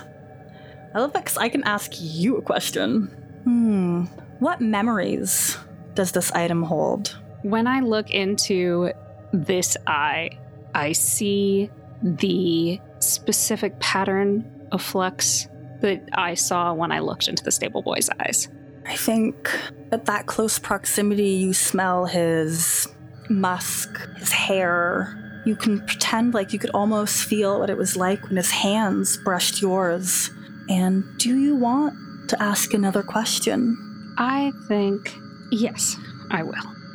I 0.94 1.00
love 1.00 1.12
that 1.12 1.24
because 1.24 1.38
I 1.38 1.48
can 1.48 1.62
ask 1.64 1.92
you 1.96 2.36
a 2.36 2.42
question. 2.42 3.06
Hmm. 3.44 4.04
What 4.40 4.60
memories 4.60 5.56
does 5.94 6.12
this 6.12 6.32
item 6.32 6.62
hold? 6.62 7.18
When 7.42 7.66
I 7.66 7.80
look 7.80 8.10
into 8.10 8.92
this 9.32 9.76
eye, 9.86 10.30
I 10.74 10.92
see 10.92 11.70
the 12.02 12.80
specific 12.98 13.78
pattern 13.80 14.59
of 14.72 14.82
flux 14.82 15.46
that 15.80 16.08
I 16.12 16.34
saw 16.34 16.72
when 16.72 16.92
I 16.92 17.00
looked 17.00 17.28
into 17.28 17.42
the 17.42 17.50
stable 17.50 17.82
boy's 17.82 18.10
eyes. 18.20 18.48
I 18.86 18.96
think 18.96 19.50
at 19.92 20.06
that 20.06 20.26
close 20.26 20.58
proximity, 20.58 21.28
you 21.28 21.52
smell 21.52 22.06
his 22.06 22.88
musk, 23.28 23.98
his 24.16 24.32
hair. 24.32 25.42
You 25.46 25.56
can 25.56 25.80
pretend 25.86 26.34
like 26.34 26.52
you 26.52 26.58
could 26.58 26.70
almost 26.70 27.24
feel 27.24 27.60
what 27.60 27.70
it 27.70 27.76
was 27.76 27.96
like 27.96 28.22
when 28.24 28.36
his 28.36 28.50
hands 28.50 29.16
brushed 29.18 29.62
yours. 29.62 30.30
And 30.68 31.04
do 31.18 31.38
you 31.38 31.56
want 31.56 31.94
to 32.28 32.42
ask 32.42 32.74
another 32.74 33.02
question? 33.02 34.14
I 34.18 34.52
think, 34.68 35.14
yes, 35.50 35.96
I 36.30 36.42
will. 36.42 36.54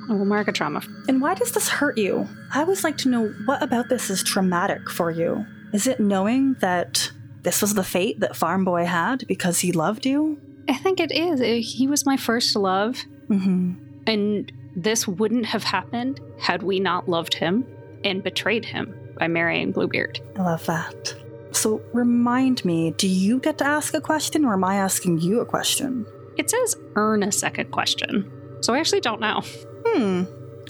I 0.09 0.13
will 0.13 0.25
mark 0.25 0.47
a 0.47 0.51
trauma. 0.51 0.81
And 1.07 1.21
why 1.21 1.33
does 1.33 1.51
this 1.51 1.67
hurt 1.67 1.97
you? 1.97 2.27
I 2.53 2.61
always 2.61 2.83
like 2.83 2.97
to 2.99 3.09
know 3.09 3.27
what 3.45 3.63
about 3.63 3.89
this 3.89 4.09
is 4.09 4.21
traumatic 4.21 4.89
for 4.89 5.09
you. 5.09 5.45
Is 5.73 5.87
it 5.87 5.99
knowing 5.99 6.53
that 6.59 7.11
this 7.45 7.61
was 7.61 7.73
the 7.75 7.83
fate 7.83 8.19
that 8.19 8.35
Farm 8.35 8.65
Boy 8.65 8.83
had 8.85 9.25
because 9.27 9.59
he 9.59 9.71
loved 9.71 10.05
you? 10.05 10.37
I 10.67 10.73
think 10.73 10.99
it 10.99 11.11
is. 11.11 11.39
Uh, 11.39 11.61
He 11.61 11.87
was 11.87 12.05
my 12.05 12.17
first 12.17 12.55
love, 12.55 12.97
Mm-hmm. 13.29 13.73
and 14.07 14.51
this 14.75 15.07
wouldn't 15.07 15.45
have 15.47 15.63
happened 15.63 16.19
had 16.39 16.61
we 16.61 16.79
not 16.79 17.07
loved 17.07 17.33
him 17.33 17.65
and 18.03 18.21
betrayed 18.23 18.65
him 18.65 18.93
by 19.17 19.27
marrying 19.27 19.71
Bluebeard. 19.71 20.19
I 20.37 20.41
love 20.43 20.65
that. 20.65 21.15
So 21.51 21.81
remind 21.93 22.65
me, 22.65 22.91
do 22.97 23.07
you 23.07 23.39
get 23.39 23.57
to 23.59 23.65
ask 23.65 23.93
a 23.95 24.01
question 24.01 24.43
or 24.45 24.53
am 24.53 24.63
I 24.63 24.75
asking 24.75 25.21
you 25.21 25.39
a 25.39 25.45
question? 25.45 26.05
It 26.37 26.49
says 26.49 26.75
earn 26.95 27.23
a 27.23 27.31
second 27.31 27.71
question, 27.71 28.29
so 28.61 28.73
I 28.73 28.79
actually 28.79 29.01
don't 29.01 29.21
know. 29.21 29.41
Hmm. 29.87 30.23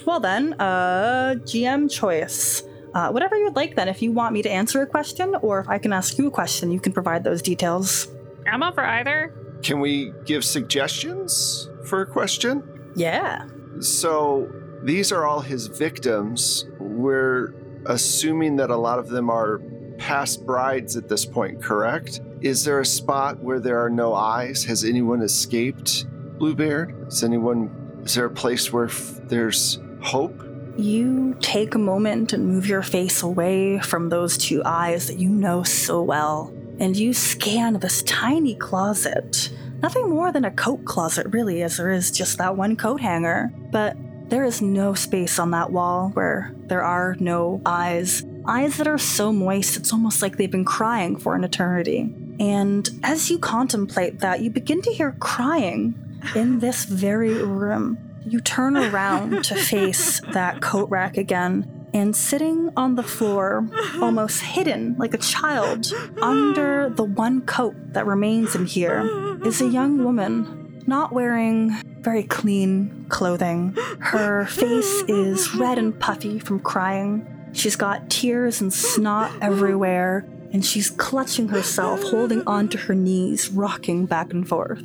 Well 0.06 0.20
then, 0.20 0.54
uh, 0.62 1.36
GM 1.50 1.90
choice. 1.90 2.62
Uh, 2.96 3.10
whatever 3.12 3.36
you 3.36 3.44
would 3.44 3.58
like 3.58 3.76
then. 3.76 3.90
If 3.90 4.02
you 4.02 4.14
want 4.14 4.34
me 4.34 4.42
to 4.42 4.50
answer 4.50 4.82
a 4.82 4.88
question 4.88 5.36
or 5.42 5.60
if 5.60 5.68
I 5.68 5.78
can 5.78 5.92
ask 5.92 6.18
you 6.18 6.28
a 6.28 6.32
question, 6.32 6.72
you 6.72 6.80
can 6.80 6.94
provide 6.94 7.26
those 7.26 7.42
details. 7.42 8.08
I'm 8.50 8.64
up 8.64 8.76
for 8.76 8.86
either. 8.86 9.34
Can 9.62 9.82
we 9.82 10.14
give 10.26 10.46
suggestions 10.46 11.70
for 11.84 12.02
a 12.02 12.06
question? 12.06 12.64
Yeah. 12.96 13.48
So 13.82 14.50
these 14.84 15.12
are 15.12 15.26
all 15.26 15.42
his 15.42 15.68
victims. 15.68 16.66
We're 16.80 17.54
assuming 17.86 18.56
that 18.58 18.70
a 18.70 18.78
lot 18.78 19.00
of 19.00 19.10
them 19.10 19.30
are 19.30 19.62
past 19.98 20.46
brides 20.46 20.96
at 20.96 21.10
this 21.10 21.26
point, 21.26 21.62
correct? 21.62 22.22
Is 22.40 22.64
there 22.64 22.80
a 22.80 22.86
spot 22.86 23.40
where 23.44 23.60
there 23.60 23.84
are 23.84 23.90
no 23.90 24.14
eyes? 24.14 24.64
Has 24.66 24.86
anyone 24.86 25.22
escaped 25.22 26.06
Bluebeard? 26.38 27.08
Is 27.08 27.24
anyone? 27.24 28.02
Is 28.04 28.14
there 28.14 28.26
a 28.26 28.30
place 28.30 28.72
where 28.72 28.86
f- 28.86 29.20
there's 29.24 29.80
hope? 30.02 30.45
You 30.78 31.38
take 31.40 31.74
a 31.74 31.80
moment 31.80 32.34
and 32.34 32.46
move 32.46 32.68
your 32.68 32.84
face 32.84 33.24
away 33.24 33.80
from 33.80 34.10
those 34.10 34.38
two 34.38 34.62
eyes 34.66 35.08
that 35.08 35.18
you 35.18 35.30
know 35.30 35.64
so 35.64 36.02
well, 36.02 36.54
and 36.80 36.98
you 36.98 37.14
scan 37.14 37.80
this 37.80 38.04
tiny 38.04 38.56
closet. 38.56 39.52
Nothing 39.82 40.10
more 40.10 40.34
than 40.34 40.44
a 40.44 40.52
coat 40.52 40.84
closet, 40.84 41.28
really, 41.30 41.64
as 41.64 41.78
there 41.78 41.92
is 41.92 42.12
just 42.12 42.38
that 42.40 42.58
one 42.58 42.76
coat 42.76 43.00
hanger. 43.00 43.54
But 43.72 43.96
there 44.30 44.44
is 44.44 44.62
no 44.62 44.94
space 44.94 45.40
on 45.40 45.52
that 45.52 45.72
wall 45.72 46.10
where 46.10 46.54
there 46.66 46.84
are 46.84 47.16
no 47.20 47.62
eyes. 47.66 48.24
Eyes 48.46 48.78
that 48.78 48.88
are 48.88 48.98
so 48.98 49.32
moist, 49.32 49.78
it's 49.78 49.94
almost 49.94 50.22
like 50.22 50.38
they've 50.38 50.52
been 50.52 50.66
crying 50.66 51.16
for 51.16 51.36
an 51.36 51.44
eternity. 51.44 52.14
And 52.40 52.90
as 53.04 53.30
you 53.30 53.40
contemplate 53.40 54.20
that, 54.20 54.42
you 54.42 54.50
begin 54.50 54.82
to 54.82 54.92
hear 54.92 55.16
crying 55.20 55.96
in 56.36 56.60
this 56.60 56.86
very 56.86 57.44
room. 57.44 57.98
You 58.28 58.40
turn 58.42 58.76
around 58.76 59.46
to 59.46 59.56
face 59.72 60.20
that 60.32 60.62
coat 60.62 60.90
rack 60.90 61.18
again, 61.18 61.88
and 61.94 62.16
sitting 62.16 62.72
on 62.76 62.96
the 62.96 63.04
floor, 63.04 63.70
almost 64.02 64.42
hidden 64.42 64.96
like 64.98 65.14
a 65.14 65.18
child, 65.20 65.94
under 66.22 66.90
the 66.90 67.04
one 67.04 67.42
coat 67.42 67.76
that 67.94 68.06
remains 68.06 68.56
in 68.56 68.66
here, 68.66 69.40
is 69.46 69.62
a 69.62 69.68
young 69.68 70.04
woman, 70.04 70.84
not 70.88 71.14
wearing 71.14 71.72
very 72.00 72.24
clean 72.24 73.06
clothing. 73.10 73.78
Her 74.00 74.46
face 74.46 75.04
is 75.08 75.56
red 75.56 75.78
and 75.78 75.98
puffy 75.98 76.40
from 76.40 76.60
crying. 76.60 77.26
She's 77.54 77.76
got 77.76 78.10
tears 78.10 78.60
and 78.60 78.74
snot 78.74 79.32
everywhere, 79.40 80.26
and 80.52 80.66
she's 80.66 80.90
clutching 80.90 81.50
herself, 81.50 82.02
holding 82.04 82.46
onto 82.48 82.78
her 82.78 82.96
knees, 82.96 83.50
rocking 83.50 84.06
back 84.06 84.34
and 84.34 84.48
forth. 84.48 84.84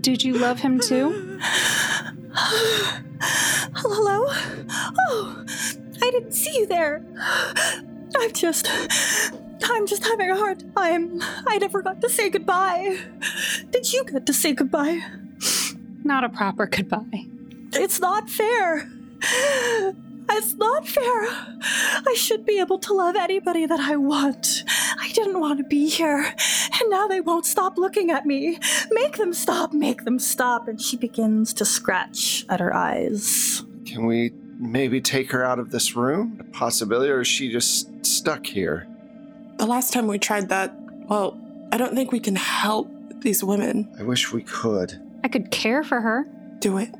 Did 0.00 0.24
you 0.24 0.34
love 0.34 0.60
him 0.60 0.80
too? 0.80 1.38
Hello? 2.34 4.26
Oh, 4.98 5.44
I 6.02 6.10
didn't 6.10 6.32
see 6.32 6.58
you 6.58 6.66
there. 6.66 7.04
I'm 8.16 8.32
just. 8.32 8.68
I'm 9.64 9.86
just 9.86 10.04
having 10.04 10.28
a 10.28 10.36
hard 10.36 10.74
time. 10.74 11.20
I 11.46 11.58
never 11.58 11.82
got 11.82 12.00
to 12.00 12.08
say 12.08 12.30
goodbye. 12.30 12.98
Did 13.70 13.92
you 13.92 14.04
get 14.04 14.26
to 14.26 14.32
say 14.32 14.54
goodbye? 14.54 15.00
Not 16.02 16.24
a 16.24 16.28
proper 16.28 16.66
goodbye. 16.66 17.26
It's 17.72 18.00
not 18.00 18.28
fair. 18.28 18.90
It's 20.30 20.54
not 20.54 20.86
fair. 20.88 21.04
I 21.04 22.14
should 22.16 22.44
be 22.44 22.58
able 22.58 22.78
to 22.80 22.92
love 22.92 23.16
anybody 23.16 23.66
that 23.66 23.80
I 23.80 23.96
want. 23.96 24.64
I 24.98 25.10
didn't 25.12 25.38
want 25.38 25.58
to 25.58 25.64
be 25.64 25.88
here, 25.88 26.34
now 26.92 27.08
they 27.08 27.20
won't 27.20 27.46
stop 27.46 27.76
looking 27.78 28.10
at 28.10 28.26
me. 28.26 28.58
Make 28.90 29.16
them 29.16 29.32
stop, 29.32 29.72
make 29.72 30.04
them 30.04 30.18
stop. 30.18 30.68
And 30.68 30.80
she 30.80 30.96
begins 30.96 31.52
to 31.54 31.64
scratch 31.64 32.44
at 32.48 32.60
her 32.60 32.72
eyes. 32.72 33.64
Can 33.86 34.06
we 34.06 34.32
maybe 34.58 35.00
take 35.00 35.32
her 35.32 35.42
out 35.42 35.58
of 35.58 35.70
this 35.70 35.96
room? 35.96 36.36
A 36.40 36.44
possibility, 36.44 37.10
or 37.10 37.22
is 37.22 37.28
she 37.28 37.50
just 37.50 38.04
stuck 38.06 38.46
here? 38.46 38.86
The 39.56 39.66
last 39.66 39.92
time 39.92 40.06
we 40.06 40.18
tried 40.18 40.50
that, 40.50 40.72
well, 41.08 41.40
I 41.72 41.78
don't 41.78 41.94
think 41.94 42.12
we 42.12 42.20
can 42.20 42.36
help 42.36 42.88
these 43.22 43.42
women. 43.42 43.92
I 43.98 44.02
wish 44.02 44.32
we 44.32 44.42
could. 44.42 45.00
I 45.24 45.28
could 45.28 45.50
care 45.50 45.82
for 45.82 46.00
her. 46.00 46.26
Do 46.58 46.78
it. 46.78 46.90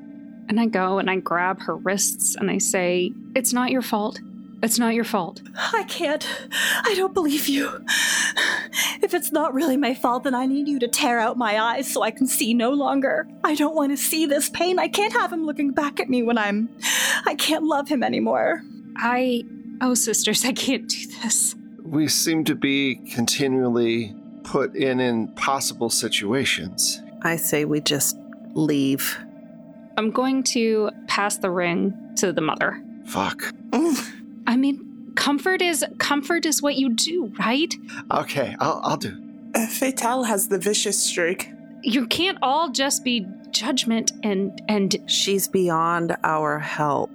And 0.48 0.59
I 0.59 0.66
go 0.66 0.98
and 0.98 1.11
I 1.11 1.16
grab 1.16 1.61
her 1.62 1.76
wrists 1.76 2.35
and 2.35 2.50
I 2.50 2.59
say, 2.59 3.12
It's 3.37 3.52
not 3.52 3.70
your 3.70 3.83
fault. 3.83 4.20
It's 4.62 4.78
not 4.78 4.94
your 4.94 5.05
fault. 5.05 5.42
I 5.57 5.85
can't. 5.85 6.26
I 6.85 6.94
don't 6.94 7.12
believe 7.12 7.48
you. 7.48 7.85
If 9.03 9.15
it's 9.15 9.33
not 9.33 9.53
really 9.53 9.77
my 9.77 9.95
fault, 9.95 10.23
then 10.23 10.35
I 10.35 10.47
need 10.47 10.69
you 10.69 10.79
to 10.79 10.87
tear 10.88 11.19
out 11.19 11.37
my 11.37 11.61
eyes 11.61 11.93
so 11.93 12.03
I 12.03 12.12
can 12.12 12.27
see 12.27 12.55
no 12.55 12.71
longer. 12.71 13.27
I 13.43 13.57
don't 13.57 13.75
want 13.75 13.91
to 13.91 13.97
see 13.97 14.27
this 14.27 14.49
pain. 14.49 14.79
I 14.79 14.87
can't 14.87 15.12
have 15.12 15.33
him 15.33 15.45
looking 15.45 15.73
back 15.73 15.99
at 15.99 16.09
me 16.09 16.23
when 16.23 16.38
I'm. 16.38 16.69
I 17.27 17.35
can't 17.35 17.65
love 17.65 17.88
him 17.88 18.03
anymore. 18.03 18.62
I. 18.97 19.43
Oh, 19.81 19.95
sisters, 19.95 20.45
I 20.45 20.53
can't 20.53 20.88
do 20.88 21.07
this. 21.23 21.57
We 21.83 22.07
seem 22.07 22.45
to 22.45 22.55
be 22.55 22.95
continually 23.12 24.15
put 24.45 24.77
in 24.77 25.01
impossible 25.01 25.91
situations. 25.91 27.03
I 27.23 27.37
say 27.37 27.65
we 27.65 27.81
just 27.81 28.17
leave. 28.55 29.19
I'm 29.99 30.11
going 30.11 30.45
to 30.45 30.91
pass 31.09 31.38
the 31.38 31.51
ring 31.51 31.93
to 32.19 32.33
the 32.33 32.41
mother. 32.41 32.83
Fuck. 33.07 33.53
I 34.47 34.57
mean, 34.57 34.91
comfort 35.14 35.62
is 35.62 35.85
comfort 35.98 36.46
is 36.46 36.62
what 36.62 36.77
you 36.77 36.94
do, 36.94 37.33
right? 37.38 37.75
Okay, 38.11 38.57
I'll, 38.61 38.81
I'll 38.83 38.96
do. 38.96 39.16
Uh, 39.55 39.66
Fatale 39.66 40.25
has 40.25 40.48
the 40.48 40.59
vicious 40.59 41.03
streak. 41.03 41.51
You 41.83 42.07
can't 42.07 42.38
all 42.42 42.70
just 42.70 43.05
be 43.05 43.27
judgment 43.51 44.12
and 44.22 44.61
and 44.68 44.96
She's 45.07 45.48
beyond 45.48 46.16
our 46.25 46.59
help. 46.59 47.11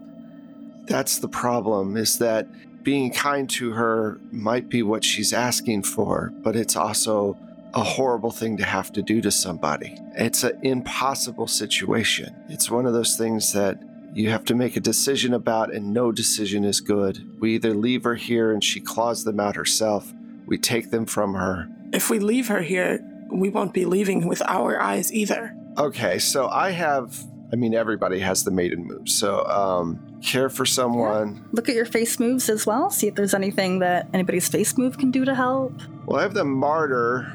That's 0.88 1.20
the 1.20 1.28
problem, 1.28 1.98
is 1.98 2.18
that 2.20 2.48
being 2.84 3.12
kind 3.12 3.50
to 3.50 3.72
her 3.72 4.20
might 4.32 4.70
be 4.70 4.82
what 4.82 5.04
she's 5.04 5.34
asking 5.34 5.84
for, 5.84 6.32
but 6.42 6.56
it's 6.56 6.78
also 6.78 7.38
a 7.74 7.84
horrible 7.84 8.32
thing 8.32 8.56
to 8.58 8.64
have 8.64 8.94
to 8.94 9.02
do 9.02 9.20
to 9.22 9.30
somebody. 9.30 9.98
It's 10.16 10.44
an 10.44 10.58
impossible 10.64 11.48
situation. 11.48 12.34
It's 12.48 12.72
one 12.72 12.86
of 12.86 12.94
those 12.94 13.18
things 13.18 13.52
that 13.52 13.78
you 14.18 14.32
have 14.32 14.44
to 14.46 14.56
make 14.56 14.76
a 14.76 14.80
decision 14.80 15.32
about, 15.34 15.72
and 15.72 15.94
no 15.94 16.12
decision 16.12 16.64
is 16.64 16.82
good. 16.82 17.40
We 17.40 17.54
either 17.54 17.76
leave 17.76 18.04
her 18.04 18.16
here 18.16 18.52
and 18.52 18.64
she 18.64 18.80
claws 18.80 19.24
them 19.24 19.40
out 19.40 19.56
herself, 19.56 20.12
we 20.48 20.58
take 20.58 20.90
them 20.90 21.06
from 21.06 21.36
her. 21.36 21.70
If 21.94 22.10
we 22.10 22.18
leave 22.18 22.48
her 22.48 22.62
here, 22.62 23.00
we 23.32 23.50
won't 23.50 23.74
be 23.74 23.86
leaving 23.86 24.28
with 24.28 24.42
our 24.48 24.82
eyes 24.82 25.14
either. 25.14 25.56
Okay, 25.78 26.18
so 26.18 26.48
I 26.48 26.72
have, 26.72 27.24
I 27.54 27.58
mean, 27.58 27.76
everybody 27.76 28.20
has 28.20 28.44
the 28.44 28.50
maiden 28.50 28.88
move. 28.88 29.08
So, 29.08 29.46
um, 29.46 30.20
care 30.24 30.50
for 30.50 30.66
someone. 30.66 31.48
Look 31.52 31.70
at 31.70 31.76
your 31.76 31.86
face 31.86 32.20
moves 32.20 32.50
as 32.50 32.66
well. 32.66 32.90
See 32.90 33.08
if 33.08 33.14
there's 33.14 33.36
anything 33.36 33.80
that 33.80 34.08
anybody's 34.16 34.50
face 34.50 34.80
move 34.80 34.98
can 34.98 35.12
do 35.12 35.26
to 35.26 35.36
help. 35.36 35.74
Well, 36.08 36.20
I 36.20 36.24
have 36.24 36.34
the 36.34 36.44
martyr. 36.44 37.32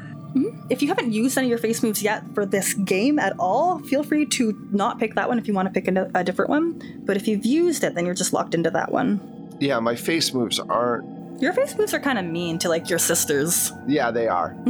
If 0.73 0.81
you 0.81 0.89
haven't 0.89 1.13
used 1.13 1.37
any 1.37 1.49
of 1.49 1.51
your 1.51 1.59
face 1.59 1.83
moves 1.83 2.03
yet 2.03 2.25
for 2.35 2.47
this 2.47 2.73
game 2.75 3.19
at 3.19 3.35
all, 3.39 3.79
feel 3.81 4.03
free 4.03 4.25
to 4.27 4.69
not 4.71 4.99
pick 4.99 5.15
that 5.17 5.29
one 5.29 5.39
if 5.39 5.47
you 5.47 5.53
want 5.53 5.67
to 5.67 5.73
pick 5.73 5.87
a, 5.87 6.11
a 6.15 6.25
different 6.25 6.49
one. 6.49 7.03
But 7.05 7.17
if 7.17 7.29
you've 7.29 7.45
used 7.45 7.85
it, 7.85 7.95
then 7.95 8.07
you're 8.07 8.15
just 8.15 8.33
locked 8.33 8.55
into 8.55 8.71
that 8.71 8.91
one. 8.91 9.21
Yeah, 9.61 9.79
my 9.81 9.95
face 9.95 10.33
moves 10.33 10.59
aren't. 10.59 11.41
Your 11.43 11.53
face 11.53 11.77
moves 11.77 11.93
are 11.93 12.01
kind 12.01 12.19
of 12.19 12.25
mean 12.25 12.59
to 12.61 12.69
like 12.69 12.89
your 12.89 12.99
sisters. 12.99 13.73
Yeah, 13.87 14.11
they 14.11 14.29
are. 14.29 14.57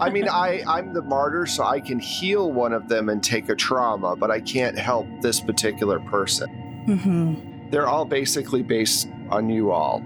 I 0.00 0.10
mean, 0.10 0.28
I 0.28 0.62
I'm 0.66 0.94
the 0.94 1.02
martyr, 1.02 1.46
so 1.46 1.62
I 1.62 1.78
can 1.78 1.98
heal 1.98 2.50
one 2.52 2.72
of 2.72 2.88
them 2.88 3.08
and 3.08 3.22
take 3.22 3.48
a 3.50 3.54
trauma, 3.54 4.16
but 4.16 4.30
I 4.30 4.40
can't 4.40 4.78
help 4.78 5.06
this 5.20 5.40
particular 5.40 6.00
person. 6.00 6.48
Mm-hmm. 6.88 7.70
They're 7.70 7.86
all 7.86 8.04
basically 8.04 8.62
based 8.62 9.08
on 9.28 9.50
you 9.50 9.70
all. 9.70 10.00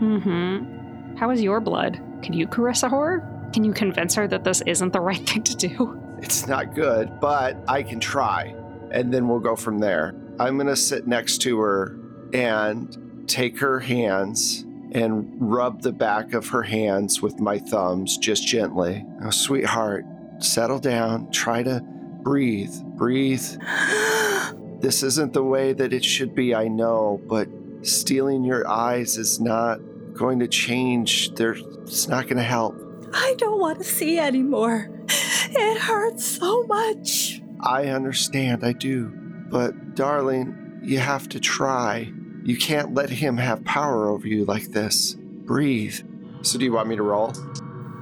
Mm-hmm. 0.00 1.16
How 1.16 1.30
is 1.30 1.42
your 1.42 1.60
blood? 1.60 2.00
Can 2.22 2.32
you 2.32 2.46
caress 2.46 2.82
a 2.82 2.88
horror? 2.88 3.26
Can 3.52 3.64
you 3.64 3.72
convince 3.72 4.14
her 4.14 4.28
that 4.28 4.44
this 4.44 4.62
isn't 4.66 4.92
the 4.92 5.00
right 5.00 5.28
thing 5.28 5.42
to 5.42 5.56
do? 5.56 6.00
It's 6.22 6.46
not 6.46 6.74
good, 6.74 7.18
but 7.20 7.56
I 7.66 7.82
can 7.82 7.98
try, 7.98 8.54
and 8.90 9.12
then 9.12 9.28
we'll 9.28 9.40
go 9.40 9.56
from 9.56 9.78
there. 9.78 10.14
I'm 10.38 10.56
gonna 10.56 10.76
sit 10.76 11.06
next 11.06 11.38
to 11.42 11.58
her 11.60 11.98
and 12.32 13.24
take 13.26 13.58
her 13.60 13.80
hands 13.80 14.64
and 14.92 15.32
rub 15.38 15.82
the 15.82 15.92
back 15.92 16.34
of 16.34 16.48
her 16.48 16.62
hands 16.62 17.22
with 17.22 17.40
my 17.40 17.58
thumbs 17.58 18.18
just 18.18 18.46
gently. 18.46 19.04
Oh, 19.22 19.30
sweetheart, 19.30 20.04
settle 20.40 20.78
down. 20.78 21.30
Try 21.30 21.62
to 21.62 21.80
breathe. 22.22 22.74
Breathe. 22.96 23.44
This 24.80 25.02
isn't 25.02 25.34
the 25.34 25.44
way 25.44 25.74
that 25.74 25.92
it 25.92 26.02
should 26.02 26.34
be, 26.34 26.54
I 26.54 26.68
know, 26.68 27.20
but 27.28 27.48
stealing 27.82 28.44
your 28.44 28.66
eyes 28.66 29.18
is 29.18 29.38
not 29.38 29.78
going 30.14 30.38
to 30.38 30.48
change. 30.48 31.34
There, 31.34 31.52
it's 31.82 32.08
not 32.08 32.24
going 32.24 32.38
to 32.38 32.42
help. 32.42 32.74
I 33.12 33.34
don't 33.38 33.60
want 33.60 33.78
to 33.78 33.84
see 33.84 34.18
anymore. 34.18 34.88
It 35.08 35.78
hurts 35.78 36.24
so 36.24 36.64
much. 36.64 37.42
I 37.60 37.86
understand, 37.86 38.64
I 38.64 38.72
do. 38.72 39.08
But, 39.50 39.94
darling, 39.94 40.80
you 40.82 40.98
have 40.98 41.28
to 41.30 41.40
try. 41.40 42.12
You 42.44 42.56
can't 42.56 42.94
let 42.94 43.10
him 43.10 43.36
have 43.36 43.64
power 43.64 44.08
over 44.08 44.26
you 44.26 44.44
like 44.44 44.68
this. 44.68 45.16
Breathe. 45.18 45.98
So, 46.42 46.58
do 46.58 46.64
you 46.64 46.72
want 46.72 46.88
me 46.88 46.96
to 46.96 47.02
roll? 47.02 47.34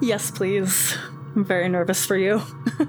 Yes, 0.01 0.31
please. 0.31 0.97
I'm 1.35 1.44
very 1.44 1.68
nervous 1.68 2.05
for 2.05 2.16
you. 2.16 2.42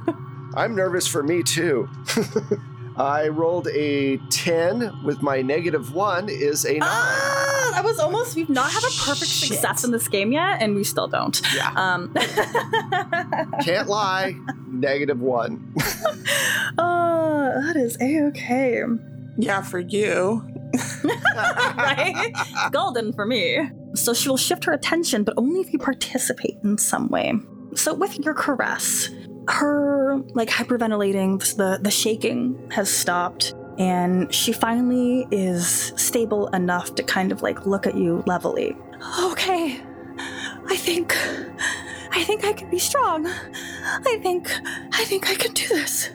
I'm 0.55 0.75
nervous 0.75 1.08
for 1.08 1.23
me 1.23 1.43
too. 1.43 1.89
I 2.99 3.29
rolled 3.29 3.69
a 3.69 4.17
10 4.29 5.03
with 5.05 5.21
my 5.21 5.41
negative 5.41 5.93
one 5.93 6.27
is 6.27 6.65
a 6.65 6.73
9. 6.73 6.81
Ah, 6.83 7.71
that 7.73 7.83
was 7.83 7.97
almost. 7.97 8.35
We've 8.35 8.49
not 8.49 8.69
had 8.69 8.83
a 8.83 8.91
perfect 9.05 9.31
Shit. 9.31 9.49
success 9.49 9.85
in 9.85 9.91
this 9.91 10.09
game 10.09 10.33
yet, 10.33 10.62
and 10.62 10.75
we 10.75 10.83
still 10.83 11.07
don't. 11.07 11.41
Yeah. 11.55 11.71
Um. 11.75 12.13
Can't 13.63 13.88
lie. 13.88 14.35
Negative 14.67 15.19
one. 15.19 15.73
uh, 16.77 17.62
that 17.62 17.75
is 17.77 17.97
a 18.01 18.23
okay. 18.27 18.83
Yeah, 19.38 19.62
for 19.62 19.79
you. 19.79 20.45
right? 21.77 22.33
Golden 22.71 23.13
for 23.13 23.25
me. 23.25 23.69
So 23.95 24.13
she 24.13 24.27
will 24.27 24.38
shift 24.38 24.65
her 24.65 24.73
attention, 24.73 25.23
but 25.23 25.33
only 25.38 25.62
if 25.62 25.71
you 25.71 25.79
participate 25.79 26.57
in 26.63 26.77
some 26.77 27.07
way. 27.07 27.33
So 27.75 27.93
with 27.93 28.19
your 28.19 28.33
caress, 28.33 29.09
her 29.49 30.17
like 30.33 30.49
hyperventilating, 30.49 31.55
the 31.55 31.79
the 31.81 31.91
shaking 31.91 32.69
has 32.71 32.89
stopped, 32.89 33.53
and 33.77 34.33
she 34.33 34.53
finally 34.53 35.27
is 35.31 35.93
stable 35.95 36.47
enough 36.49 36.95
to 36.95 37.03
kind 37.03 37.31
of 37.31 37.41
like 37.41 37.65
look 37.65 37.88
at 37.88 37.95
you 37.95 38.23
levelly. 38.27 38.75
Okay, 39.23 39.81
I 40.67 40.75
think, 40.75 41.15
I 42.12 42.23
think 42.23 42.43
I 42.43 42.53
can 42.53 42.69
be 42.69 42.79
strong. 42.79 43.25
I 43.25 44.19
think, 44.21 44.51
I 44.91 45.05
think 45.05 45.29
I 45.29 45.35
can 45.35 45.53
do 45.53 45.67
this. 45.69 46.09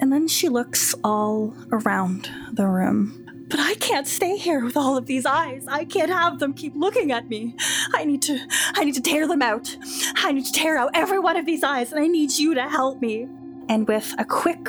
And 0.00 0.12
then 0.12 0.26
she 0.26 0.48
looks 0.48 0.94
all 1.04 1.54
around 1.70 2.30
the 2.52 2.66
room. 2.66 3.27
But 3.48 3.60
I 3.60 3.74
can't 3.74 4.06
stay 4.06 4.36
here 4.36 4.64
with 4.64 4.76
all 4.76 4.96
of 4.96 5.06
these 5.06 5.24
eyes. 5.24 5.66
I 5.68 5.84
can't 5.84 6.10
have 6.10 6.38
them 6.38 6.52
keep 6.52 6.74
looking 6.76 7.12
at 7.12 7.28
me. 7.28 7.56
I 7.94 8.04
need 8.04 8.22
to 8.22 8.38
I 8.74 8.84
need 8.84 8.94
to 8.94 9.00
tear 9.00 9.26
them 9.26 9.42
out. 9.42 9.74
I 10.16 10.32
need 10.32 10.44
to 10.44 10.52
tear 10.52 10.76
out 10.76 10.90
every 10.94 11.18
one 11.18 11.36
of 11.36 11.46
these 11.46 11.62
eyes 11.62 11.92
and 11.92 12.00
I 12.02 12.06
need 12.06 12.32
you 12.32 12.54
to 12.54 12.68
help 12.68 13.00
me. 13.00 13.26
And 13.68 13.88
with 13.88 14.14
a 14.18 14.24
quick 14.24 14.68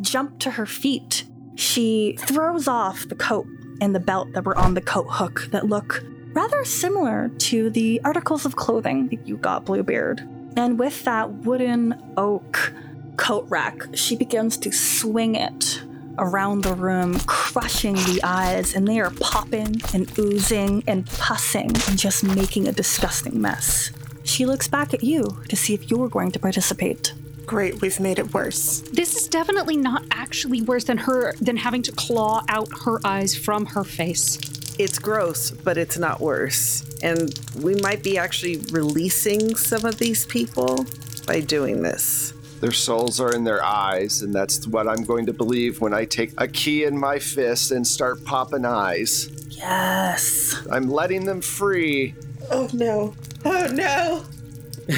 jump 0.00 0.38
to 0.40 0.52
her 0.52 0.66
feet, 0.66 1.24
she 1.54 2.16
throws 2.18 2.66
off 2.66 3.08
the 3.08 3.14
coat 3.14 3.46
and 3.80 3.94
the 3.94 4.00
belt 4.00 4.32
that 4.32 4.44
were 4.44 4.56
on 4.56 4.74
the 4.74 4.80
coat 4.80 5.06
hook 5.08 5.48
that 5.50 5.66
look 5.66 6.02
rather 6.32 6.64
similar 6.64 7.28
to 7.38 7.70
the 7.70 8.00
articles 8.04 8.44
of 8.44 8.56
clothing 8.56 9.08
that 9.08 9.26
you 9.26 9.36
got, 9.36 9.64
Bluebeard. 9.64 10.20
And 10.56 10.78
with 10.78 11.04
that 11.04 11.30
wooden 11.30 11.94
oak 12.16 12.72
coat 13.16 13.46
rack, 13.48 13.86
she 13.94 14.16
begins 14.16 14.56
to 14.58 14.72
swing 14.72 15.36
it 15.36 15.82
around 16.18 16.62
the 16.62 16.74
room, 16.74 17.18
crushing 17.20 17.94
the 17.94 18.20
eyes, 18.22 18.74
and 18.74 18.86
they 18.86 19.00
are 19.00 19.10
popping 19.10 19.80
and 19.92 20.18
oozing 20.18 20.82
and 20.86 21.06
pussing 21.06 21.70
and 21.88 21.98
just 21.98 22.24
making 22.24 22.68
a 22.68 22.72
disgusting 22.72 23.40
mess. 23.40 23.90
She 24.24 24.46
looks 24.46 24.68
back 24.68 24.94
at 24.94 25.04
you 25.04 25.42
to 25.48 25.56
see 25.56 25.74
if 25.74 25.90
you're 25.90 26.08
going 26.08 26.32
to 26.32 26.38
participate. 26.38 27.14
Great, 27.46 27.80
we've 27.80 28.00
made 28.00 28.18
it 28.18 28.32
worse. 28.32 28.80
This 28.92 29.16
is 29.16 29.28
definitely 29.28 29.76
not 29.76 30.04
actually 30.10 30.62
worse 30.62 30.84
than 30.84 30.98
her 30.98 31.34
than 31.34 31.56
having 31.56 31.82
to 31.82 31.92
claw 31.92 32.42
out 32.48 32.68
her 32.84 33.00
eyes 33.04 33.36
from 33.36 33.66
her 33.66 33.84
face. 33.84 34.38
It's 34.78 34.98
gross, 34.98 35.50
but 35.50 35.78
it's 35.78 35.98
not 35.98 36.20
worse. 36.20 36.84
And 37.02 37.32
we 37.62 37.76
might 37.76 38.02
be 38.02 38.18
actually 38.18 38.56
releasing 38.72 39.54
some 39.54 39.84
of 39.84 39.98
these 39.98 40.26
people 40.26 40.84
by 41.26 41.40
doing 41.40 41.82
this. 41.82 42.33
Their 42.64 42.72
souls 42.72 43.20
are 43.20 43.30
in 43.34 43.44
their 43.44 43.62
eyes, 43.62 44.22
and 44.22 44.34
that's 44.34 44.66
what 44.66 44.88
I'm 44.88 45.04
going 45.04 45.26
to 45.26 45.34
believe 45.34 45.82
when 45.82 45.92
I 45.92 46.06
take 46.06 46.32
a 46.38 46.48
key 46.48 46.84
in 46.84 46.96
my 46.96 47.18
fist 47.18 47.70
and 47.72 47.86
start 47.86 48.24
popping 48.24 48.64
eyes. 48.64 49.28
Yes. 49.50 50.66
I'm 50.72 50.88
letting 50.88 51.26
them 51.26 51.42
free. 51.42 52.14
Oh 52.50 52.70
no. 52.72 53.14
Oh 53.44 53.66
no. 53.66 54.24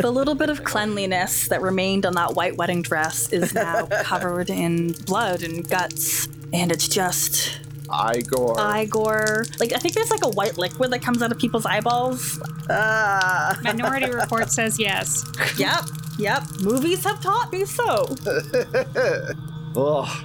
the 0.00 0.10
little 0.10 0.34
bit 0.34 0.50
of 0.50 0.64
cleanliness 0.64 1.46
that 1.46 1.62
remained 1.62 2.04
on 2.04 2.14
that 2.14 2.34
white 2.34 2.56
wedding 2.56 2.82
dress 2.82 3.32
is 3.32 3.54
now 3.54 3.86
covered 4.02 4.50
in 4.50 4.90
blood 5.06 5.44
and 5.44 5.70
guts. 5.70 6.26
And 6.52 6.72
it's 6.72 6.88
just 6.88 7.60
Igor. 7.84 8.58
eye 8.58 8.86
gore. 8.86 9.44
Like, 9.60 9.72
I 9.72 9.78
think 9.78 9.94
there's 9.94 10.10
like 10.10 10.24
a 10.24 10.30
white 10.30 10.58
liquid 10.58 10.90
that 10.90 11.02
comes 11.02 11.22
out 11.22 11.30
of 11.30 11.38
people's 11.38 11.64
eyeballs. 11.64 12.42
Ah. 12.68 13.56
Minority 13.62 14.10
Report 14.10 14.50
says 14.50 14.80
yes. 14.80 15.24
Yep. 15.56 15.84
Yep, 16.18 16.60
movies 16.60 17.04
have 17.04 17.20
taught 17.20 17.52
me 17.52 17.64
so. 17.64 18.06
oh, 19.76 20.24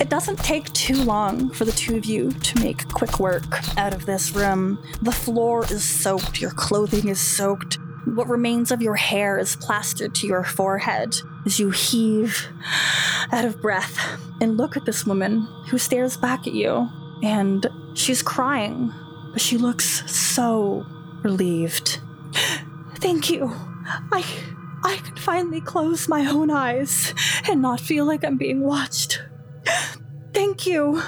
It 0.00 0.08
doesn't 0.08 0.38
take 0.38 0.72
too 0.72 1.02
long 1.04 1.50
for 1.50 1.64
the 1.66 1.72
two 1.72 1.96
of 1.96 2.06
you 2.06 2.32
to 2.32 2.60
make 2.60 2.88
quick 2.92 3.20
work 3.20 3.44
out 3.78 3.92
of 3.92 4.06
this 4.06 4.34
room. 4.34 4.82
The 5.02 5.12
floor 5.12 5.64
is 5.64 5.84
soaked, 5.84 6.40
your 6.40 6.52
clothing 6.52 7.08
is 7.08 7.20
soaked. 7.20 7.78
What 8.06 8.28
remains 8.28 8.70
of 8.70 8.80
your 8.80 8.94
hair 8.94 9.38
is 9.38 9.56
plastered 9.56 10.14
to 10.16 10.26
your 10.26 10.44
forehead 10.44 11.16
as 11.44 11.58
you 11.58 11.70
heave 11.70 12.48
out 13.32 13.44
of 13.44 13.60
breath 13.60 13.98
and 14.40 14.56
look 14.56 14.76
at 14.76 14.86
this 14.86 15.04
woman 15.04 15.42
who 15.68 15.76
stares 15.76 16.16
back 16.16 16.46
at 16.46 16.54
you. 16.54 16.88
And 17.22 17.66
she's 17.94 18.22
crying, 18.22 18.92
but 19.32 19.40
she 19.42 19.58
looks 19.58 20.10
so 20.10 20.86
relieved. 21.22 22.00
Thank 22.96 23.28
you. 23.28 23.52
I 24.12 24.24
I 24.86 24.96
can 24.98 25.16
finally 25.16 25.60
close 25.60 26.08
my 26.08 26.26
own 26.26 26.48
eyes 26.50 27.12
and 27.48 27.60
not 27.60 27.80
feel 27.80 28.04
like 28.04 28.24
I'm 28.24 28.36
being 28.38 28.62
watched. 28.62 29.20
Thank 30.32 30.64
you. 30.66 31.02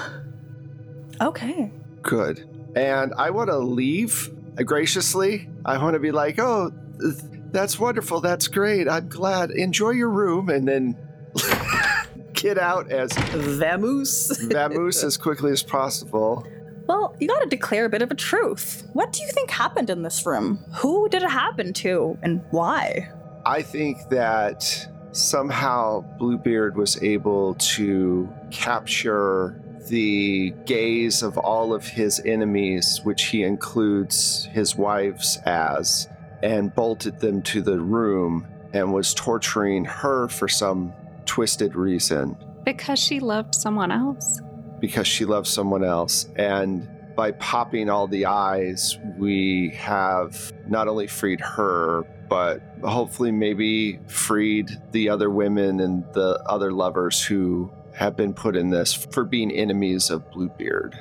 Okay. 1.21 1.71
good. 2.01 2.45
And 2.75 3.13
I 3.17 3.29
want 3.29 3.49
to 3.49 3.57
leave 3.57 4.29
graciously. 4.65 5.49
I 5.65 5.77
want 5.81 5.93
to 5.95 5.99
be 5.99 6.11
like, 6.11 6.39
oh, 6.39 6.71
th- 6.99 7.15
that's 7.51 7.79
wonderful. 7.79 8.21
That's 8.21 8.47
great. 8.47 8.87
I'm 8.87 9.07
glad. 9.09 9.51
Enjoy 9.51 9.89
your 9.91 10.09
room. 10.09 10.49
And 10.49 10.67
then 10.67 10.97
get 12.33 12.57
out 12.57 12.91
as 12.91 13.11
Vamoose. 13.11 14.49
vamoose 14.51 15.03
as 15.03 15.17
quickly 15.17 15.51
as 15.51 15.63
possible. 15.63 16.45
Well, 16.87 17.15
you 17.19 17.27
gotta 17.27 17.47
declare 17.47 17.85
a 17.85 17.89
bit 17.89 18.01
of 18.01 18.11
a 18.11 18.15
truth. 18.15 18.87
What 18.93 19.13
do 19.13 19.21
you 19.21 19.29
think 19.29 19.51
happened 19.51 19.89
in 19.89 20.01
this 20.03 20.25
room? 20.25 20.57
Who 20.77 21.07
did 21.09 21.21
it 21.23 21.29
happen 21.29 21.71
to, 21.73 22.17
and 22.23 22.41
why? 22.51 23.09
I 23.49 23.63
think 23.63 24.09
that 24.09 24.87
somehow 25.11 26.01
Bluebeard 26.19 26.77
was 26.77 27.01
able 27.01 27.55
to 27.55 28.29
capture 28.51 29.59
the 29.87 30.51
gaze 30.67 31.23
of 31.23 31.35
all 31.39 31.73
of 31.73 31.83
his 31.83 32.21
enemies, 32.23 33.01
which 33.03 33.23
he 33.23 33.41
includes 33.41 34.45
his 34.51 34.75
wives 34.75 35.39
as, 35.47 36.07
and 36.43 36.75
bolted 36.75 37.19
them 37.19 37.41
to 37.41 37.63
the 37.63 37.79
room 37.79 38.45
and 38.71 38.93
was 38.93 39.15
torturing 39.15 39.83
her 39.83 40.27
for 40.27 40.47
some 40.47 40.93
twisted 41.25 41.75
reason 41.75 42.37
Because 42.63 42.99
she 42.99 43.19
loved 43.19 43.55
someone 43.55 43.91
else. 43.91 44.41
because 44.79 45.07
she 45.07 45.25
loves 45.25 45.49
someone 45.49 45.83
else. 45.83 46.29
And 46.35 46.87
by 47.15 47.31
popping 47.31 47.89
all 47.89 48.07
the 48.07 48.27
eyes, 48.27 48.99
we 49.17 49.73
have 49.75 50.53
not 50.67 50.87
only 50.87 51.07
freed 51.07 51.41
her, 51.41 52.05
but 52.29 52.61
hopefully 52.83 53.31
maybe 53.31 53.99
freed 54.07 54.69
the 54.91 55.09
other 55.09 55.29
women 55.29 55.79
and 55.79 56.03
the 56.13 56.41
other 56.45 56.71
lovers 56.71 57.23
who 57.23 57.71
have 57.93 58.15
been 58.15 58.33
put 58.33 58.55
in 58.55 58.69
this 58.69 58.93
for 58.93 59.25
being 59.25 59.51
enemies 59.51 60.09
of 60.09 60.29
Bluebeard. 60.31 60.97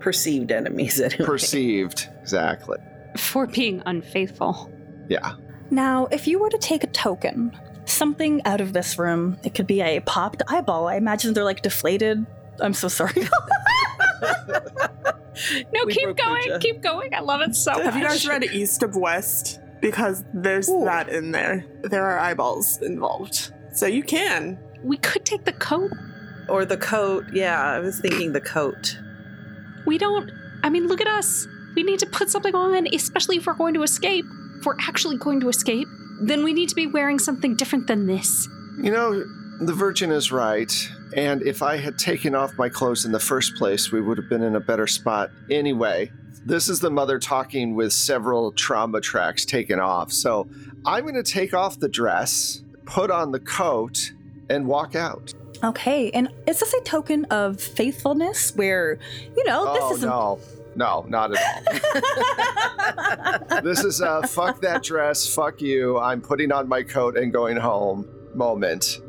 Perceived 0.00 0.50
enemies, 0.50 1.00
anyway. 1.00 1.24
Perceived, 1.24 2.08
exactly. 2.20 2.78
For 3.16 3.46
being 3.46 3.82
unfaithful. 3.86 4.70
Yeah. 5.08 5.34
Now, 5.70 6.06
if 6.10 6.26
you 6.26 6.38
were 6.38 6.50
to 6.50 6.58
take 6.58 6.82
a 6.82 6.88
token, 6.88 7.56
something 7.84 8.42
out 8.44 8.60
of 8.60 8.72
this 8.72 8.98
room, 8.98 9.38
it 9.44 9.54
could 9.54 9.66
be 9.66 9.80
a 9.82 10.00
popped 10.00 10.42
eyeball. 10.48 10.88
I 10.88 10.96
imagine 10.96 11.34
they're 11.34 11.44
like 11.44 11.62
deflated. 11.62 12.26
I'm 12.60 12.74
so 12.74 12.88
sorry. 12.88 13.12
No, 15.72 15.84
We 15.84 15.92
keep 15.92 16.16
going. 16.16 16.60
Keep 16.60 16.80
going. 16.82 17.12
I 17.14 17.20
love 17.20 17.40
it 17.40 17.54
so 17.54 17.72
much. 17.72 17.82
Have 17.82 17.96
you 17.96 18.04
guys 18.04 18.26
read 18.26 18.44
East 18.44 18.82
of 18.82 18.96
West? 18.96 19.60
Because 19.84 20.24
there's 20.32 20.70
Ooh. 20.70 20.86
that 20.86 21.10
in 21.10 21.32
there. 21.32 21.66
There 21.82 22.06
are 22.06 22.18
eyeballs 22.18 22.80
involved. 22.80 23.52
So 23.74 23.84
you 23.84 24.02
can. 24.02 24.58
We 24.82 24.96
could 24.96 25.26
take 25.26 25.44
the 25.44 25.52
coat. 25.52 25.92
Or 26.48 26.64
the 26.64 26.78
coat. 26.78 27.26
Yeah, 27.34 27.62
I 27.62 27.80
was 27.80 28.00
thinking 28.00 28.32
the 28.32 28.40
coat. 28.40 28.98
We 29.84 29.98
don't. 29.98 30.30
I 30.62 30.70
mean, 30.70 30.86
look 30.86 31.02
at 31.02 31.06
us. 31.06 31.46
We 31.76 31.82
need 31.82 31.98
to 31.98 32.06
put 32.06 32.30
something 32.30 32.54
on, 32.54 32.86
especially 32.94 33.36
if 33.36 33.46
we're 33.46 33.52
going 33.52 33.74
to 33.74 33.82
escape. 33.82 34.24
If 34.58 34.64
we're 34.64 34.78
actually 34.80 35.18
going 35.18 35.40
to 35.40 35.50
escape, 35.50 35.88
then 36.22 36.44
we 36.44 36.54
need 36.54 36.70
to 36.70 36.74
be 36.74 36.86
wearing 36.86 37.18
something 37.18 37.54
different 37.54 37.86
than 37.86 38.06
this. 38.06 38.48
You 38.78 38.90
know, 38.90 39.22
the 39.60 39.74
Virgin 39.74 40.10
is 40.12 40.32
right. 40.32 40.72
And 41.14 41.42
if 41.42 41.62
I 41.62 41.76
had 41.76 41.98
taken 41.98 42.34
off 42.34 42.56
my 42.56 42.70
clothes 42.70 43.04
in 43.04 43.12
the 43.12 43.20
first 43.20 43.54
place, 43.56 43.92
we 43.92 44.00
would 44.00 44.16
have 44.16 44.30
been 44.30 44.42
in 44.42 44.56
a 44.56 44.60
better 44.60 44.86
spot. 44.86 45.30
Anyway, 45.50 46.10
this 46.44 46.68
is 46.68 46.80
the 46.80 46.90
mother 46.90 47.18
talking 47.18 47.74
with 47.74 47.92
several 47.92 48.52
trauma 48.52 49.00
tracks 49.00 49.44
taken 49.44 49.80
off. 49.80 50.12
So 50.12 50.48
I'm 50.84 51.02
going 51.04 51.14
to 51.14 51.22
take 51.22 51.54
off 51.54 51.78
the 51.78 51.88
dress, 51.88 52.62
put 52.84 53.10
on 53.10 53.32
the 53.32 53.40
coat, 53.40 54.12
and 54.50 54.66
walk 54.66 54.94
out. 54.94 55.32
okay, 55.62 56.10
and 56.10 56.28
is 56.46 56.60
this 56.60 56.74
a 56.74 56.80
token 56.82 57.24
of 57.26 57.60
faithfulness 57.60 58.54
where, 58.54 58.98
you 59.36 59.44
know, 59.44 59.64
oh, 59.68 59.88
this 59.88 59.98
is 59.98 60.04
no. 60.04 60.38
No, 60.76 61.04
not 61.08 61.30
at 61.36 61.40
all. 63.50 63.60
this 63.62 63.84
is 63.84 64.00
a 64.00 64.26
fuck 64.26 64.60
that 64.62 64.82
dress, 64.82 65.32
fuck 65.32 65.60
you. 65.60 65.98
I'm 65.98 66.20
putting 66.20 66.50
on 66.50 66.68
my 66.68 66.82
coat 66.82 67.16
and 67.16 67.32
going 67.32 67.56
home 67.56 68.08
moment. 68.34 69.00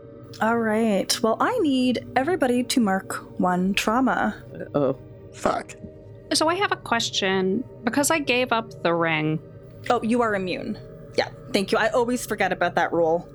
All 0.41 0.59
right. 0.59 1.21
Well, 1.23 1.37
I 1.39 1.57
need 1.59 2.05
everybody 2.15 2.63
to 2.63 2.79
mark 2.79 3.15
one 3.39 3.73
trauma. 3.73 4.35
Oh. 4.75 4.97
Fuck. 5.33 5.75
So 6.35 6.49
I 6.49 6.55
have 6.55 6.73
a 6.73 6.75
question 6.75 7.63
because 7.85 8.11
I 8.11 8.19
gave 8.19 8.51
up 8.51 8.83
the 8.83 8.93
ring. 8.93 9.39
Oh, 9.89 10.03
you 10.03 10.21
are 10.21 10.35
immune. 10.35 10.77
Yeah, 11.17 11.29
thank 11.53 11.71
you. 11.71 11.77
I 11.77 11.87
always 11.89 12.25
forget 12.25 12.51
about 12.51 12.75
that 12.75 12.91
rule. 12.91 13.25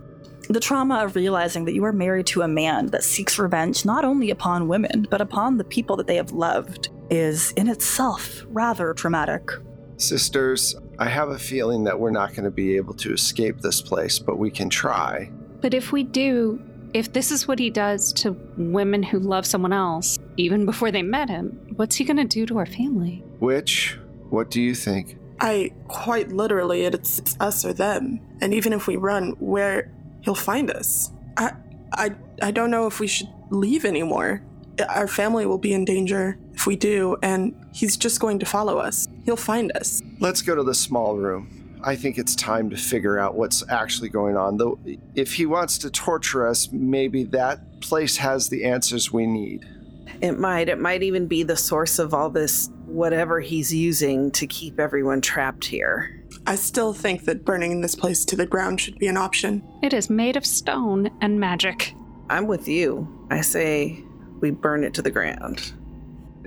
The 0.50 0.60
trauma 0.60 1.02
of 1.02 1.16
realizing 1.16 1.64
that 1.64 1.72
you 1.72 1.82
are 1.86 1.94
married 1.94 2.26
to 2.26 2.42
a 2.42 2.48
man 2.48 2.88
that 2.88 3.02
seeks 3.02 3.38
revenge 3.38 3.86
not 3.86 4.04
only 4.04 4.30
upon 4.30 4.68
women, 4.68 5.06
but 5.10 5.22
upon 5.22 5.56
the 5.56 5.64
people 5.64 5.96
that 5.96 6.08
they 6.08 6.16
have 6.16 6.32
loved 6.32 6.90
is 7.08 7.52
in 7.52 7.68
itself 7.68 8.44
rather 8.48 8.92
traumatic. 8.92 9.48
Sisters, 9.96 10.76
I 10.98 11.08
have 11.08 11.30
a 11.30 11.38
feeling 11.38 11.84
that 11.84 11.98
we're 11.98 12.10
not 12.10 12.30
going 12.34 12.44
to 12.44 12.50
be 12.50 12.76
able 12.76 12.94
to 12.94 13.14
escape 13.14 13.60
this 13.60 13.80
place, 13.80 14.18
but 14.18 14.38
we 14.38 14.50
can 14.50 14.68
try. 14.68 15.30
But 15.62 15.72
if 15.72 15.90
we 15.90 16.02
do, 16.02 16.62
if 16.94 17.12
this 17.12 17.31
is 17.31 17.46
what 17.46 17.59
he 17.59 17.70
does 17.70 18.12
to 18.14 18.33
women 18.57 19.03
who 19.03 19.18
love 19.18 19.46
someone 19.46 19.72
else, 19.72 20.18
even 20.37 20.66
before 20.66 20.90
they 20.90 21.03
met 21.03 21.29
him, 21.29 21.74
what's 21.76 21.96
he 21.96 22.05
going 22.05 22.16
to 22.16 22.24
do 22.24 22.46
to 22.46 22.59
our 22.59 22.66
family? 22.66 23.22
Which, 23.38 23.98
what 24.29 24.50
do 24.50 24.61
you 24.61 24.74
think? 24.74 25.16
I 25.40 25.72
quite 25.88 26.29
literally, 26.29 26.85
it's, 26.85 27.18
it's 27.18 27.37
us 27.40 27.64
or 27.64 27.72
them. 27.72 28.20
And 28.40 28.53
even 28.53 28.72
if 28.72 28.87
we 28.87 28.96
run, 28.96 29.31
where 29.38 29.92
he'll 30.22 30.35
find 30.35 30.70
us. 30.70 31.11
I, 31.37 31.53
I, 31.92 32.11
I 32.42 32.50
don't 32.50 32.70
know 32.70 32.87
if 32.87 33.00
we 33.00 33.07
should 33.07 33.29
leave 33.50 33.85
anymore. 33.85 34.42
Our 34.88 35.09
family 35.09 35.46
will 35.46 35.59
be 35.59 35.72
in 35.72 35.85
danger 35.85 36.38
if 36.55 36.66
we 36.66 36.76
do, 36.76 37.16
and 37.22 37.55
he's 37.72 37.96
just 37.96 38.20
going 38.20 38.38
to 38.38 38.46
follow 38.46 38.79
us. 38.79 39.09
He'll 39.24 39.37
find 39.37 39.72
us. 39.76 40.03
Let's 40.20 40.42
go 40.42 40.55
to 40.55 40.62
the 40.62 40.74
small 40.74 41.16
room. 41.16 41.60
I 41.83 41.97
think 41.97 42.19
it's 42.19 42.35
time 42.35 42.71
to 42.71 42.77
figure 42.77 43.19
out 43.19 43.35
what's 43.35 43.62
actually 43.69 44.09
going 44.09 44.37
on. 44.37 44.57
Though, 44.57 44.79
if 45.14 45.35
he 45.35 45.47
wants 45.47 45.79
to 45.79 45.90
torture 45.90 46.47
us, 46.47 46.71
maybe 46.73 47.25
that 47.25 47.81
place 47.81 48.16
has 48.19 48.49
the 48.49 48.64
answers 48.64 49.12
we 49.12 49.27
need. 49.27 49.66
It 50.21 50.38
might. 50.38 50.69
It 50.69 50.79
might 50.79 51.03
even 51.03 51.27
be 51.27 51.43
the 51.43 51.57
source 51.57 51.99
of 51.99 52.12
all 52.12 52.29
this, 52.29 52.71
whatever 52.85 53.40
he's 53.40 53.73
using 53.73 54.31
to 54.33 54.47
keep 54.47 54.79
everyone 54.79 55.21
trapped 55.21 55.64
here. 55.64 56.23
I 56.47 56.57
still 56.57 56.93
think 56.93 57.25
that 57.25 57.45
burning 57.45 57.81
this 57.81 57.95
place 57.95 58.25
to 58.27 58.37
the 58.37 58.47
ground 58.47 58.81
should 58.81 58.99
be 58.99 59.07
an 59.07 59.16
option. 59.16 59.62
It 59.83 59.93
is 59.93 60.11
made 60.11 60.37
of 60.37 60.45
stone 60.45 61.11
and 61.21 61.40
magic. 61.40 61.95
I'm 62.29 62.47
with 62.47 62.69
you. 62.69 63.27
I 63.31 63.40
say 63.40 64.03
we 64.40 64.51
burn 64.51 64.85
it 64.85 64.95
to 64.95 65.03
the 65.03 65.11
ground. 65.11 65.73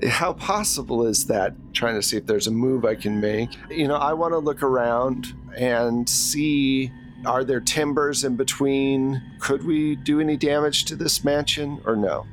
How 0.07 0.33
possible 0.33 1.05
is 1.05 1.27
that? 1.27 1.53
Trying 1.73 1.95
to 1.95 2.01
see 2.01 2.17
if 2.17 2.25
there's 2.25 2.47
a 2.47 2.51
move 2.51 2.85
I 2.85 2.95
can 2.95 3.19
make. 3.19 3.49
You 3.69 3.87
know, 3.87 3.95
I 3.95 4.13
want 4.13 4.33
to 4.33 4.37
look 4.39 4.63
around 4.63 5.33
and 5.55 6.07
see 6.09 6.91
are 7.25 7.43
there 7.43 7.61
timbers 7.61 8.23
in 8.23 8.35
between? 8.35 9.21
Could 9.39 9.65
we 9.65 9.95
do 9.95 10.19
any 10.19 10.35
damage 10.35 10.85
to 10.85 10.95
this 10.95 11.23
mansion 11.23 11.81
or 11.85 11.95
no? 11.95 12.25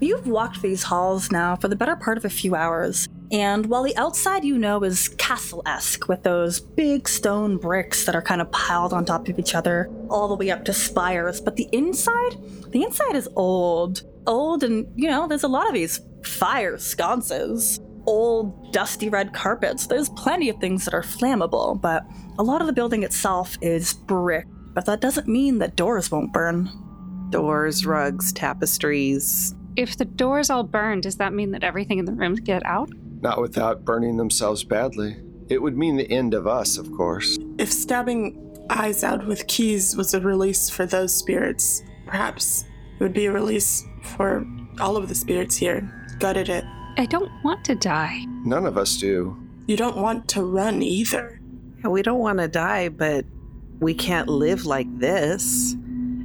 You've 0.00 0.26
walked 0.26 0.62
these 0.62 0.82
halls 0.82 1.30
now 1.30 1.54
for 1.54 1.68
the 1.68 1.76
better 1.76 1.94
part 1.94 2.18
of 2.18 2.24
a 2.24 2.28
few 2.28 2.56
hours, 2.56 3.08
and 3.30 3.66
while 3.66 3.84
the 3.84 3.96
outside 3.96 4.44
you 4.44 4.58
know 4.58 4.82
is 4.82 5.08
castle 5.10 5.62
esque 5.64 6.08
with 6.08 6.24
those 6.24 6.58
big 6.58 7.08
stone 7.08 7.56
bricks 7.56 8.04
that 8.04 8.16
are 8.16 8.22
kind 8.22 8.40
of 8.40 8.50
piled 8.50 8.92
on 8.92 9.04
top 9.04 9.28
of 9.28 9.38
each 9.38 9.54
other, 9.54 9.88
all 10.10 10.26
the 10.26 10.34
way 10.34 10.50
up 10.50 10.64
to 10.64 10.72
spires, 10.72 11.40
but 11.40 11.54
the 11.54 11.68
inside, 11.70 12.36
the 12.72 12.82
inside 12.82 13.14
is 13.14 13.28
old. 13.36 14.02
Old, 14.26 14.64
and 14.64 14.86
you 14.96 15.08
know, 15.08 15.28
there's 15.28 15.44
a 15.44 15.48
lot 15.48 15.68
of 15.68 15.74
these 15.74 16.00
fire 16.42 16.76
sconces, 16.76 17.78
old, 18.04 18.72
dusty 18.72 19.08
red 19.08 19.32
carpets. 19.32 19.86
There's 19.86 20.08
plenty 20.08 20.48
of 20.48 20.56
things 20.56 20.84
that 20.84 20.92
are 20.92 21.02
flammable, 21.02 21.80
but 21.80 22.04
a 22.36 22.42
lot 22.42 22.60
of 22.60 22.66
the 22.66 22.72
building 22.72 23.04
itself 23.04 23.56
is 23.60 23.94
brick. 23.94 24.46
But 24.74 24.84
that 24.86 25.00
doesn't 25.00 25.28
mean 25.28 25.58
that 25.58 25.76
doors 25.76 26.10
won't 26.10 26.32
burn. 26.32 26.68
Doors, 27.30 27.86
rugs, 27.86 28.32
tapestries. 28.32 29.54
If 29.76 29.96
the 29.96 30.04
doors 30.04 30.50
all 30.50 30.64
burn, 30.64 31.00
does 31.00 31.14
that 31.18 31.32
mean 31.32 31.52
that 31.52 31.62
everything 31.62 32.00
in 32.00 32.06
the 32.06 32.12
rooms 32.12 32.40
get 32.40 32.66
out? 32.66 32.90
Not 33.20 33.40
without 33.40 33.84
burning 33.84 34.16
themselves 34.16 34.64
badly. 34.64 35.18
It 35.48 35.62
would 35.62 35.78
mean 35.78 35.96
the 35.96 36.10
end 36.10 36.34
of 36.34 36.48
us, 36.48 36.76
of 36.76 36.90
course. 36.90 37.38
If 37.58 37.72
stabbing 37.72 38.66
Eyes 38.68 39.04
Out 39.04 39.28
with 39.28 39.46
Keys 39.46 39.94
was 39.94 40.12
a 40.12 40.20
release 40.20 40.68
for 40.68 40.86
those 40.86 41.14
spirits, 41.14 41.84
perhaps 42.04 42.64
it 42.98 43.02
would 43.04 43.12
be 43.12 43.26
a 43.26 43.32
release 43.32 43.86
for 44.02 44.44
all 44.80 44.96
of 44.96 45.08
the 45.08 45.14
spirits 45.14 45.56
here. 45.56 46.01
Gutted 46.22 46.48
it. 46.48 46.64
I 46.98 47.06
don't 47.06 47.32
want 47.42 47.64
to 47.64 47.74
die. 47.74 48.24
None 48.44 48.64
of 48.64 48.78
us 48.78 48.96
do. 48.96 49.36
You 49.66 49.76
don't 49.76 49.96
want 49.96 50.28
to 50.28 50.44
run 50.44 50.80
either. 50.80 51.40
We 51.84 52.00
don't 52.00 52.20
want 52.20 52.38
to 52.38 52.46
die, 52.46 52.90
but 52.90 53.24
we 53.80 53.92
can't 53.92 54.28
live 54.28 54.64
like 54.64 54.86
this. 55.00 55.72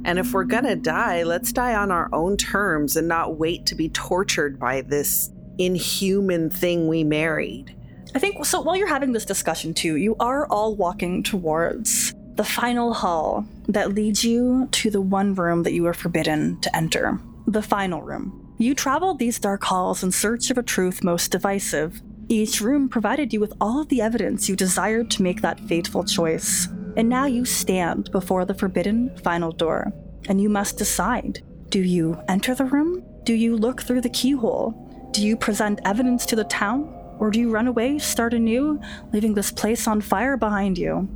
And 0.04 0.20
if 0.20 0.32
we're 0.32 0.44
gonna 0.44 0.76
die, 0.76 1.24
let's 1.24 1.52
die 1.52 1.74
on 1.74 1.90
our 1.90 2.08
own 2.14 2.36
terms 2.36 2.96
and 2.96 3.08
not 3.08 3.38
wait 3.38 3.66
to 3.66 3.74
be 3.74 3.88
tortured 3.88 4.60
by 4.60 4.82
this 4.82 5.32
inhuman 5.58 6.48
thing 6.48 6.86
we 6.86 7.02
married. 7.02 7.76
I 8.14 8.20
think 8.20 8.44
so. 8.46 8.60
While 8.60 8.76
you're 8.76 8.86
having 8.86 9.12
this 9.12 9.24
discussion, 9.24 9.74
too, 9.74 9.96
you 9.96 10.14
are 10.20 10.46
all 10.46 10.76
walking 10.76 11.24
towards 11.24 12.14
the 12.36 12.44
final 12.44 12.94
hall 12.94 13.44
that 13.66 13.94
leads 13.94 14.24
you 14.24 14.68
to 14.70 14.90
the 14.90 15.00
one 15.00 15.34
room 15.34 15.64
that 15.64 15.72
you 15.72 15.82
were 15.82 15.92
forbidden 15.92 16.60
to 16.60 16.76
enter 16.76 17.18
the 17.48 17.62
final 17.62 18.00
room. 18.00 18.47
You 18.60 18.74
traveled 18.74 19.20
these 19.20 19.38
dark 19.38 19.62
halls 19.62 20.02
in 20.02 20.10
search 20.10 20.50
of 20.50 20.58
a 20.58 20.64
truth 20.64 21.04
most 21.04 21.30
divisive. 21.30 22.02
Each 22.28 22.60
room 22.60 22.88
provided 22.88 23.32
you 23.32 23.38
with 23.38 23.52
all 23.60 23.80
of 23.80 23.88
the 23.88 24.00
evidence 24.00 24.48
you 24.48 24.56
desired 24.56 25.12
to 25.12 25.22
make 25.22 25.42
that 25.42 25.60
fateful 25.60 26.02
choice. 26.02 26.66
And 26.96 27.08
now 27.08 27.26
you 27.26 27.44
stand 27.44 28.10
before 28.10 28.44
the 28.44 28.54
forbidden 28.54 29.16
final 29.18 29.52
door, 29.52 29.92
and 30.28 30.40
you 30.40 30.48
must 30.48 30.76
decide 30.76 31.40
do 31.68 31.80
you 31.80 32.18
enter 32.28 32.52
the 32.52 32.64
room? 32.64 33.04
Do 33.22 33.32
you 33.32 33.56
look 33.56 33.82
through 33.82 34.00
the 34.00 34.10
keyhole? 34.10 35.10
Do 35.12 35.24
you 35.24 35.36
present 35.36 35.80
evidence 35.84 36.26
to 36.26 36.34
the 36.34 36.44
town? 36.44 36.92
Or 37.20 37.30
do 37.30 37.38
you 37.38 37.50
run 37.50 37.68
away, 37.68 38.00
start 38.00 38.34
anew, 38.34 38.80
leaving 39.12 39.34
this 39.34 39.52
place 39.52 39.86
on 39.86 40.00
fire 40.00 40.36
behind 40.36 40.78
you? 40.78 41.08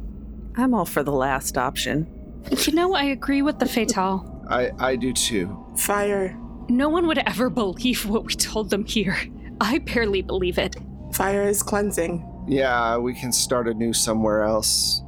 I'm 0.56 0.74
all 0.74 0.84
for 0.84 1.02
the 1.02 1.10
last 1.10 1.58
option. 1.58 2.06
You 2.50 2.74
know, 2.74 2.94
I 2.94 3.04
agree 3.04 3.42
with 3.42 3.58
the 3.58 3.66
Fatale. 3.66 4.44
I, 4.48 4.70
I 4.78 4.96
do 4.96 5.12
too. 5.12 5.56
Fire. 5.76 6.38
No 6.72 6.88
one 6.88 7.06
would 7.06 7.18
ever 7.18 7.50
believe 7.50 8.06
what 8.06 8.24
we 8.24 8.32
told 8.34 8.70
them 8.70 8.86
here. 8.86 9.14
I 9.60 9.76
barely 9.78 10.22
believe 10.22 10.56
it. 10.56 10.74
Fire 11.12 11.42
is 11.42 11.62
cleansing. 11.62 12.26
Yeah, 12.48 12.96
we 12.96 13.12
can 13.12 13.30
start 13.30 13.68
anew 13.68 13.92
somewhere 13.92 14.42
else. 14.42 15.02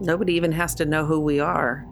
Nobody 0.00 0.34
even 0.34 0.52
has 0.52 0.76
to 0.76 0.84
know 0.86 1.04
who 1.04 1.18
we 1.18 1.40
are. 1.40 1.84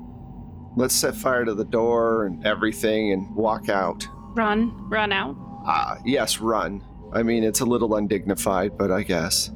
Let's 0.77 0.95
set 0.95 1.17
fire 1.17 1.45
to 1.45 1.55
the 1.55 1.65
door 1.65 2.27
and 2.27 2.47
everything 2.47 3.11
and 3.13 3.35
walk 3.35 3.69
out. 3.69 4.07
Run, 4.37 4.89
run 4.89 5.11
out. 5.11 5.35
Ah, 5.67 5.99
yes, 6.05 6.39
run. 6.39 6.81
I 7.13 7.25
mean, 7.25 7.43
it's 7.43 7.61
a 7.61 7.65
little 7.67 7.97
undignified, 7.97 8.79
but 8.79 8.93
I 8.93 9.03
guess. 9.03 9.51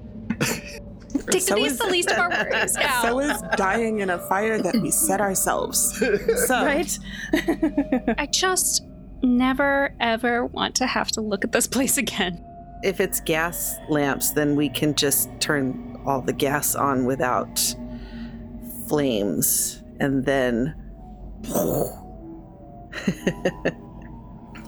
Dignity 1.12 1.40
So 1.40 1.56
is 1.64 1.72
is- 1.74 1.78
the 1.78 1.86
least 1.86 2.10
of 2.10 2.18
our 2.18 2.28
worries 2.30 2.74
now. 2.74 3.02
So 3.02 3.20
is 3.20 3.40
dying 3.56 4.00
in 4.00 4.10
a 4.10 4.18
fire 4.18 4.60
that 4.60 4.74
we 4.82 4.90
set 4.90 5.20
ourselves. 5.20 5.96
So, 6.46 6.64
Right? 6.64 6.98
I 8.18 8.26
just 8.32 8.82
never 9.22 9.94
ever 10.00 10.46
want 10.46 10.74
to 10.76 10.86
have 10.86 11.08
to 11.12 11.20
look 11.20 11.44
at 11.44 11.52
this 11.52 11.66
place 11.74 11.98
again. 11.98 12.44
If 12.82 13.00
it's 13.00 13.20
gas 13.20 13.76
lamps, 13.88 14.30
then 14.30 14.56
we 14.56 14.68
can 14.68 14.94
just 14.94 15.28
turn 15.40 16.00
all 16.06 16.22
the 16.22 16.32
gas 16.32 16.74
on 16.74 17.04
without 17.04 17.74
flames. 18.88 19.82
And 19.98 20.24
then 20.24 20.74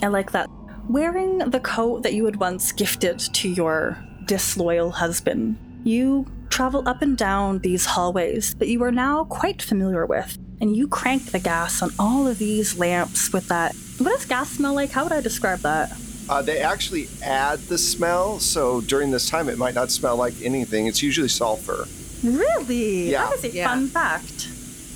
I 0.03 0.09
like 0.09 0.32
that. 0.32 0.48
Wearing 0.88 1.38
the 1.38 1.61
coat 1.61 2.03
that 2.03 2.12
you 2.12 2.24
had 2.24 2.36
once 2.36 2.72
gifted 2.72 3.18
to 3.18 3.48
your 3.48 3.96
disloyal 4.26 4.90
husband, 4.90 5.57
you 5.84 6.26
travel 6.50 6.86
up 6.86 7.03
and 7.03 7.16
down 7.16 7.61
these 7.61 7.86
hallways 7.86 8.55
that 8.57 8.68
you 8.68 8.82
are 8.82 8.92
now 8.92 9.24
quite 9.24 9.62
familiar 9.62 10.07
with, 10.07 10.38
and 10.61 10.76
you 10.76 10.86
crank 10.86 11.26
the 11.26 11.38
gas 11.38 11.82
on 11.82 11.90
all 11.98 12.26
of 12.26 12.38
these 12.38 12.78
lamps 12.78 13.32
with 13.32 13.48
that. 13.48 13.74
What 14.05 14.16
does 14.16 14.24
gas 14.26 14.50
smell 14.50 14.74
like? 14.74 14.90
How 14.90 15.05
would 15.05 15.12
I 15.12 15.20
describe 15.20 15.61
that? 15.61 15.92
Uh, 16.28 16.40
they 16.42 16.61
actually 16.61 17.09
add 17.22 17.59
the 17.61 17.76
smell, 17.78 18.38
so 18.40 18.80
during 18.82 19.11
this 19.11 19.28
time 19.28 19.48
it 19.48 19.59
might 19.59 19.74
not 19.74 19.90
smell 19.90 20.16
like 20.16 20.34
anything. 20.42 20.86
It's 20.86 21.03
usually 21.03 21.28
sulfur. 21.28 21.86
Really? 22.24 23.11
Yeah. 23.11 23.26
That 23.26 23.34
is 23.38 23.44
a 23.44 23.50
Yeah. 23.50 23.68
fun 23.68 23.88
fact. 23.88 24.48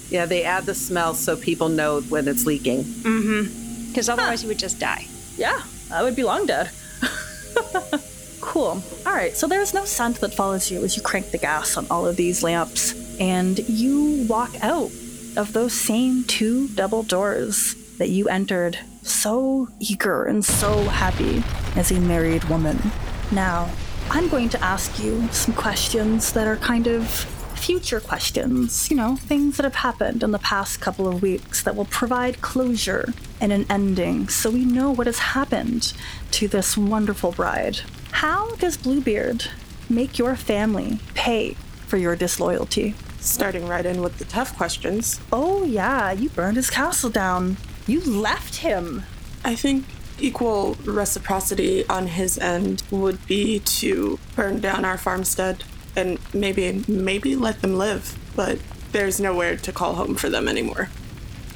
yeah, 0.08 0.24
they 0.24 0.44
add 0.44 0.64
the 0.66 0.74
smell 0.74 1.14
so 1.14 1.36
people 1.36 1.68
know 1.68 2.00
when 2.02 2.28
it's 2.28 2.46
leaking. 2.46 2.84
Mm-hmm. 2.84 3.88
Because 3.88 4.08
otherwise 4.08 4.42
you 4.42 4.48
would 4.48 4.58
just 4.58 4.78
die. 4.78 5.06
Yeah, 5.36 5.60
I 5.90 6.02
would 6.04 6.14
be 6.14 6.22
long 6.22 6.46
dead. 6.46 6.70
cool. 8.40 8.82
All 9.04 9.12
right, 9.12 9.36
so 9.36 9.46
there's 9.48 9.74
no 9.74 9.84
scent 9.84 10.20
that 10.20 10.32
follows 10.34 10.70
you 10.70 10.84
as 10.84 10.96
you 10.96 11.02
crank 11.02 11.30
the 11.32 11.38
gas 11.38 11.76
on 11.76 11.86
all 11.90 12.06
of 12.06 12.16
these 12.16 12.42
lamps, 12.42 12.94
and 13.18 13.58
you 13.68 14.24
walk 14.28 14.54
out 14.62 14.90
of 15.36 15.52
those 15.52 15.72
same 15.72 16.24
two 16.24 16.68
double 16.68 17.02
doors 17.02 17.74
that 17.98 18.08
you 18.10 18.28
entered 18.28 18.78
so 19.06 19.68
eager 19.78 20.24
and 20.24 20.44
so 20.44 20.84
happy 20.84 21.42
as 21.76 21.90
a 21.90 22.00
married 22.00 22.44
woman. 22.44 22.92
Now, 23.32 23.70
I'm 24.10 24.28
going 24.28 24.48
to 24.50 24.62
ask 24.62 25.02
you 25.02 25.28
some 25.28 25.54
questions 25.54 26.32
that 26.32 26.46
are 26.46 26.56
kind 26.56 26.86
of 26.86 27.08
future 27.56 28.00
questions, 28.00 28.90
you 28.90 28.96
know, 28.96 29.16
things 29.16 29.56
that 29.56 29.64
have 29.64 29.74
happened 29.76 30.22
in 30.22 30.30
the 30.30 30.38
past 30.38 30.80
couple 30.80 31.08
of 31.08 31.22
weeks 31.22 31.62
that 31.62 31.74
will 31.74 31.86
provide 31.86 32.40
closure 32.40 33.12
and 33.40 33.52
an 33.52 33.66
ending 33.68 34.28
so 34.28 34.50
we 34.50 34.64
know 34.64 34.90
what 34.90 35.06
has 35.06 35.18
happened 35.18 35.92
to 36.30 36.46
this 36.46 36.76
wonderful 36.76 37.32
bride. 37.32 37.80
How 38.12 38.54
does 38.56 38.76
Bluebeard 38.76 39.46
make 39.88 40.18
your 40.18 40.36
family 40.36 40.98
pay 41.14 41.54
for 41.86 41.96
your 41.96 42.16
disloyalty? 42.16 42.94
starting 43.26 43.66
right 43.66 43.84
in 43.84 44.02
with 44.02 44.18
the 44.18 44.24
tough 44.24 44.56
questions. 44.56 45.20
Oh, 45.32 45.64
yeah, 45.64 46.12
you 46.12 46.28
burned 46.30 46.56
his 46.56 46.70
castle 46.70 47.10
down. 47.10 47.56
You 47.86 48.00
left 48.00 48.56
him. 48.56 49.04
I 49.44 49.54
think 49.54 49.84
equal 50.18 50.74
reciprocity 50.84 51.86
on 51.88 52.08
his 52.08 52.38
end 52.38 52.82
would 52.90 53.24
be 53.26 53.60
to 53.60 54.18
burn 54.34 54.60
down 54.60 54.84
our 54.84 54.98
farmstead 54.98 55.62
and 55.94 56.18
maybe 56.34 56.84
maybe 56.88 57.36
let 57.36 57.62
them 57.62 57.78
live, 57.78 58.18
but 58.34 58.58
there's 58.92 59.20
nowhere 59.20 59.56
to 59.56 59.72
call 59.72 59.94
home 59.94 60.14
for 60.14 60.28
them 60.28 60.48
anymore. 60.48 60.88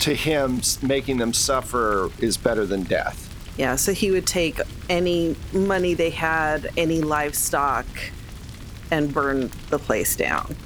To 0.00 0.14
him, 0.14 0.60
making 0.82 1.18
them 1.18 1.32
suffer 1.32 2.10
is 2.18 2.36
better 2.36 2.64
than 2.64 2.84
death. 2.84 3.26
Yeah, 3.58 3.76
so 3.76 3.92
he 3.92 4.10
would 4.10 4.26
take 4.26 4.60
any 4.88 5.36
money 5.52 5.94
they 5.94 6.10
had, 6.10 6.70
any 6.76 7.02
livestock, 7.02 7.86
and 8.90 9.12
burn 9.12 9.50
the 9.68 9.78
place 9.78 10.16
down. 10.16 10.56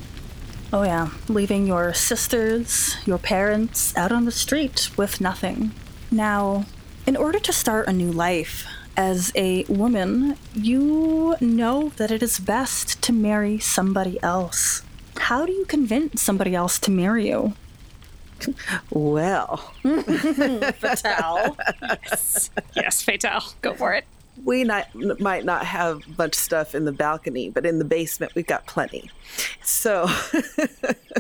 Oh, 0.74 0.82
yeah, 0.82 1.10
leaving 1.28 1.68
your 1.68 1.94
sisters, 1.94 2.96
your 3.06 3.18
parents 3.18 3.96
out 3.96 4.10
on 4.10 4.24
the 4.24 4.32
street 4.32 4.90
with 4.96 5.20
nothing. 5.20 5.70
Now, 6.10 6.64
in 7.06 7.16
order 7.16 7.38
to 7.38 7.52
start 7.52 7.86
a 7.86 7.92
new 7.92 8.10
life, 8.10 8.66
as 8.96 9.30
a 9.36 9.62
woman, 9.66 10.36
you 10.52 11.36
know 11.40 11.90
that 11.90 12.10
it 12.10 12.24
is 12.24 12.40
best 12.40 13.00
to 13.02 13.12
marry 13.12 13.60
somebody 13.60 14.20
else. 14.20 14.82
How 15.16 15.46
do 15.46 15.52
you 15.52 15.64
convince 15.64 16.20
somebody 16.20 16.56
else 16.56 16.80
to 16.80 16.90
marry 16.90 17.28
you? 17.28 17.52
Well, 18.90 19.58
Fatale. 19.84 21.56
Yes. 21.82 22.50
yes, 22.74 23.00
Fatale. 23.00 23.54
Go 23.62 23.74
for 23.74 23.92
it. 23.92 24.06
We 24.42 24.64
not, 24.64 24.88
might 25.20 25.44
not 25.44 25.64
have 25.64 26.02
much 26.18 26.34
stuff 26.34 26.74
in 26.74 26.84
the 26.84 26.92
balcony, 26.92 27.50
but 27.50 27.64
in 27.64 27.78
the 27.78 27.84
basement 27.84 28.34
we've 28.34 28.46
got 28.46 28.66
plenty. 28.66 29.10
So, 29.62 30.08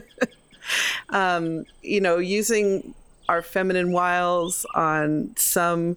um, 1.10 1.64
you 1.82 2.00
know, 2.00 2.18
using 2.18 2.94
our 3.28 3.42
feminine 3.42 3.92
wiles 3.92 4.66
on 4.74 5.34
some 5.36 5.96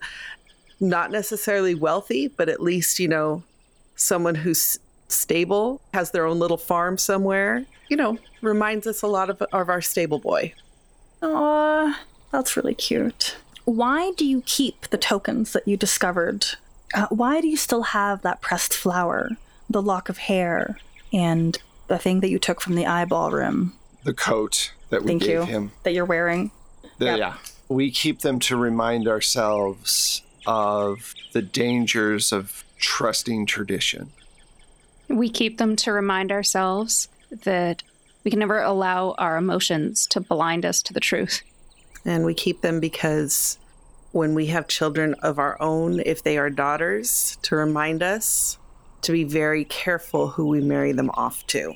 not 0.80 1.12
necessarily 1.12 1.76
wealthy, 1.76 2.28
but 2.28 2.50
at 2.50 2.62
least, 2.62 3.00
you 3.00 3.08
know, 3.08 3.44
someone 3.96 4.36
who's 4.36 4.80
stable, 5.08 5.82
has 5.94 6.12
their 6.12 6.26
own 6.26 6.40
little 6.40 6.58
farm 6.58 6.98
somewhere, 6.98 7.66
you 7.90 7.98
know, 7.98 8.18
reminds 8.42 8.86
us 8.86 9.02
a 9.02 9.08
lot 9.08 9.30
of, 9.30 9.42
of 9.42 9.70
our 9.70 9.82
stable 9.82 10.20
boy. 10.20 10.54
Aw, 11.22 12.00
that's 12.32 12.56
really 12.56 12.76
cute. 12.76 13.38
Why 13.66 14.12
do 14.12 14.26
you 14.26 14.44
keep 14.46 14.88
the 14.88 14.98
tokens 14.98 15.54
that 15.54 15.68
you 15.68 15.78
discovered? 15.78 16.46
Uh, 16.94 17.08
why 17.10 17.42
do 17.42 17.48
you 17.48 17.58
still 17.58 17.84
have 17.84 18.22
that 18.22 18.42
pressed 18.42 18.74
flower, 18.74 19.32
the 19.70 19.82
lock 19.82 20.10
of 20.10 20.18
hair, 20.18 20.80
and 21.12 21.58
the 21.88 21.98
thing 21.98 22.22
that 22.22 22.30
you 22.30 22.40
took 22.40 22.62
from 22.62 22.76
the 22.76 22.86
eyeball 22.86 23.32
rim? 23.32 23.74
The 24.04 24.14
coat 24.14 24.72
that 24.90 25.04
we 25.04 25.10
Thank 25.12 25.24
gave 25.24 25.30
you. 25.32 25.44
him. 25.44 25.72
That 25.84 25.94
you're 25.94 26.06
wearing. 26.06 26.52
The- 26.98 27.06
Yep. 27.06 27.18
Yeah. 27.20 27.34
We 27.70 27.92
keep 27.92 28.22
them 28.22 28.40
to 28.40 28.56
remind 28.56 29.08
ourselves 29.08 30.22
of 30.46 31.14
the 31.34 31.42
dangers 31.42 32.32
of 32.32 32.64
trusting 32.80 33.46
tradition. 33.46 34.12
We 35.10 35.30
keep 35.30 35.58
them 35.58 35.76
to 35.78 35.92
remind 35.92 36.32
ourselves 36.32 37.10
that 37.44 37.84
we 38.24 38.32
can 38.32 38.40
never 38.40 38.62
allow 38.62 39.12
our 39.18 39.36
emotions 39.36 40.08
to 40.08 40.22
blind 40.22 40.66
us 40.66 40.82
to 40.84 40.94
the 40.94 41.02
truth. 41.02 41.42
And 42.06 42.24
we 42.24 42.34
keep 42.34 42.62
them 42.62 42.80
because 42.80 43.58
when 44.12 44.34
we 44.34 44.48
have 44.48 44.68
children 44.68 45.14
of 45.16 45.40
our 45.40 45.62
own, 45.62 46.00
if 46.00 46.24
they 46.24 46.38
are 46.38 46.50
daughters, 46.50 47.38
to 47.44 47.56
remind 47.56 48.02
us 48.02 48.58
to 49.02 49.12
be 49.12 49.24
very 49.24 49.66
careful 49.66 50.30
who 50.30 50.48
we 50.48 50.62
marry 50.62 50.92
them 50.92 51.10
off 51.14 51.46
to. 51.48 51.74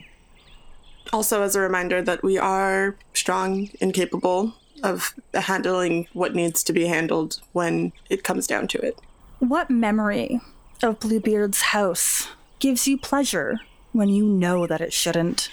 Also, 1.13 1.43
as 1.43 1.55
a 1.55 1.59
reminder 1.59 2.01
that 2.01 2.23
we 2.23 2.37
are 2.37 2.95
strong 3.13 3.69
and 3.79 3.93
capable 3.93 4.53
of 4.83 5.13
handling 5.33 6.07
what 6.13 6.33
needs 6.33 6.63
to 6.63 6.73
be 6.73 6.85
handled 6.85 7.39
when 7.51 7.91
it 8.09 8.23
comes 8.23 8.47
down 8.47 8.67
to 8.67 8.79
it. 8.79 8.97
What 9.39 9.69
memory 9.69 10.41
of 10.81 10.99
Bluebeard's 10.99 11.61
house 11.61 12.29
gives 12.59 12.87
you 12.87 12.97
pleasure 12.97 13.59
when 13.91 14.09
you 14.09 14.25
know 14.25 14.65
that 14.67 14.81
it 14.81 14.93
shouldn't? 14.93 15.49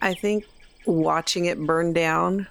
I 0.00 0.14
think 0.14 0.44
watching 0.86 1.44
it 1.44 1.60
burn 1.60 1.92
down 1.92 2.46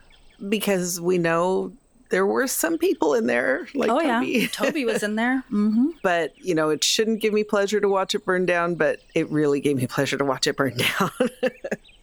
because 0.50 1.02
we 1.02 1.18
know 1.18 1.74
there 2.10 2.26
were 2.26 2.48
some 2.48 2.78
people 2.78 3.14
in 3.14 3.28
there 3.28 3.68
like 3.76 3.90
oh 3.90 4.00
Toby. 4.00 4.28
yeah, 4.28 4.48
Toby 4.52 4.86
was 4.86 5.04
in 5.04 5.16
there. 5.16 5.40
hmm 5.50 5.90
but 6.04 6.34
you 6.38 6.54
know 6.56 6.70
it 6.70 6.84
shouldn't 6.84 7.22
give 7.22 7.34
me 7.34 7.44
pleasure 7.44 7.80
to 7.82 7.88
watch 7.90 8.14
it 8.16 8.24
burn 8.26 8.46
down 8.46 8.76
but 8.76 9.00
it 9.16 9.30
really 9.30 9.60
gave 9.60 9.78
me 9.78 9.88
pleasure 9.88 10.18
to 10.18 10.26
watch 10.26 10.48
it 10.48 10.56
burn 10.56 10.76
down 11.00 11.12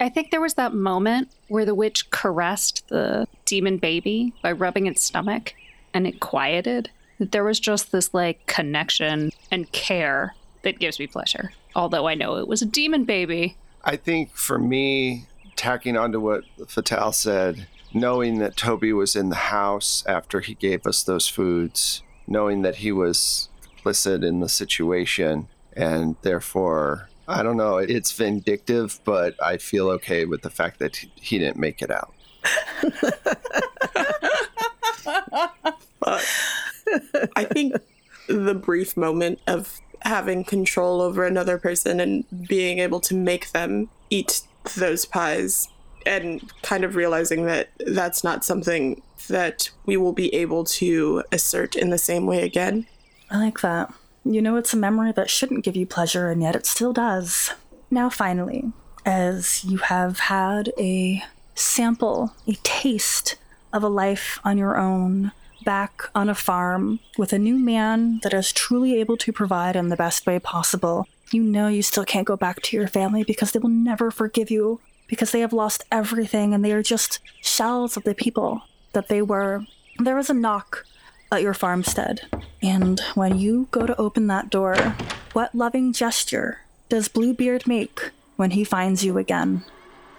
I 0.00 0.08
think 0.08 0.30
there 0.30 0.40
was 0.40 0.54
that 0.54 0.74
moment 0.74 1.30
where 1.48 1.64
the 1.64 1.74
witch 1.74 2.10
caressed 2.10 2.86
the 2.88 3.26
demon 3.44 3.78
baby 3.78 4.32
by 4.42 4.52
rubbing 4.52 4.86
its 4.86 5.02
stomach 5.02 5.54
and 5.94 6.06
it 6.06 6.20
quieted. 6.20 6.90
That 7.20 7.30
there 7.32 7.44
was 7.44 7.60
just 7.60 7.92
this 7.92 8.12
like 8.12 8.44
connection 8.46 9.30
and 9.52 9.70
care 9.70 10.34
that 10.62 10.80
gives 10.80 10.98
me 10.98 11.06
pleasure. 11.06 11.52
Although 11.76 12.06
I 12.08 12.14
know 12.16 12.36
it 12.36 12.48
was 12.48 12.60
a 12.60 12.66
demon 12.66 13.04
baby. 13.04 13.56
I 13.84 13.96
think 13.96 14.34
for 14.34 14.58
me, 14.58 15.26
tacking 15.56 15.96
onto 15.96 16.18
what 16.20 16.42
Fatale 16.66 17.12
said, 17.12 17.66
knowing 17.94 18.40
that 18.40 18.56
Toby 18.56 18.92
was 18.92 19.14
in 19.14 19.28
the 19.28 19.36
house 19.36 20.02
after 20.06 20.40
he 20.40 20.54
gave 20.54 20.86
us 20.86 21.04
those 21.04 21.28
foods, 21.28 22.02
knowing 22.26 22.62
that 22.62 22.76
he 22.76 22.90
was 22.90 23.48
complicit 23.64 24.26
in 24.26 24.40
the 24.40 24.48
situation, 24.48 25.46
and 25.76 26.16
therefore, 26.22 27.08
I 27.28 27.42
don't 27.42 27.56
know, 27.56 27.78
it's 27.78 28.12
vindictive, 28.12 29.00
but 29.04 29.40
I 29.42 29.58
feel 29.58 29.88
okay 29.90 30.24
with 30.24 30.42
the 30.42 30.50
fact 30.50 30.80
that 30.80 30.96
he- 31.14 31.38
didn't 31.38 31.56
make 31.56 31.80
it 31.80 31.90
out. 31.90 32.12
I 37.36 37.44
think 37.44 37.74
the 38.28 38.54
brief 38.54 38.96
moment 38.96 39.40
of 39.46 39.80
having 40.02 40.44
control 40.44 41.00
over 41.00 41.24
another 41.24 41.58
person 41.58 42.00
and 42.00 42.24
being 42.46 42.78
able 42.78 43.00
to 43.00 43.14
make 43.14 43.52
them 43.52 43.88
eat 44.10 44.42
those 44.76 45.06
pies 45.06 45.68
and 46.06 46.52
kind 46.62 46.84
of 46.84 46.96
realizing 46.96 47.46
that 47.46 47.70
that's 47.78 48.24
not 48.24 48.44
something 48.44 49.02
that 49.28 49.70
we 49.86 49.96
will 49.96 50.12
be 50.12 50.34
able 50.34 50.64
to 50.64 51.22
assert 51.32 51.76
in 51.76 51.90
the 51.90 51.98
same 51.98 52.26
way 52.26 52.42
again. 52.42 52.86
I 53.30 53.38
like 53.38 53.60
that. 53.60 53.92
You 54.24 54.40
know, 54.40 54.56
it's 54.56 54.72
a 54.72 54.78
memory 54.78 55.12
that 55.12 55.30
shouldn't 55.30 55.64
give 55.64 55.76
you 55.76 55.86
pleasure, 55.86 56.30
and 56.30 56.42
yet 56.42 56.56
it 56.56 56.66
still 56.66 56.92
does. 56.92 57.52
Now, 57.90 58.08
finally, 58.08 58.72
as 59.04 59.64
you 59.64 59.78
have 59.78 60.18
had 60.18 60.72
a 60.78 61.22
sample, 61.54 62.32
a 62.46 62.54
taste 62.62 63.36
of 63.72 63.82
a 63.82 63.88
life 63.88 64.38
on 64.44 64.56
your 64.56 64.78
own, 64.78 65.32
back 65.64 66.02
on 66.14 66.28
a 66.28 66.34
farm 66.34 67.00
with 67.16 67.32
a 67.32 67.38
new 67.38 67.58
man 67.58 68.20
that 68.22 68.34
is 68.34 68.52
truly 68.52 68.98
able 69.00 69.16
to 69.16 69.32
provide 69.32 69.76
in 69.76 69.88
the 69.88 69.96
best 69.96 70.26
way 70.26 70.38
possible, 70.38 71.06
you 71.32 71.42
know 71.42 71.68
you 71.68 71.82
still 71.82 72.04
can't 72.04 72.26
go 72.26 72.36
back 72.36 72.60
to 72.62 72.76
your 72.76 72.86
family 72.86 73.24
because 73.24 73.52
they 73.52 73.58
will 73.58 73.70
never 73.70 74.10
forgive 74.10 74.50
you 74.50 74.80
because 75.06 75.32
they 75.32 75.40
have 75.40 75.52
lost 75.52 75.84
everything 75.92 76.54
and 76.54 76.64
they 76.64 76.72
are 76.72 76.82
just 76.82 77.18
shells 77.42 77.96
of 77.96 78.04
the 78.04 78.14
people 78.14 78.62
that 78.92 79.08
they 79.08 79.22
were. 79.22 79.64
There 79.98 80.16
was 80.16 80.30
a 80.30 80.34
knock 80.34 80.84
at 81.32 81.42
your 81.42 81.54
farmstead, 81.54 82.22
and 82.62 83.00
when 83.14 83.38
you 83.38 83.68
go 83.70 83.86
to 83.86 83.96
open 84.00 84.26
that 84.28 84.50
door, 84.50 84.76
what 85.32 85.54
loving 85.54 85.92
gesture 85.92 86.60
does 86.88 87.08
Bluebeard 87.08 87.66
make 87.66 88.10
when 88.36 88.52
he 88.52 88.62
finds 88.64 89.04
you 89.04 89.18
again? 89.18 89.64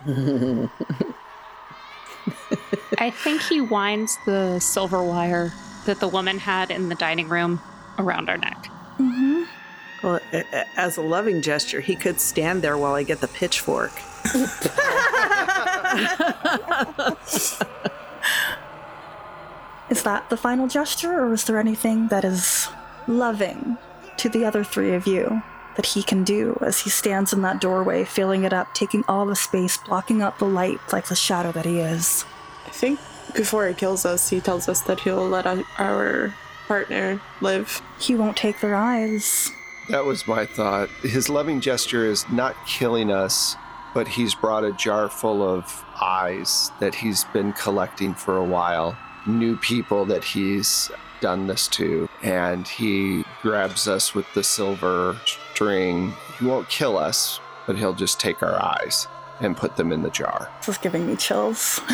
I 2.97 3.09
think 3.11 3.41
he 3.41 3.61
winds 3.61 4.17
the 4.25 4.59
silver 4.59 5.03
wire 5.03 5.51
that 5.85 5.99
the 5.99 6.07
woman 6.07 6.37
had 6.39 6.71
in 6.71 6.89
the 6.89 6.95
dining 6.95 7.27
room 7.29 7.61
around 7.97 8.29
our 8.29 8.37
neck. 8.37 8.67
Mm-hmm. 8.97 9.43
well 10.03 10.19
a- 10.33 10.43
a- 10.53 10.65
as 10.79 10.97
a 10.97 11.01
loving 11.01 11.41
gesture 11.41 11.81
he 11.81 11.95
could 11.95 12.19
stand 12.21 12.61
there 12.61 12.77
while 12.77 12.93
i 12.93 13.03
get 13.03 13.19
the 13.19 13.27
pitchfork 13.27 13.91
Is 19.89 20.01
that 20.03 20.29
the 20.29 20.37
final 20.37 20.67
gesture, 20.67 21.19
or 21.21 21.33
is 21.33 21.43
there 21.43 21.59
anything 21.59 22.07
that 22.07 22.25
is 22.25 22.67
loving 23.07 23.77
to 24.17 24.29
the 24.29 24.43
other 24.45 24.63
three 24.63 24.93
of 24.95 25.05
you 25.05 25.43
that 25.75 25.85
he 25.85 26.01
can 26.01 26.23
do 26.23 26.57
as 26.65 26.79
he 26.81 26.89
stands 26.89 27.31
in 27.33 27.43
that 27.43 27.61
doorway, 27.61 28.03
filling 28.03 28.43
it 28.45 28.53
up, 28.53 28.73
taking 28.73 29.03
all 29.07 29.25
the 29.27 29.35
space, 29.35 29.77
blocking 29.77 30.21
out 30.23 30.39
the 30.39 30.45
light 30.45 30.79
like 30.91 31.05
the 31.07 31.15
shadow 31.15 31.51
that 31.51 31.65
he 31.65 31.79
is? 31.79 32.25
I 32.65 32.69
think 32.71 32.99
before 33.35 33.67
he 33.67 33.75
kills 33.75 34.05
us, 34.05 34.29
he 34.29 34.41
tells 34.41 34.67
us 34.67 34.81
that 34.81 35.01
he'll 35.01 35.27
let 35.27 35.45
our- 35.45 35.63
our 35.77 36.33
partner 36.67 37.21
live. 37.41 37.81
He 37.99 38.15
won't 38.15 38.37
take 38.37 38.61
their 38.61 38.75
eyes. 38.75 39.51
That 39.89 40.05
was 40.05 40.27
my 40.27 40.47
thought. 40.47 40.89
His 41.03 41.29
loving 41.29 41.61
gesture 41.61 42.07
is 42.07 42.27
not 42.29 42.55
killing 42.65 43.11
us, 43.11 43.55
but 43.95 44.09
he's 44.09 44.35
brought 44.35 44.65
a 44.65 44.73
jar 44.73 45.07
full 45.07 45.41
of 45.41 45.85
eyes 46.01 46.69
that 46.81 46.93
he's 46.93 47.23
been 47.33 47.53
collecting 47.53 48.13
for 48.13 48.37
a 48.37 48.43
while, 48.43 48.95
new 49.25 49.55
people 49.55 50.03
that 50.03 50.23
he's 50.23 50.91
done 51.21 51.47
this 51.47 51.69
to, 51.69 52.09
and 52.21 52.67
he 52.67 53.23
grabs 53.41 53.87
us 53.87 54.13
with 54.13 54.31
the 54.33 54.43
silver 54.43 55.17
string. 55.25 56.13
He 56.37 56.45
won't 56.45 56.67
kill 56.67 56.97
us, 56.97 57.39
but 57.65 57.77
he'll 57.77 57.93
just 57.93 58.19
take 58.19 58.43
our 58.43 58.61
eyes 58.61 59.07
and 59.39 59.55
put 59.55 59.77
them 59.77 59.93
in 59.93 60.03
the 60.03 60.09
jar. 60.09 60.51
This 60.59 60.69
is 60.69 60.77
giving 60.77 61.07
me 61.07 61.15
chills. 61.15 61.79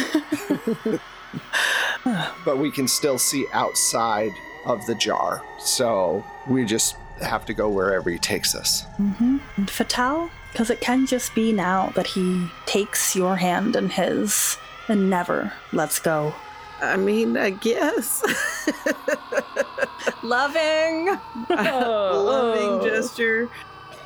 But 2.43 2.57
we 2.57 2.71
can 2.71 2.87
still 2.87 3.19
see 3.19 3.45
outside 3.53 4.31
of 4.65 4.83
the 4.87 4.95
jar, 4.95 5.43
so 5.59 6.25
we 6.47 6.65
just 6.65 6.95
have 7.21 7.45
to 7.45 7.53
go 7.53 7.69
wherever 7.69 8.09
he 8.09 8.17
takes 8.17 8.55
us. 8.55 8.85
Mm-hmm. 8.99 9.37
And 9.57 9.69
Fatale, 9.69 10.31
because 10.51 10.69
it 10.69 10.81
can 10.81 11.05
just 11.05 11.33
be 11.35 11.51
now 11.51 11.91
that 11.95 12.07
he 12.07 12.47
takes 12.65 13.15
your 13.15 13.35
hand 13.35 13.75
in 13.75 13.89
his 13.89 14.57
and 14.87 15.09
never 15.09 15.51
lets 15.73 15.99
go. 15.99 16.33
i 16.81 16.95
mean 16.97 17.37
i 17.37 17.49
guess 17.49 18.23
Loving! 20.23 21.07
loving 21.49 22.69
oh. 22.69 22.81
gesture 22.83 23.49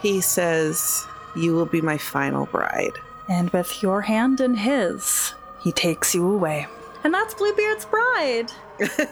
he 0.01 0.21
says 0.21 1.05
you 1.35 1.53
will 1.53 1.65
be 1.65 1.81
my 1.81 1.97
final 1.97 2.45
bride 2.47 2.93
And 3.27 3.49
with 3.51 3.81
your 3.81 4.01
hand 4.01 4.39
in 4.39 4.55
his, 4.55 5.33
he 5.63 5.71
takes 5.71 6.13
you 6.13 6.27
away. 6.29 6.67
And 7.03 7.13
that's 7.13 7.33
Bluebeard's 7.33 7.85
bride. 7.85 8.51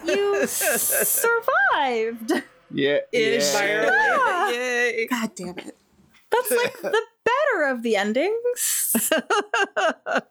You 0.06 0.40
s- 0.42 1.08
survived. 1.22 2.32
Yeah, 2.70 2.98
yeah. 3.12 4.50
Yay. 4.50 5.06
God 5.10 5.30
damn 5.34 5.58
it. 5.58 5.76
That's 6.30 6.50
like 6.50 6.80
the 6.80 7.02
better 7.24 7.66
of 7.68 7.82
the 7.82 7.96
endings. 7.96 8.92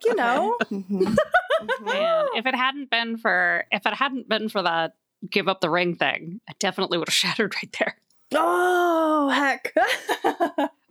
you 0.04 0.14
know? 0.14 0.56
Man, 0.70 2.26
if 2.36 2.46
it 2.46 2.54
hadn't 2.54 2.90
been 2.90 3.16
for 3.16 3.64
if 3.70 3.86
it 3.86 3.94
hadn't 3.94 4.28
been 4.28 4.48
for 4.48 4.62
that 4.62 4.94
give 5.30 5.48
up 5.48 5.60
the 5.60 5.70
ring 5.70 5.96
thing, 5.96 6.40
I 6.48 6.52
definitely 6.58 6.98
would 6.98 7.08
have 7.08 7.14
shattered 7.14 7.54
right 7.54 7.76
there. 7.78 7.96
Oh, 8.34 9.28
heck. 9.30 9.72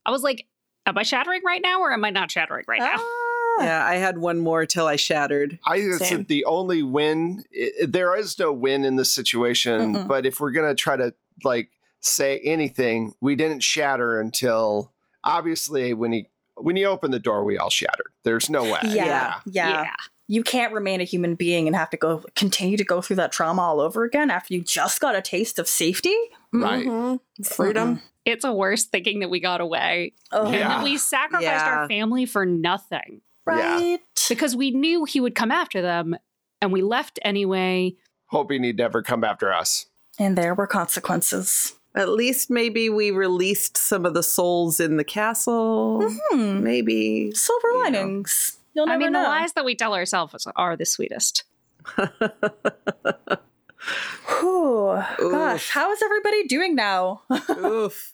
I 0.05 0.11
was 0.11 0.23
like, 0.23 0.47
am 0.85 0.97
I 0.97 1.03
shattering 1.03 1.41
right 1.45 1.61
now 1.61 1.81
or 1.81 1.91
am 1.91 2.05
I 2.05 2.09
not 2.09 2.31
shattering 2.31 2.65
right 2.67 2.79
now? 2.79 2.95
Ah. 2.97 3.63
yeah 3.63 3.85
i 3.85 3.95
had 3.95 4.17
one 4.17 4.39
more 4.39 4.65
till 4.65 4.87
i 4.87 4.95
shattered 4.95 5.59
I 5.63 5.79
think 5.99 6.27
the 6.27 6.43
only 6.45 6.81
win. 6.81 7.43
i 7.53 7.85
there 7.85 8.15
is 8.17 8.39
no 8.39 8.51
win 8.51 8.83
in 8.83 8.95
this 8.95 9.11
situation, 9.11 9.93
Mm-mm. 9.93 10.07
but 10.07 10.25
if 10.25 10.39
we're 10.39 10.51
gonna 10.51 10.73
try 10.73 10.95
to 10.95 11.13
like 11.43 11.69
say 11.99 12.39
anything, 12.39 13.13
we 13.21 13.35
didn't 13.35 13.61
shatter 13.63 14.19
until 14.19 14.92
obviously 15.23 15.93
when 15.93 16.11
he 16.11 16.27
when 16.57 16.75
he 16.75 16.85
opened 16.85 17.13
the 17.13 17.19
door, 17.19 17.43
we 17.43 17.57
all 17.57 17.69
shattered. 17.71 18.11
There's 18.23 18.49
no 18.49 18.63
way. 18.63 18.79
Yeah, 18.85 19.39
yeah. 19.45 19.91
You 20.27 20.43
can't 20.43 20.71
remain 20.71 21.01
a 21.01 21.03
human 21.03 21.35
being 21.35 21.67
and 21.67 21.75
have 21.75 21.89
to 21.89 21.97
go 21.97 22.23
continue 22.35 22.77
to 22.77 22.83
go 22.83 23.01
through 23.01 23.15
that 23.17 23.31
trauma 23.31 23.61
all 23.61 23.81
over 23.81 24.03
again 24.03 24.29
after 24.29 24.53
you 24.53 24.61
just 24.61 25.01
got 25.01 25.15
a 25.15 25.21
taste 25.21 25.57
of 25.59 25.67
safety. 25.67 26.15
Right. 26.53 26.85
Mhm. 26.85 27.19
Freedom. 27.43 28.01
It's 28.23 28.45
a 28.45 28.53
worse 28.53 28.85
thinking 28.85 29.19
that 29.19 29.29
we 29.29 29.39
got 29.39 29.59
away. 29.61 30.13
Oh, 30.31 30.45
And 30.45 30.53
Yeah. 30.55 30.67
that 30.69 30.83
we 30.83 30.97
sacrificed 30.97 31.43
Yeah. 31.43 31.75
our 31.79 31.87
family 31.87 32.25
for 32.25 32.45
nothing. 32.45 33.21
right. 33.45 33.99
Because 34.29 34.55
we 34.55 34.71
knew 34.71 35.03
he 35.03 35.19
would 35.19 35.35
come 35.35 35.51
after 35.51 35.81
them 35.81 36.15
and 36.61 36.71
we 36.71 36.81
left 36.81 37.19
anyway. 37.23 37.93
Hoping 38.27 38.63
he'd 38.63 38.77
never 38.77 39.01
come 39.01 39.25
after 39.25 39.51
us. 39.51 39.87
And 40.17 40.37
there 40.37 40.55
were 40.55 40.67
consequences. 40.67 41.73
At 41.95 42.09
least 42.09 42.49
maybe 42.49 42.89
we 42.89 43.11
released 43.11 43.77
some 43.77 44.05
of 44.05 44.13
the 44.15 44.23
souls 44.23 44.79
in 44.79 44.97
the 44.97 45.03
castle. 45.03 46.01
Hmm. 46.31 46.63
Maybe. 46.63 47.31
Silver 47.33 47.67
You 47.67 47.73
know. 47.73 47.79
linings. 47.83 48.57
You'll 48.73 48.87
never 48.87 48.95
I 49.01 49.05
mean, 49.05 49.13
know. 49.13 49.21
the 49.21 49.27
lies 49.29 49.53
that 49.53 49.65
we 49.65 49.75
tell 49.75 49.93
ourselves 49.93 50.47
are 50.55 50.75
the 50.75 50.85
sweetest. 50.85 51.43
Whew. 54.39 55.03
Gosh, 55.19 55.69
how 55.69 55.91
is 55.91 56.01
everybody 56.01 56.45
doing 56.47 56.75
now? 56.75 57.21
Oof. 57.49 58.11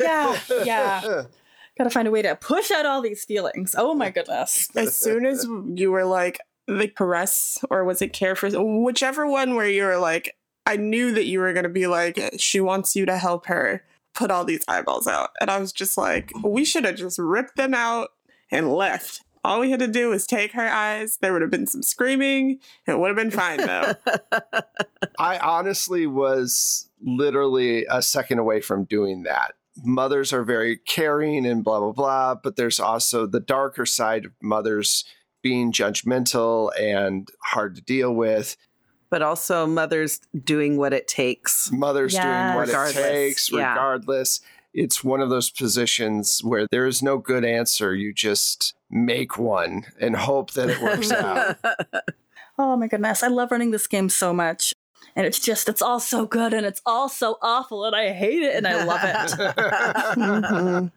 yeah, 0.00 0.38
yeah. 0.64 1.22
Gotta 1.78 1.90
find 1.90 2.06
a 2.08 2.10
way 2.10 2.22
to 2.22 2.36
push 2.36 2.70
out 2.70 2.86
all 2.86 3.00
these 3.02 3.24
feelings. 3.24 3.74
Oh 3.76 3.94
my 3.94 4.10
goodness. 4.10 4.68
As 4.76 4.94
soon 4.96 5.24
as 5.26 5.46
you 5.74 5.90
were 5.90 6.04
like 6.04 6.38
the 6.66 6.88
caress, 6.88 7.58
or 7.70 7.84
was 7.84 8.00
it 8.02 8.12
care 8.12 8.36
for 8.36 8.48
whichever 8.82 9.26
one 9.26 9.54
where 9.54 9.68
you 9.68 9.84
were 9.84 9.96
like, 9.98 10.36
I 10.70 10.76
knew 10.76 11.10
that 11.14 11.26
you 11.26 11.40
were 11.40 11.52
gonna 11.52 11.68
be 11.68 11.88
like, 11.88 12.34
she 12.38 12.60
wants 12.60 12.94
you 12.94 13.04
to 13.06 13.18
help 13.18 13.46
her 13.46 13.82
put 14.14 14.30
all 14.30 14.44
these 14.44 14.62
eyeballs 14.68 15.08
out. 15.08 15.30
And 15.40 15.50
I 15.50 15.58
was 15.58 15.72
just 15.72 15.98
like, 15.98 16.30
we 16.44 16.64
should 16.64 16.84
have 16.84 16.94
just 16.94 17.18
ripped 17.18 17.56
them 17.56 17.74
out 17.74 18.10
and 18.52 18.72
left. 18.72 19.24
All 19.42 19.58
we 19.58 19.72
had 19.72 19.80
to 19.80 19.88
do 19.88 20.10
was 20.10 20.28
take 20.28 20.52
her 20.52 20.68
eyes. 20.68 21.18
There 21.20 21.32
would 21.32 21.42
have 21.42 21.50
been 21.50 21.66
some 21.66 21.82
screaming. 21.82 22.60
It 22.86 23.00
would 23.00 23.08
have 23.08 23.16
been 23.16 23.32
fine 23.32 23.56
though. 23.66 23.94
I 25.18 25.38
honestly 25.38 26.06
was 26.06 26.88
literally 27.02 27.84
a 27.90 28.00
second 28.00 28.38
away 28.38 28.60
from 28.60 28.84
doing 28.84 29.24
that. 29.24 29.54
Mothers 29.82 30.32
are 30.32 30.44
very 30.44 30.76
caring 30.76 31.46
and 31.46 31.64
blah, 31.64 31.80
blah, 31.80 31.90
blah. 31.90 32.34
But 32.36 32.54
there's 32.54 32.78
also 32.78 33.26
the 33.26 33.40
darker 33.40 33.86
side 33.86 34.26
of 34.26 34.32
mothers 34.40 35.04
being 35.42 35.72
judgmental 35.72 36.70
and 36.78 37.28
hard 37.42 37.74
to 37.74 37.82
deal 37.82 38.14
with. 38.14 38.56
But 39.10 39.22
also 39.22 39.66
mothers 39.66 40.20
doing 40.44 40.76
what 40.76 40.92
it 40.92 41.06
takes. 41.08 41.70
Mothers 41.72 42.12
doing 42.14 42.54
what 42.54 42.68
Yes. 42.68 42.96
it 42.96 43.02
takes, 43.02 43.50
Yeah. 43.52 43.70
regardless. 43.72 44.40
It's 44.72 45.02
one 45.02 45.20
of 45.20 45.30
those 45.30 45.50
positions 45.50 46.40
where 46.44 46.66
there 46.70 46.86
is 46.86 47.02
no 47.02 47.18
good 47.18 47.44
answer. 47.44 47.94
You 47.94 48.12
just 48.14 48.74
make 48.88 49.36
one 49.36 49.84
and 50.00 50.14
hope 50.16 50.52
that 50.52 50.70
it 50.70 50.80
works 50.80 51.10
out. 51.12 51.56
Oh 52.58 52.76
my 52.76 52.88
goodness. 52.88 53.22
I 53.22 53.28
love 53.28 53.50
running 53.52 53.70
this 53.70 53.86
game 53.86 54.10
so 54.10 54.34
much. 54.34 54.74
And 55.16 55.26
it's 55.26 55.40
just, 55.40 55.66
it's 55.66 55.80
all 55.80 55.98
so 55.98 56.26
good 56.26 56.52
and 56.52 56.66
it's 56.66 56.82
all 56.84 57.08
so 57.08 57.38
awful 57.40 57.86
and 57.86 57.96
I 57.96 58.12
hate 58.12 58.42
it 58.42 58.54
and 58.54 58.66
I 58.66 58.84
love 58.84 59.00
it. 59.02 59.30
Mhm. 60.18 60.92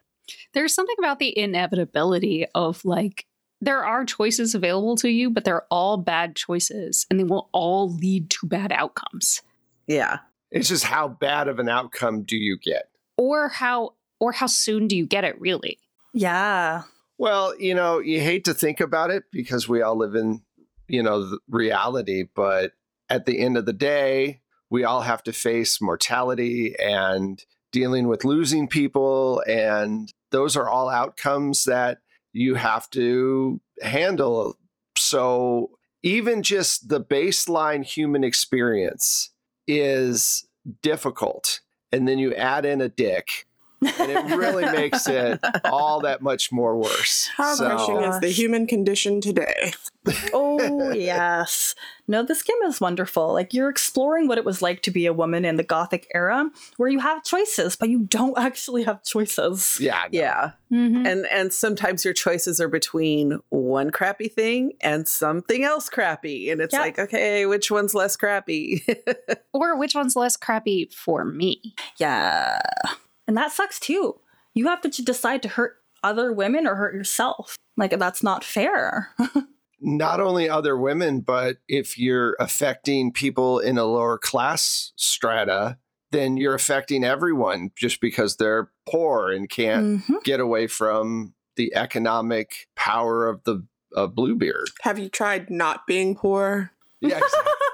There's 0.54 0.74
something 0.74 0.96
about 1.00 1.20
the 1.20 1.38
inevitability 1.38 2.46
of 2.54 2.84
like 2.84 3.26
there 3.64 3.86
are 3.86 4.06
choices 4.06 4.54
available 4.54 4.96
to 4.98 5.10
you, 5.10 5.30
but 5.30 5.46
they're 5.46 5.66
all 5.72 5.98
bad 5.98 6.36
choices 6.36 7.06
and 7.10 7.20
they 7.20 7.24
will 7.24 7.50
all 7.54 7.90
lead 7.90 8.30
to 8.30 8.48
bad 8.48 8.72
outcomes. 8.72 9.42
yeah. 9.88 10.20
it's 10.52 10.68
just 10.68 10.84
how 10.84 11.08
bad 11.08 11.48
of 11.48 11.60
an 11.60 11.70
outcome 11.70 12.24
do 12.24 12.36
you 12.36 12.58
get? 12.58 12.90
Or 13.18 13.50
how 13.50 13.94
or 14.20 14.32
how 14.32 14.48
soon 14.48 14.88
do 14.88 14.98
you 14.98 15.06
get 15.06 15.24
it 15.24 15.40
really? 15.40 15.80
yeah. 16.14 16.84
Well, 17.18 17.58
you 17.60 17.76
know, 17.76 18.00
you 18.00 18.20
hate 18.20 18.46
to 18.46 18.54
think 18.54 18.80
about 18.80 19.12
it 19.12 19.24
because 19.32 19.70
we 19.70 19.82
all 19.82 19.96
live 19.96 20.16
in, 20.16 20.42
you 20.88 21.04
know, 21.04 21.30
the 21.30 21.40
reality, 21.48 22.26
but 22.36 22.74
at 23.08 23.26
the 23.26 23.40
end 23.40 23.56
of 23.56 23.66
the 23.66 23.74
day, 23.74 24.42
we 24.70 24.84
all 24.84 25.02
have 25.02 25.24
to 25.24 25.32
face 25.32 25.80
mortality 25.80 26.76
and 26.80 27.44
dealing 27.72 28.08
with 28.08 28.26
losing 28.26 28.68
people 28.68 29.42
and 29.48 30.12
those 30.32 30.58
are 30.58 30.68
all 30.68 30.90
outcomes 30.90 31.64
that 31.66 32.00
you 32.34 32.56
have 32.56 32.90
to 32.92 33.62
handle. 33.82 34.58
So, 34.98 35.78
even 36.02 36.44
just 36.44 36.90
the 36.90 37.02
baseline 37.02 37.86
human 37.86 38.24
experience 38.24 39.30
is 39.68 40.46
difficult. 40.82 41.62
And 41.92 42.08
then 42.08 42.20
you 42.20 42.34
add 42.36 42.66
in 42.66 42.82
a 42.82 42.90
dick 42.90 43.48
and 43.86 44.12
it 44.12 44.36
really 44.38 44.66
makes 44.66 45.08
it 45.08 45.40
all 45.66 46.00
that 46.02 46.22
much 46.22 46.52
more 46.52 46.78
worse. 46.78 47.28
How 47.36 47.56
So- 47.56 47.66
crushing 47.68 48.04
is 48.04 48.20
the 48.20 48.30
human 48.30 48.68
condition 48.68 49.22
today? 49.22 49.74
Oh, 50.34 50.92
yes. 50.92 51.76
No, 52.10 52.24
this 52.24 52.44
game 52.44 52.58
is 52.66 52.82
wonderful. 52.82 53.32
Like, 53.32 53.54
you're 53.54 53.70
exploring 53.70 54.28
what 54.28 54.38
it 54.38 54.44
was 54.44 54.62
like 54.62 54.82
to 54.82 54.92
be 54.92 55.06
a 55.06 55.14
woman 55.14 55.46
in 55.46 55.56
the 55.56 55.64
Gothic 55.64 56.12
era, 56.14 56.50
where 56.76 56.90
you 56.90 57.00
have 57.00 57.24
choices, 57.24 57.78
but 57.78 57.88
you 57.88 58.00
don't 58.00 58.38
actually 58.38 58.84
have 58.84 59.02
choices. 59.04 59.78
yeah, 59.80 60.04
no. 60.12 60.20
Yeah. 60.20 60.52
Mm-hmm. 60.74 61.06
And 61.06 61.26
and 61.32 61.54
sometimes 61.54 62.04
your 62.04 62.14
choices 62.14 62.60
are 62.60 62.68
between 62.68 63.40
one 63.50 63.92
crappy 63.92 64.28
thing 64.28 64.74
and 64.82 65.08
something 65.08 65.64
else 65.64 65.88
crappy. 65.90 66.50
And 66.50 66.60
it's 66.60 66.74
Yeah. 66.74 66.82
like, 66.82 67.00
okay, 67.00 67.46
which 67.46 67.72
one's 67.72 67.94
less 67.94 68.18
crappy? 68.18 68.84
Or 69.54 69.78
which 69.78 69.94
one's 69.96 70.16
less 70.16 70.36
crappy 70.36 70.90
for 70.94 71.24
me? 71.24 71.76
Yeah. 71.98 72.60
And 73.28 73.38
that 73.38 73.52
sucks 73.52 73.80
too. 73.80 74.20
You 74.54 74.68
have 74.68 74.82
to 74.82 74.90
decide 75.04 75.42
to 75.44 75.50
hurt 75.50 75.78
other 76.04 76.32
women 76.32 76.68
or 76.68 76.76
hurt 76.76 76.94
yourself. 76.94 77.56
Like, 77.78 77.98
that's 77.98 78.22
not 78.24 78.44
fair. 78.44 79.10
Not 79.86 80.20
only 80.22 80.48
other 80.50 80.78
women, 80.78 81.22
but 81.22 81.58
if 81.68 81.98
you're 81.98 82.36
affecting 82.40 83.12
people 83.12 83.60
in 83.60 83.78
a 83.78 83.84
lower 83.84 84.18
class 84.18 84.94
strata, 84.96 85.78
then 86.12 86.38
you're 86.38 86.54
affecting 86.54 87.04
everyone 87.04 87.72
just 87.76 88.00
because 88.00 88.38
they're 88.38 88.70
poor 88.88 89.32
and 89.32 89.50
can't 89.50 90.02
Mhm. 90.04 90.24
get 90.24 90.40
away 90.40 90.68
from 90.68 91.34
the 91.56 91.74
economic 91.76 92.68
power 92.76 93.28
of 93.28 93.44
the 93.44 93.66
of 93.96 94.16
Bluebeard. 94.16 94.70
Have 94.82 94.98
you 94.98 95.08
tried 95.10 95.50
not 95.52 95.86
being 95.86 96.16
poor? 96.16 96.72
Yeah, 97.02 97.18
exactly. 97.20 97.52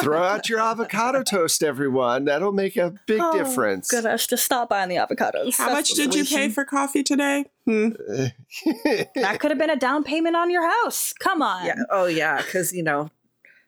Throw 0.00 0.22
out 0.22 0.48
your 0.48 0.60
avocado 0.60 1.22
toast, 1.22 1.62
everyone. 1.62 2.24
That'll 2.24 2.52
make 2.52 2.76
a 2.76 2.94
big 3.06 3.20
Oh, 3.22 3.32
difference. 3.36 3.90
Goodness, 3.90 4.26
just 4.26 4.44
stop 4.44 4.68
buying 4.68 4.88
the 4.88 4.96
avocados. 4.96 5.56
How 5.56 5.68
That's 5.74 5.90
much 5.90 5.96
did 5.96 6.14
you 6.14 6.24
pay 6.24 6.48
for 6.48 6.64
coffee 6.64 7.02
today? 7.02 7.44
Hmm. 7.66 7.90
That 9.14 9.38
could 9.40 9.50
have 9.50 9.58
been 9.58 9.70
a 9.70 9.76
down 9.76 10.04
payment 10.04 10.36
on 10.36 10.50
your 10.50 10.68
house. 10.68 11.12
Come 11.18 11.42
on. 11.42 11.66
yeah. 11.66 11.76
Oh 11.90 12.06
yeah. 12.06 12.42
Cause 12.52 12.72
you 12.72 12.82
know, 12.82 13.10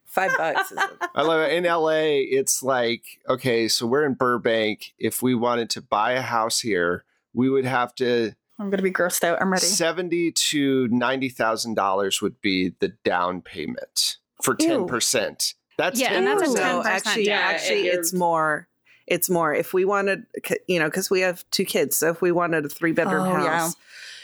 five 0.04 0.36
bucks 0.36 0.72
is 0.72 0.78
a- 0.78 0.90
I 1.14 1.22
love 1.22 1.40
it. 1.48 1.52
In 1.52 1.64
LA, 1.64 2.20
it's 2.38 2.62
like, 2.62 3.02
okay, 3.28 3.68
so 3.68 3.86
we're 3.86 4.04
in 4.04 4.14
Burbank. 4.14 4.92
If 4.98 5.22
we 5.22 5.34
wanted 5.34 5.70
to 5.70 5.82
buy 5.82 6.12
a 6.12 6.22
house 6.22 6.60
here, 6.60 7.04
we 7.32 7.48
would 7.50 7.64
have 7.64 7.94
to 7.96 8.32
I'm 8.58 8.66
going 8.70 8.78
to 8.78 8.82
be 8.84 8.92
grossed 8.92 9.24
out. 9.24 9.40
I'm 9.40 9.50
ready. 9.52 9.64
seventy 9.64 10.30
to 10.30 10.88
ninety 10.88 11.28
thousand 11.28 11.74
dollars 11.74 12.22
would 12.22 12.40
be 12.40 12.74
the 12.78 12.88
down 13.04 13.42
payment 13.42 14.18
for 14.42 14.54
ten 14.54 14.86
percent. 14.86 15.54
That's 15.78 16.00
Yeah, 16.00 16.12
and 16.14 16.26
that's 16.26 16.42
a 16.42 16.50
Ooh. 16.50 16.54
10% 16.54 16.56
no, 16.56 16.82
actually, 16.84 17.24
down. 17.24 17.38
actually, 17.54 17.86
Yeah, 17.86 17.92
it's 17.94 18.12
more. 18.12 18.68
It's 19.06 19.28
more. 19.28 19.52
If 19.54 19.74
we 19.74 19.84
wanted, 19.84 20.24
you 20.66 20.78
know, 20.78 20.86
because 20.86 21.10
we 21.10 21.20
have 21.20 21.44
two 21.50 21.64
kids, 21.64 21.96
so 21.96 22.10
if 22.10 22.22
we 22.22 22.32
wanted 22.32 22.64
a 22.64 22.68
three 22.68 22.92
bedroom 22.92 23.26
Oh, 23.26 23.44
yeah. 23.44 23.58
house, 23.58 23.76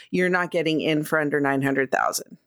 you're 0.09 0.29
not 0.29 0.51
getting 0.51 0.81
in 0.81 1.03
for 1.03 1.19
under 1.19 1.39
nine 1.39 1.61
hundred 1.61 1.91
thousand. 1.91 2.37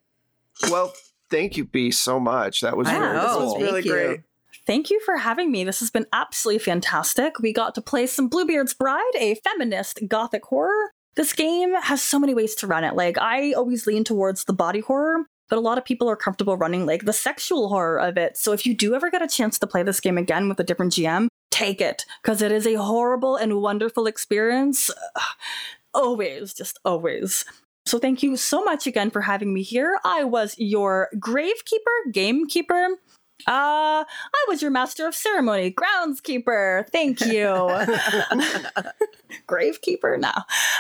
well. 0.71 0.93
Thank 1.31 1.57
you, 1.57 1.65
B, 1.65 1.91
so 1.91 2.21
much. 2.21 2.61
That 2.61 2.77
was 2.77 2.87
I 2.87 2.99
very 2.99 3.13
know. 3.15 3.23
This 3.23 3.37
was 3.37 3.57
really 3.63 3.73
Thank 3.73 3.85
you. 3.87 3.93
great. 3.93 4.21
Thank 4.67 4.91
you 4.91 5.01
for 5.01 5.17
having 5.17 5.51
me. 5.51 5.65
This 5.65 5.81
has 5.81 5.91
been 5.91 6.07
absolutely 6.13 6.59
fantastic. 6.61 7.39
We 7.41 7.53
got 7.53 7.75
to 7.75 7.81
play 7.81 8.07
some 8.07 8.29
Bluebeard's 8.29 8.75
Bride, 8.75 9.01
a 9.19 9.35
feminist 9.37 10.01
gothic 10.07 10.45
horror. 10.45 10.93
This 11.17 11.33
game 11.33 11.75
has 11.75 12.03
so 12.03 12.19
many 12.21 12.35
ways 12.35 12.55
to 12.57 12.67
run 12.67 12.85
it. 12.85 12.95
Like, 12.95 13.19
I 13.19 13.53
always 13.53 13.87
lean 13.87 14.05
towards 14.05 14.45
the 14.45 14.53
body 14.53 14.81
horror, 14.81 15.25
but 15.49 15.59
a 15.59 15.61
lot 15.61 15.79
of 15.79 15.85
people 15.85 16.09
are 16.09 16.17
comfortable 16.17 16.57
running 16.57 16.87
like 16.87 17.05
the 17.05 17.13
sexual 17.13 17.69
horror 17.69 17.99
of 17.99 18.17
it. 18.17 18.37
So 18.37 18.53
if 18.53 18.67
you 18.67 18.75
do 18.75 18.95
ever 18.95 19.11
get 19.11 19.23
a 19.23 19.29
chance 19.29 19.59
to 19.59 19.67
play 19.67 19.83
this 19.83 20.01
game 20.01 20.19
again 20.19 20.49
with 20.49 20.61
a 20.61 20.65
different 20.65 20.93
GM, 20.93 21.29
take 21.51 21.81
it 21.81 22.05
because 22.23 22.43
it 22.43 22.53
is 22.53 22.67
a 22.67 22.75
horrible 22.75 23.37
and 23.37 23.61
wonderful 23.61 24.07
experience. 24.07 24.91
Always, 25.95 26.53
just 26.53 26.81
always. 26.85 27.45
So 27.87 28.01
thank 28.01 28.21
you 28.21 28.37
so 28.37 28.65
much 28.65 28.89
again 28.89 29.11
for 29.11 29.21
having 29.21 29.55
me 29.55 29.63
here. 29.63 30.01
I 30.05 30.25
was 30.25 30.57
your 30.59 31.09
gravekeeper, 31.17 32.11
gamekeeper. 32.13 32.89
Uh, 33.47 34.05
I 34.07 34.45
was 34.49 34.63
your 34.63 34.71
master 34.71 35.07
of 35.07 35.15
ceremony, 35.15 35.73
groundskeeper. 35.73 36.89
Thank 36.91 37.21
you. 37.21 37.45
gravekeeper? 39.49 40.19
No. 40.19 40.33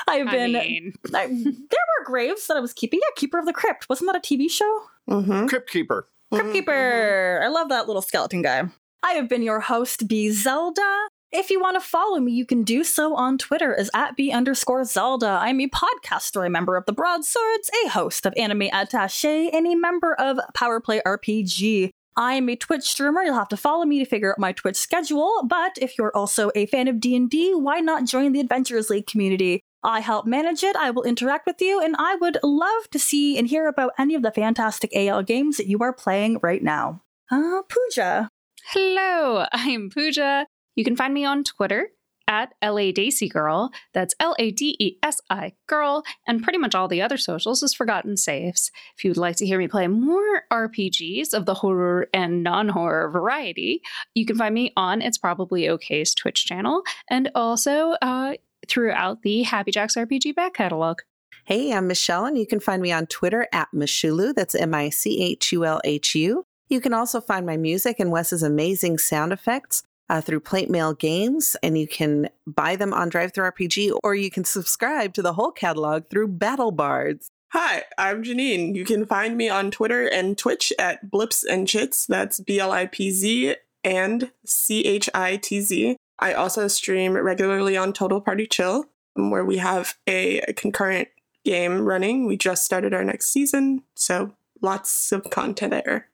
I've 0.09 0.29
I 0.29 0.31
been 0.31 0.53
mean, 0.53 0.95
I, 1.13 1.27
there 1.27 1.51
were 1.51 2.05
graves 2.05 2.47
that 2.47 2.57
I 2.57 2.61
was 2.61 2.73
keeping. 2.73 3.01
Yeah, 3.03 3.11
Keeper 3.17 3.39
of 3.39 3.47
the 3.47 3.53
Crypt. 3.53 3.89
Wasn't 3.89 4.11
that 4.11 4.17
a 4.17 4.21
TV 4.21 4.51
show? 4.51 4.83
Mm-hmm. 5.11 5.47
Crypt 5.47 5.71
Keeper. 5.71 6.07
Crypt 6.33 6.53
Keeper. 6.53 7.41
I 7.45 7.49
love 7.49 7.69
that 7.69 7.87
little 7.87 8.03
skeleton 8.03 8.43
guy. 8.43 8.65
I 9.03 9.13
have 9.13 9.29
been 9.29 9.43
your 9.43 9.61
host, 9.61 10.09
B 10.09 10.31
Zelda. 10.31 11.09
If 11.31 11.51
you 11.51 11.61
want 11.61 11.75
to 11.75 11.81
follow 11.81 12.21
me, 12.21 12.33
you 12.33 12.47
can 12.47 12.63
do 12.63 12.85
so 12.85 13.17
on 13.17 13.39
Twitter 13.39 13.75
as 13.75 13.91
at 13.93 14.17
B 14.17 14.31
underscore 14.31 14.85
Zelda. 14.85 15.39
I'm 15.43 15.61
a 15.61 15.69
podcaster, 15.69 16.47
a 16.47 16.49
member 16.49 16.77
of 16.77 16.87
the 16.87 16.93
Broadswords, 16.93 17.71
a 17.85 17.89
host 17.89 18.25
of 18.25 18.33
Anime 18.37 18.69
Attache, 18.73 19.51
and 19.51 19.67
a 19.67 19.75
member 19.75 20.15
of 20.15 20.39
Powerplay 20.57 21.01
RPG. 21.05 21.91
I 22.17 22.35
am 22.35 22.49
a 22.49 22.57
Twitch 22.57 22.85
streamer. 22.85 23.23
You'll 23.23 23.35
have 23.35 23.49
to 23.49 23.57
follow 23.57 23.85
me 23.85 23.99
to 23.99 24.05
figure 24.05 24.33
out 24.33 24.39
my 24.39 24.53
Twitch 24.53 24.77
schedule. 24.77 25.43
But 25.47 25.79
if 25.79 25.99
you're 25.99 26.17
also 26.17 26.51
a 26.55 26.67
fan 26.67 26.87
of 26.89 27.01
D&D, 27.01 27.55
why 27.55 27.81
not 27.81 28.05
join 28.05 28.33
the 28.33 28.41
Adventurers 28.41 28.91
League 28.91 29.07
community? 29.07 29.61
I 29.83 30.01
help 30.01 30.25
manage 30.25 30.62
it. 30.62 30.77
I 30.77 30.91
will 30.91 31.03
interact 31.03 31.47
with 31.47 31.61
you, 31.61 31.81
and 31.83 31.95
I 31.99 32.15
would 32.17 32.39
love 32.43 32.89
to 32.93 32.99
see 32.99 33.37
and 33.37 33.47
hear 33.47 33.67
about 33.67 33.93
any 33.99 34.15
of 34.15 34.23
the 34.23 34.31
fantastic 34.31 34.91
AL 34.97 35.25
games 35.25 35.59
that 35.59 35.67
you 35.67 35.79
are 35.81 35.93
playing 35.93 36.39
right 36.43 36.62
now. 36.62 37.03
Uh, 37.31 37.61
Pooja. 37.69 38.29
hello, 38.69 39.47
I'm 39.53 39.91
Pooja. 39.91 40.47
You 40.75 40.85
can 40.85 40.97
find 40.97 41.12
me 41.12 41.25
on 41.25 41.45
Twitter 41.45 41.91
at 42.29 42.55
LA 42.62 42.93
Desi 42.93 43.31
Girl. 43.31 43.70
That's 43.93 44.14
L 44.20 44.35
A 44.39 44.51
D 44.51 44.77
E 44.79 44.99
S 45.03 45.20
I 45.31 45.53
Girl. 45.66 46.03
And 46.27 46.43
pretty 46.43 46.59
much 46.59 46.75
all 46.75 46.89
the 46.89 47.03
other 47.03 47.16
socials 47.16 47.62
is 47.62 47.75
Forgotten 47.75 48.16
Saves. 48.16 48.70
If 48.97 49.05
you'd 49.05 49.16
like 49.16 49.37
to 49.37 49.47
hear 49.47 49.59
me 49.59 49.68
play 49.68 49.87
more 49.89 50.43
RPGs 50.53 51.33
of 51.33 51.47
the 51.47 51.55
horror 51.55 52.09
and 52.12 52.43
non 52.43 52.68
horror 52.68 53.11
variety, 53.11 53.83
you 54.14 54.27
can 54.27 54.37
find 54.37 54.55
me 54.55 54.72
on 54.77 55.03
It's 55.03 55.18
Probably 55.18 55.68
OK's 55.68 56.14
Twitch 56.14 56.45
channel. 56.47 56.83
And 57.11 57.31
also, 57.35 57.95
uh, 58.03 58.35
throughout 58.68 59.22
the 59.22 59.43
Happy 59.43 59.70
Jacks 59.70 59.95
RPG 59.95 60.35
back 60.35 60.55
catalog. 60.55 61.01
Hey, 61.45 61.72
I'm 61.72 61.87
Michelle, 61.87 62.25
and 62.25 62.39
you 62.39 62.47
can 62.47 62.61
find 62.61 62.81
me 62.81 62.91
on 62.91 63.07
Twitter 63.07 63.47
at 63.53 63.68
Michulhu. 63.75 64.35
That's 64.35 64.55
M 64.55 64.75
I 64.75 64.89
C 64.89 65.22
H 65.22 65.53
U 65.53 65.64
L 65.64 65.81
H 65.85 66.14
U. 66.14 66.47
You 66.68 66.81
can 66.81 66.95
also 66.95 67.20
find 67.20 67.45
my 67.45 67.59
music 67.59 67.97
and 68.01 68.11
Wes's 68.11 68.43
amazing 68.43 68.97
sound 68.99 69.33
effects 69.33 69.83
uh, 70.09 70.21
through 70.21 70.41
Plate 70.41 70.71
Mail 70.71 70.95
Games, 70.95 71.57
and 71.63 71.79
you 71.79 71.87
can 71.87 72.29
buy 72.47 72.77
them 72.77 72.93
on 72.93 73.09
Drive 73.09 73.33
RPG, 73.33 73.99
or 74.03 74.15
you 74.15 74.31
can 74.31 74.45
subscribe 74.45 75.15
to 75.15 75.23
the 75.23 75.33
whole 75.33 75.51
catalog 75.51 76.09
through 76.09 76.29
Battle 76.29 76.71
Bards. 76.71 77.29
Hi, 77.53 77.85
I'm 77.97 78.25
Janine. 78.25 78.75
You 78.75 78.85
can 78.85 79.07
find 79.07 79.37
me 79.37 79.49
on 79.49 79.71
Twitter 79.71 80.07
and 80.07 80.37
Twitch 80.37 80.73
at 80.79 81.09
Blipz 81.09 81.45
and 81.45 81.69
Chitz. 81.69 82.07
That's 82.07 82.41
B 82.41 82.59
L 82.59 82.73
I 82.73 82.87
P 82.87 83.11
Z 83.13 83.55
and 83.85 84.33
C 84.45 84.83
H 84.85 85.09
I 85.15 85.37
T 85.37 85.61
Z. 85.61 85.97
I 86.19 86.33
also 86.33 86.67
stream 86.69 87.17
regularly 87.17 87.77
on 87.77 87.93
Total 87.93 88.21
Party 88.21 88.47
Chill, 88.47 88.87
where 89.15 89.45
we 89.45 89.59
have 89.59 89.95
a 90.09 90.41
concurrent 90.55 91.09
game 91.45 91.83
running. 91.83 92.27
We 92.27 92.37
just 92.37 92.65
started 92.65 92.93
our 92.93 93.05
next 93.05 93.33
season, 93.33 93.85
so 93.95 94.33
lots 94.61 95.13
of 95.13 95.31
content 95.31 95.71
there. 95.71 96.09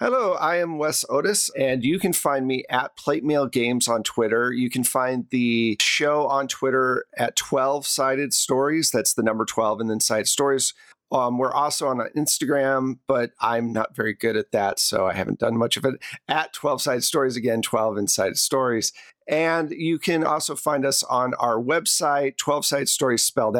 Hello, 0.00 0.32
I 0.32 0.56
am 0.56 0.78
Wes 0.78 1.04
Otis, 1.08 1.50
and 1.56 1.84
you 1.84 2.00
can 2.00 2.12
find 2.12 2.48
me 2.48 2.64
at 2.68 2.96
Plate 2.96 3.22
Mail 3.22 3.46
Games 3.46 3.86
on 3.86 4.02
Twitter. 4.02 4.52
You 4.52 4.68
can 4.68 4.82
find 4.82 5.28
the 5.30 5.76
show 5.80 6.26
on 6.26 6.48
Twitter 6.48 7.04
at 7.16 7.36
12 7.36 7.86
Sided 7.86 8.34
Stories. 8.34 8.90
That's 8.90 9.14
the 9.14 9.22
number 9.22 9.44
12 9.44 9.80
and 9.80 9.88
then 9.88 10.00
Side 10.00 10.26
Stories. 10.26 10.74
Um, 11.12 11.38
we're 11.38 11.52
also 11.52 11.86
on 11.86 12.00
Instagram, 12.16 12.98
but 13.06 13.30
I'm 13.40 13.72
not 13.72 13.94
very 13.94 14.14
good 14.14 14.36
at 14.36 14.50
that, 14.50 14.80
so 14.80 15.06
I 15.06 15.12
haven't 15.12 15.38
done 15.38 15.56
much 15.56 15.76
of 15.76 15.84
it. 15.84 15.94
At 16.26 16.52
12 16.54 16.82
Sided 16.82 17.04
Stories, 17.04 17.36
again, 17.36 17.62
12 17.62 17.96
Inside 17.96 18.36
Stories. 18.36 18.92
And 19.26 19.70
you 19.70 19.98
can 19.98 20.24
also 20.24 20.54
find 20.54 20.84
us 20.84 21.02
on 21.02 21.32
our 21.34 21.56
website, 21.56 22.36
12sidestoriesspelled 22.36 23.56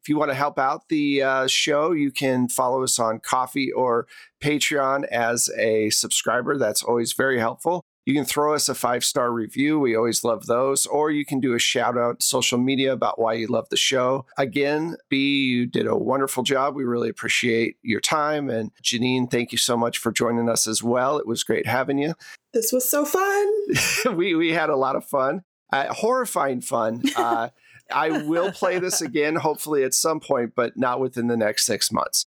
If 0.00 0.08
you 0.08 0.16
want 0.16 0.30
to 0.30 0.36
help 0.36 0.58
out 0.58 0.88
the 0.88 1.22
uh, 1.22 1.46
show, 1.48 1.92
you 1.92 2.12
can 2.12 2.48
follow 2.48 2.84
us 2.84 2.98
on 2.98 3.18
Ko-fi 3.18 3.72
or 3.72 4.06
Patreon 4.40 5.04
as 5.08 5.50
a 5.58 5.90
subscriber. 5.90 6.56
That's 6.56 6.82
always 6.82 7.12
very 7.12 7.40
helpful. 7.40 7.84
You 8.08 8.14
can 8.14 8.24
throw 8.24 8.54
us 8.54 8.70
a 8.70 8.74
five 8.74 9.04
star 9.04 9.30
review. 9.30 9.78
We 9.78 9.94
always 9.94 10.24
love 10.24 10.46
those. 10.46 10.86
Or 10.86 11.10
you 11.10 11.26
can 11.26 11.40
do 11.40 11.52
a 11.52 11.58
shout 11.58 11.98
out 11.98 12.22
social 12.22 12.56
media 12.56 12.90
about 12.90 13.20
why 13.20 13.34
you 13.34 13.48
love 13.48 13.68
the 13.68 13.76
show. 13.76 14.24
Again, 14.38 14.96
B, 15.10 15.44
you 15.44 15.66
did 15.66 15.86
a 15.86 15.94
wonderful 15.94 16.42
job. 16.42 16.74
We 16.74 16.84
really 16.84 17.10
appreciate 17.10 17.76
your 17.82 18.00
time. 18.00 18.48
And 18.48 18.70
Janine, 18.82 19.30
thank 19.30 19.52
you 19.52 19.58
so 19.58 19.76
much 19.76 19.98
for 19.98 20.10
joining 20.10 20.48
us 20.48 20.66
as 20.66 20.82
well. 20.82 21.18
It 21.18 21.26
was 21.26 21.44
great 21.44 21.66
having 21.66 21.98
you. 21.98 22.14
This 22.54 22.72
was 22.72 22.88
so 22.88 23.04
fun. 23.04 23.52
we, 24.16 24.34
we 24.34 24.54
had 24.54 24.70
a 24.70 24.76
lot 24.76 24.96
of 24.96 25.04
fun, 25.04 25.42
uh, 25.70 25.92
horrifying 25.92 26.62
fun. 26.62 27.02
Uh, 27.14 27.50
I 27.92 28.22
will 28.22 28.52
play 28.52 28.78
this 28.78 29.02
again, 29.02 29.36
hopefully 29.36 29.84
at 29.84 29.92
some 29.92 30.18
point, 30.18 30.54
but 30.56 30.78
not 30.78 30.98
within 30.98 31.26
the 31.26 31.36
next 31.36 31.66
six 31.66 31.92
months. 31.92 32.24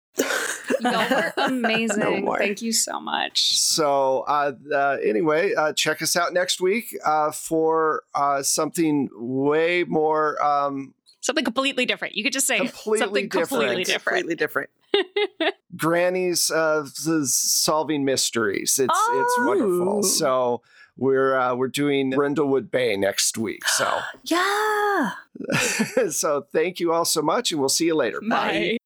Y'all 0.82 1.10
were 1.12 1.34
amazing. 1.38 2.00
No 2.00 2.36
Thank 2.38 2.62
you 2.62 2.72
so 2.72 3.00
much. 3.00 3.58
So, 3.58 4.22
uh, 4.28 4.54
uh, 4.74 4.98
anyway, 5.04 5.54
uh, 5.54 5.74
check 5.74 6.02
us 6.02 6.16
out 6.16 6.34
next 6.34 6.62
week 6.62 6.96
uh, 7.06 7.32
for 7.32 8.04
uh, 8.14 8.44
something 8.44 9.10
way 9.14 9.84
more. 9.84 10.42
Um, 10.44 10.94
something 11.22 11.46
completely 11.46 11.86
different. 11.86 12.16
You 12.16 12.24
could 12.24 12.34
just 12.34 12.48
say 12.48 12.58
completely 12.58 13.00
something 13.00 13.30
different. 13.30 13.50
completely 13.50 13.84
different. 13.84 14.04
Completely 14.04 14.36
different. 14.36 14.70
Granny's 15.76 16.52
uh, 16.52 16.86
solving 16.86 18.06
mysteries. 18.06 18.80
It's 18.80 18.94
oh. 18.94 19.22
it's 19.24 19.48
wonderful. 19.48 20.04
So 20.04 20.62
we're 20.98 21.38
uh, 21.38 21.56
we're 21.56 21.68
doing 21.68 22.12
Brindlewood 22.12 22.72
Bay 22.72 22.96
next 22.96 23.38
week. 23.38 23.68
So 23.68 24.00
yeah. 24.24 25.12
so 26.10 26.48
thank 26.54 26.80
you 26.80 26.94
all 26.94 27.06
so 27.06 27.22
much, 27.22 27.52
and 27.52 27.60
we'll 27.60 27.70
see 27.70 27.86
you 27.86 27.96
later. 27.96 28.22
Bye. 28.22 28.28
Bye. 28.30 28.78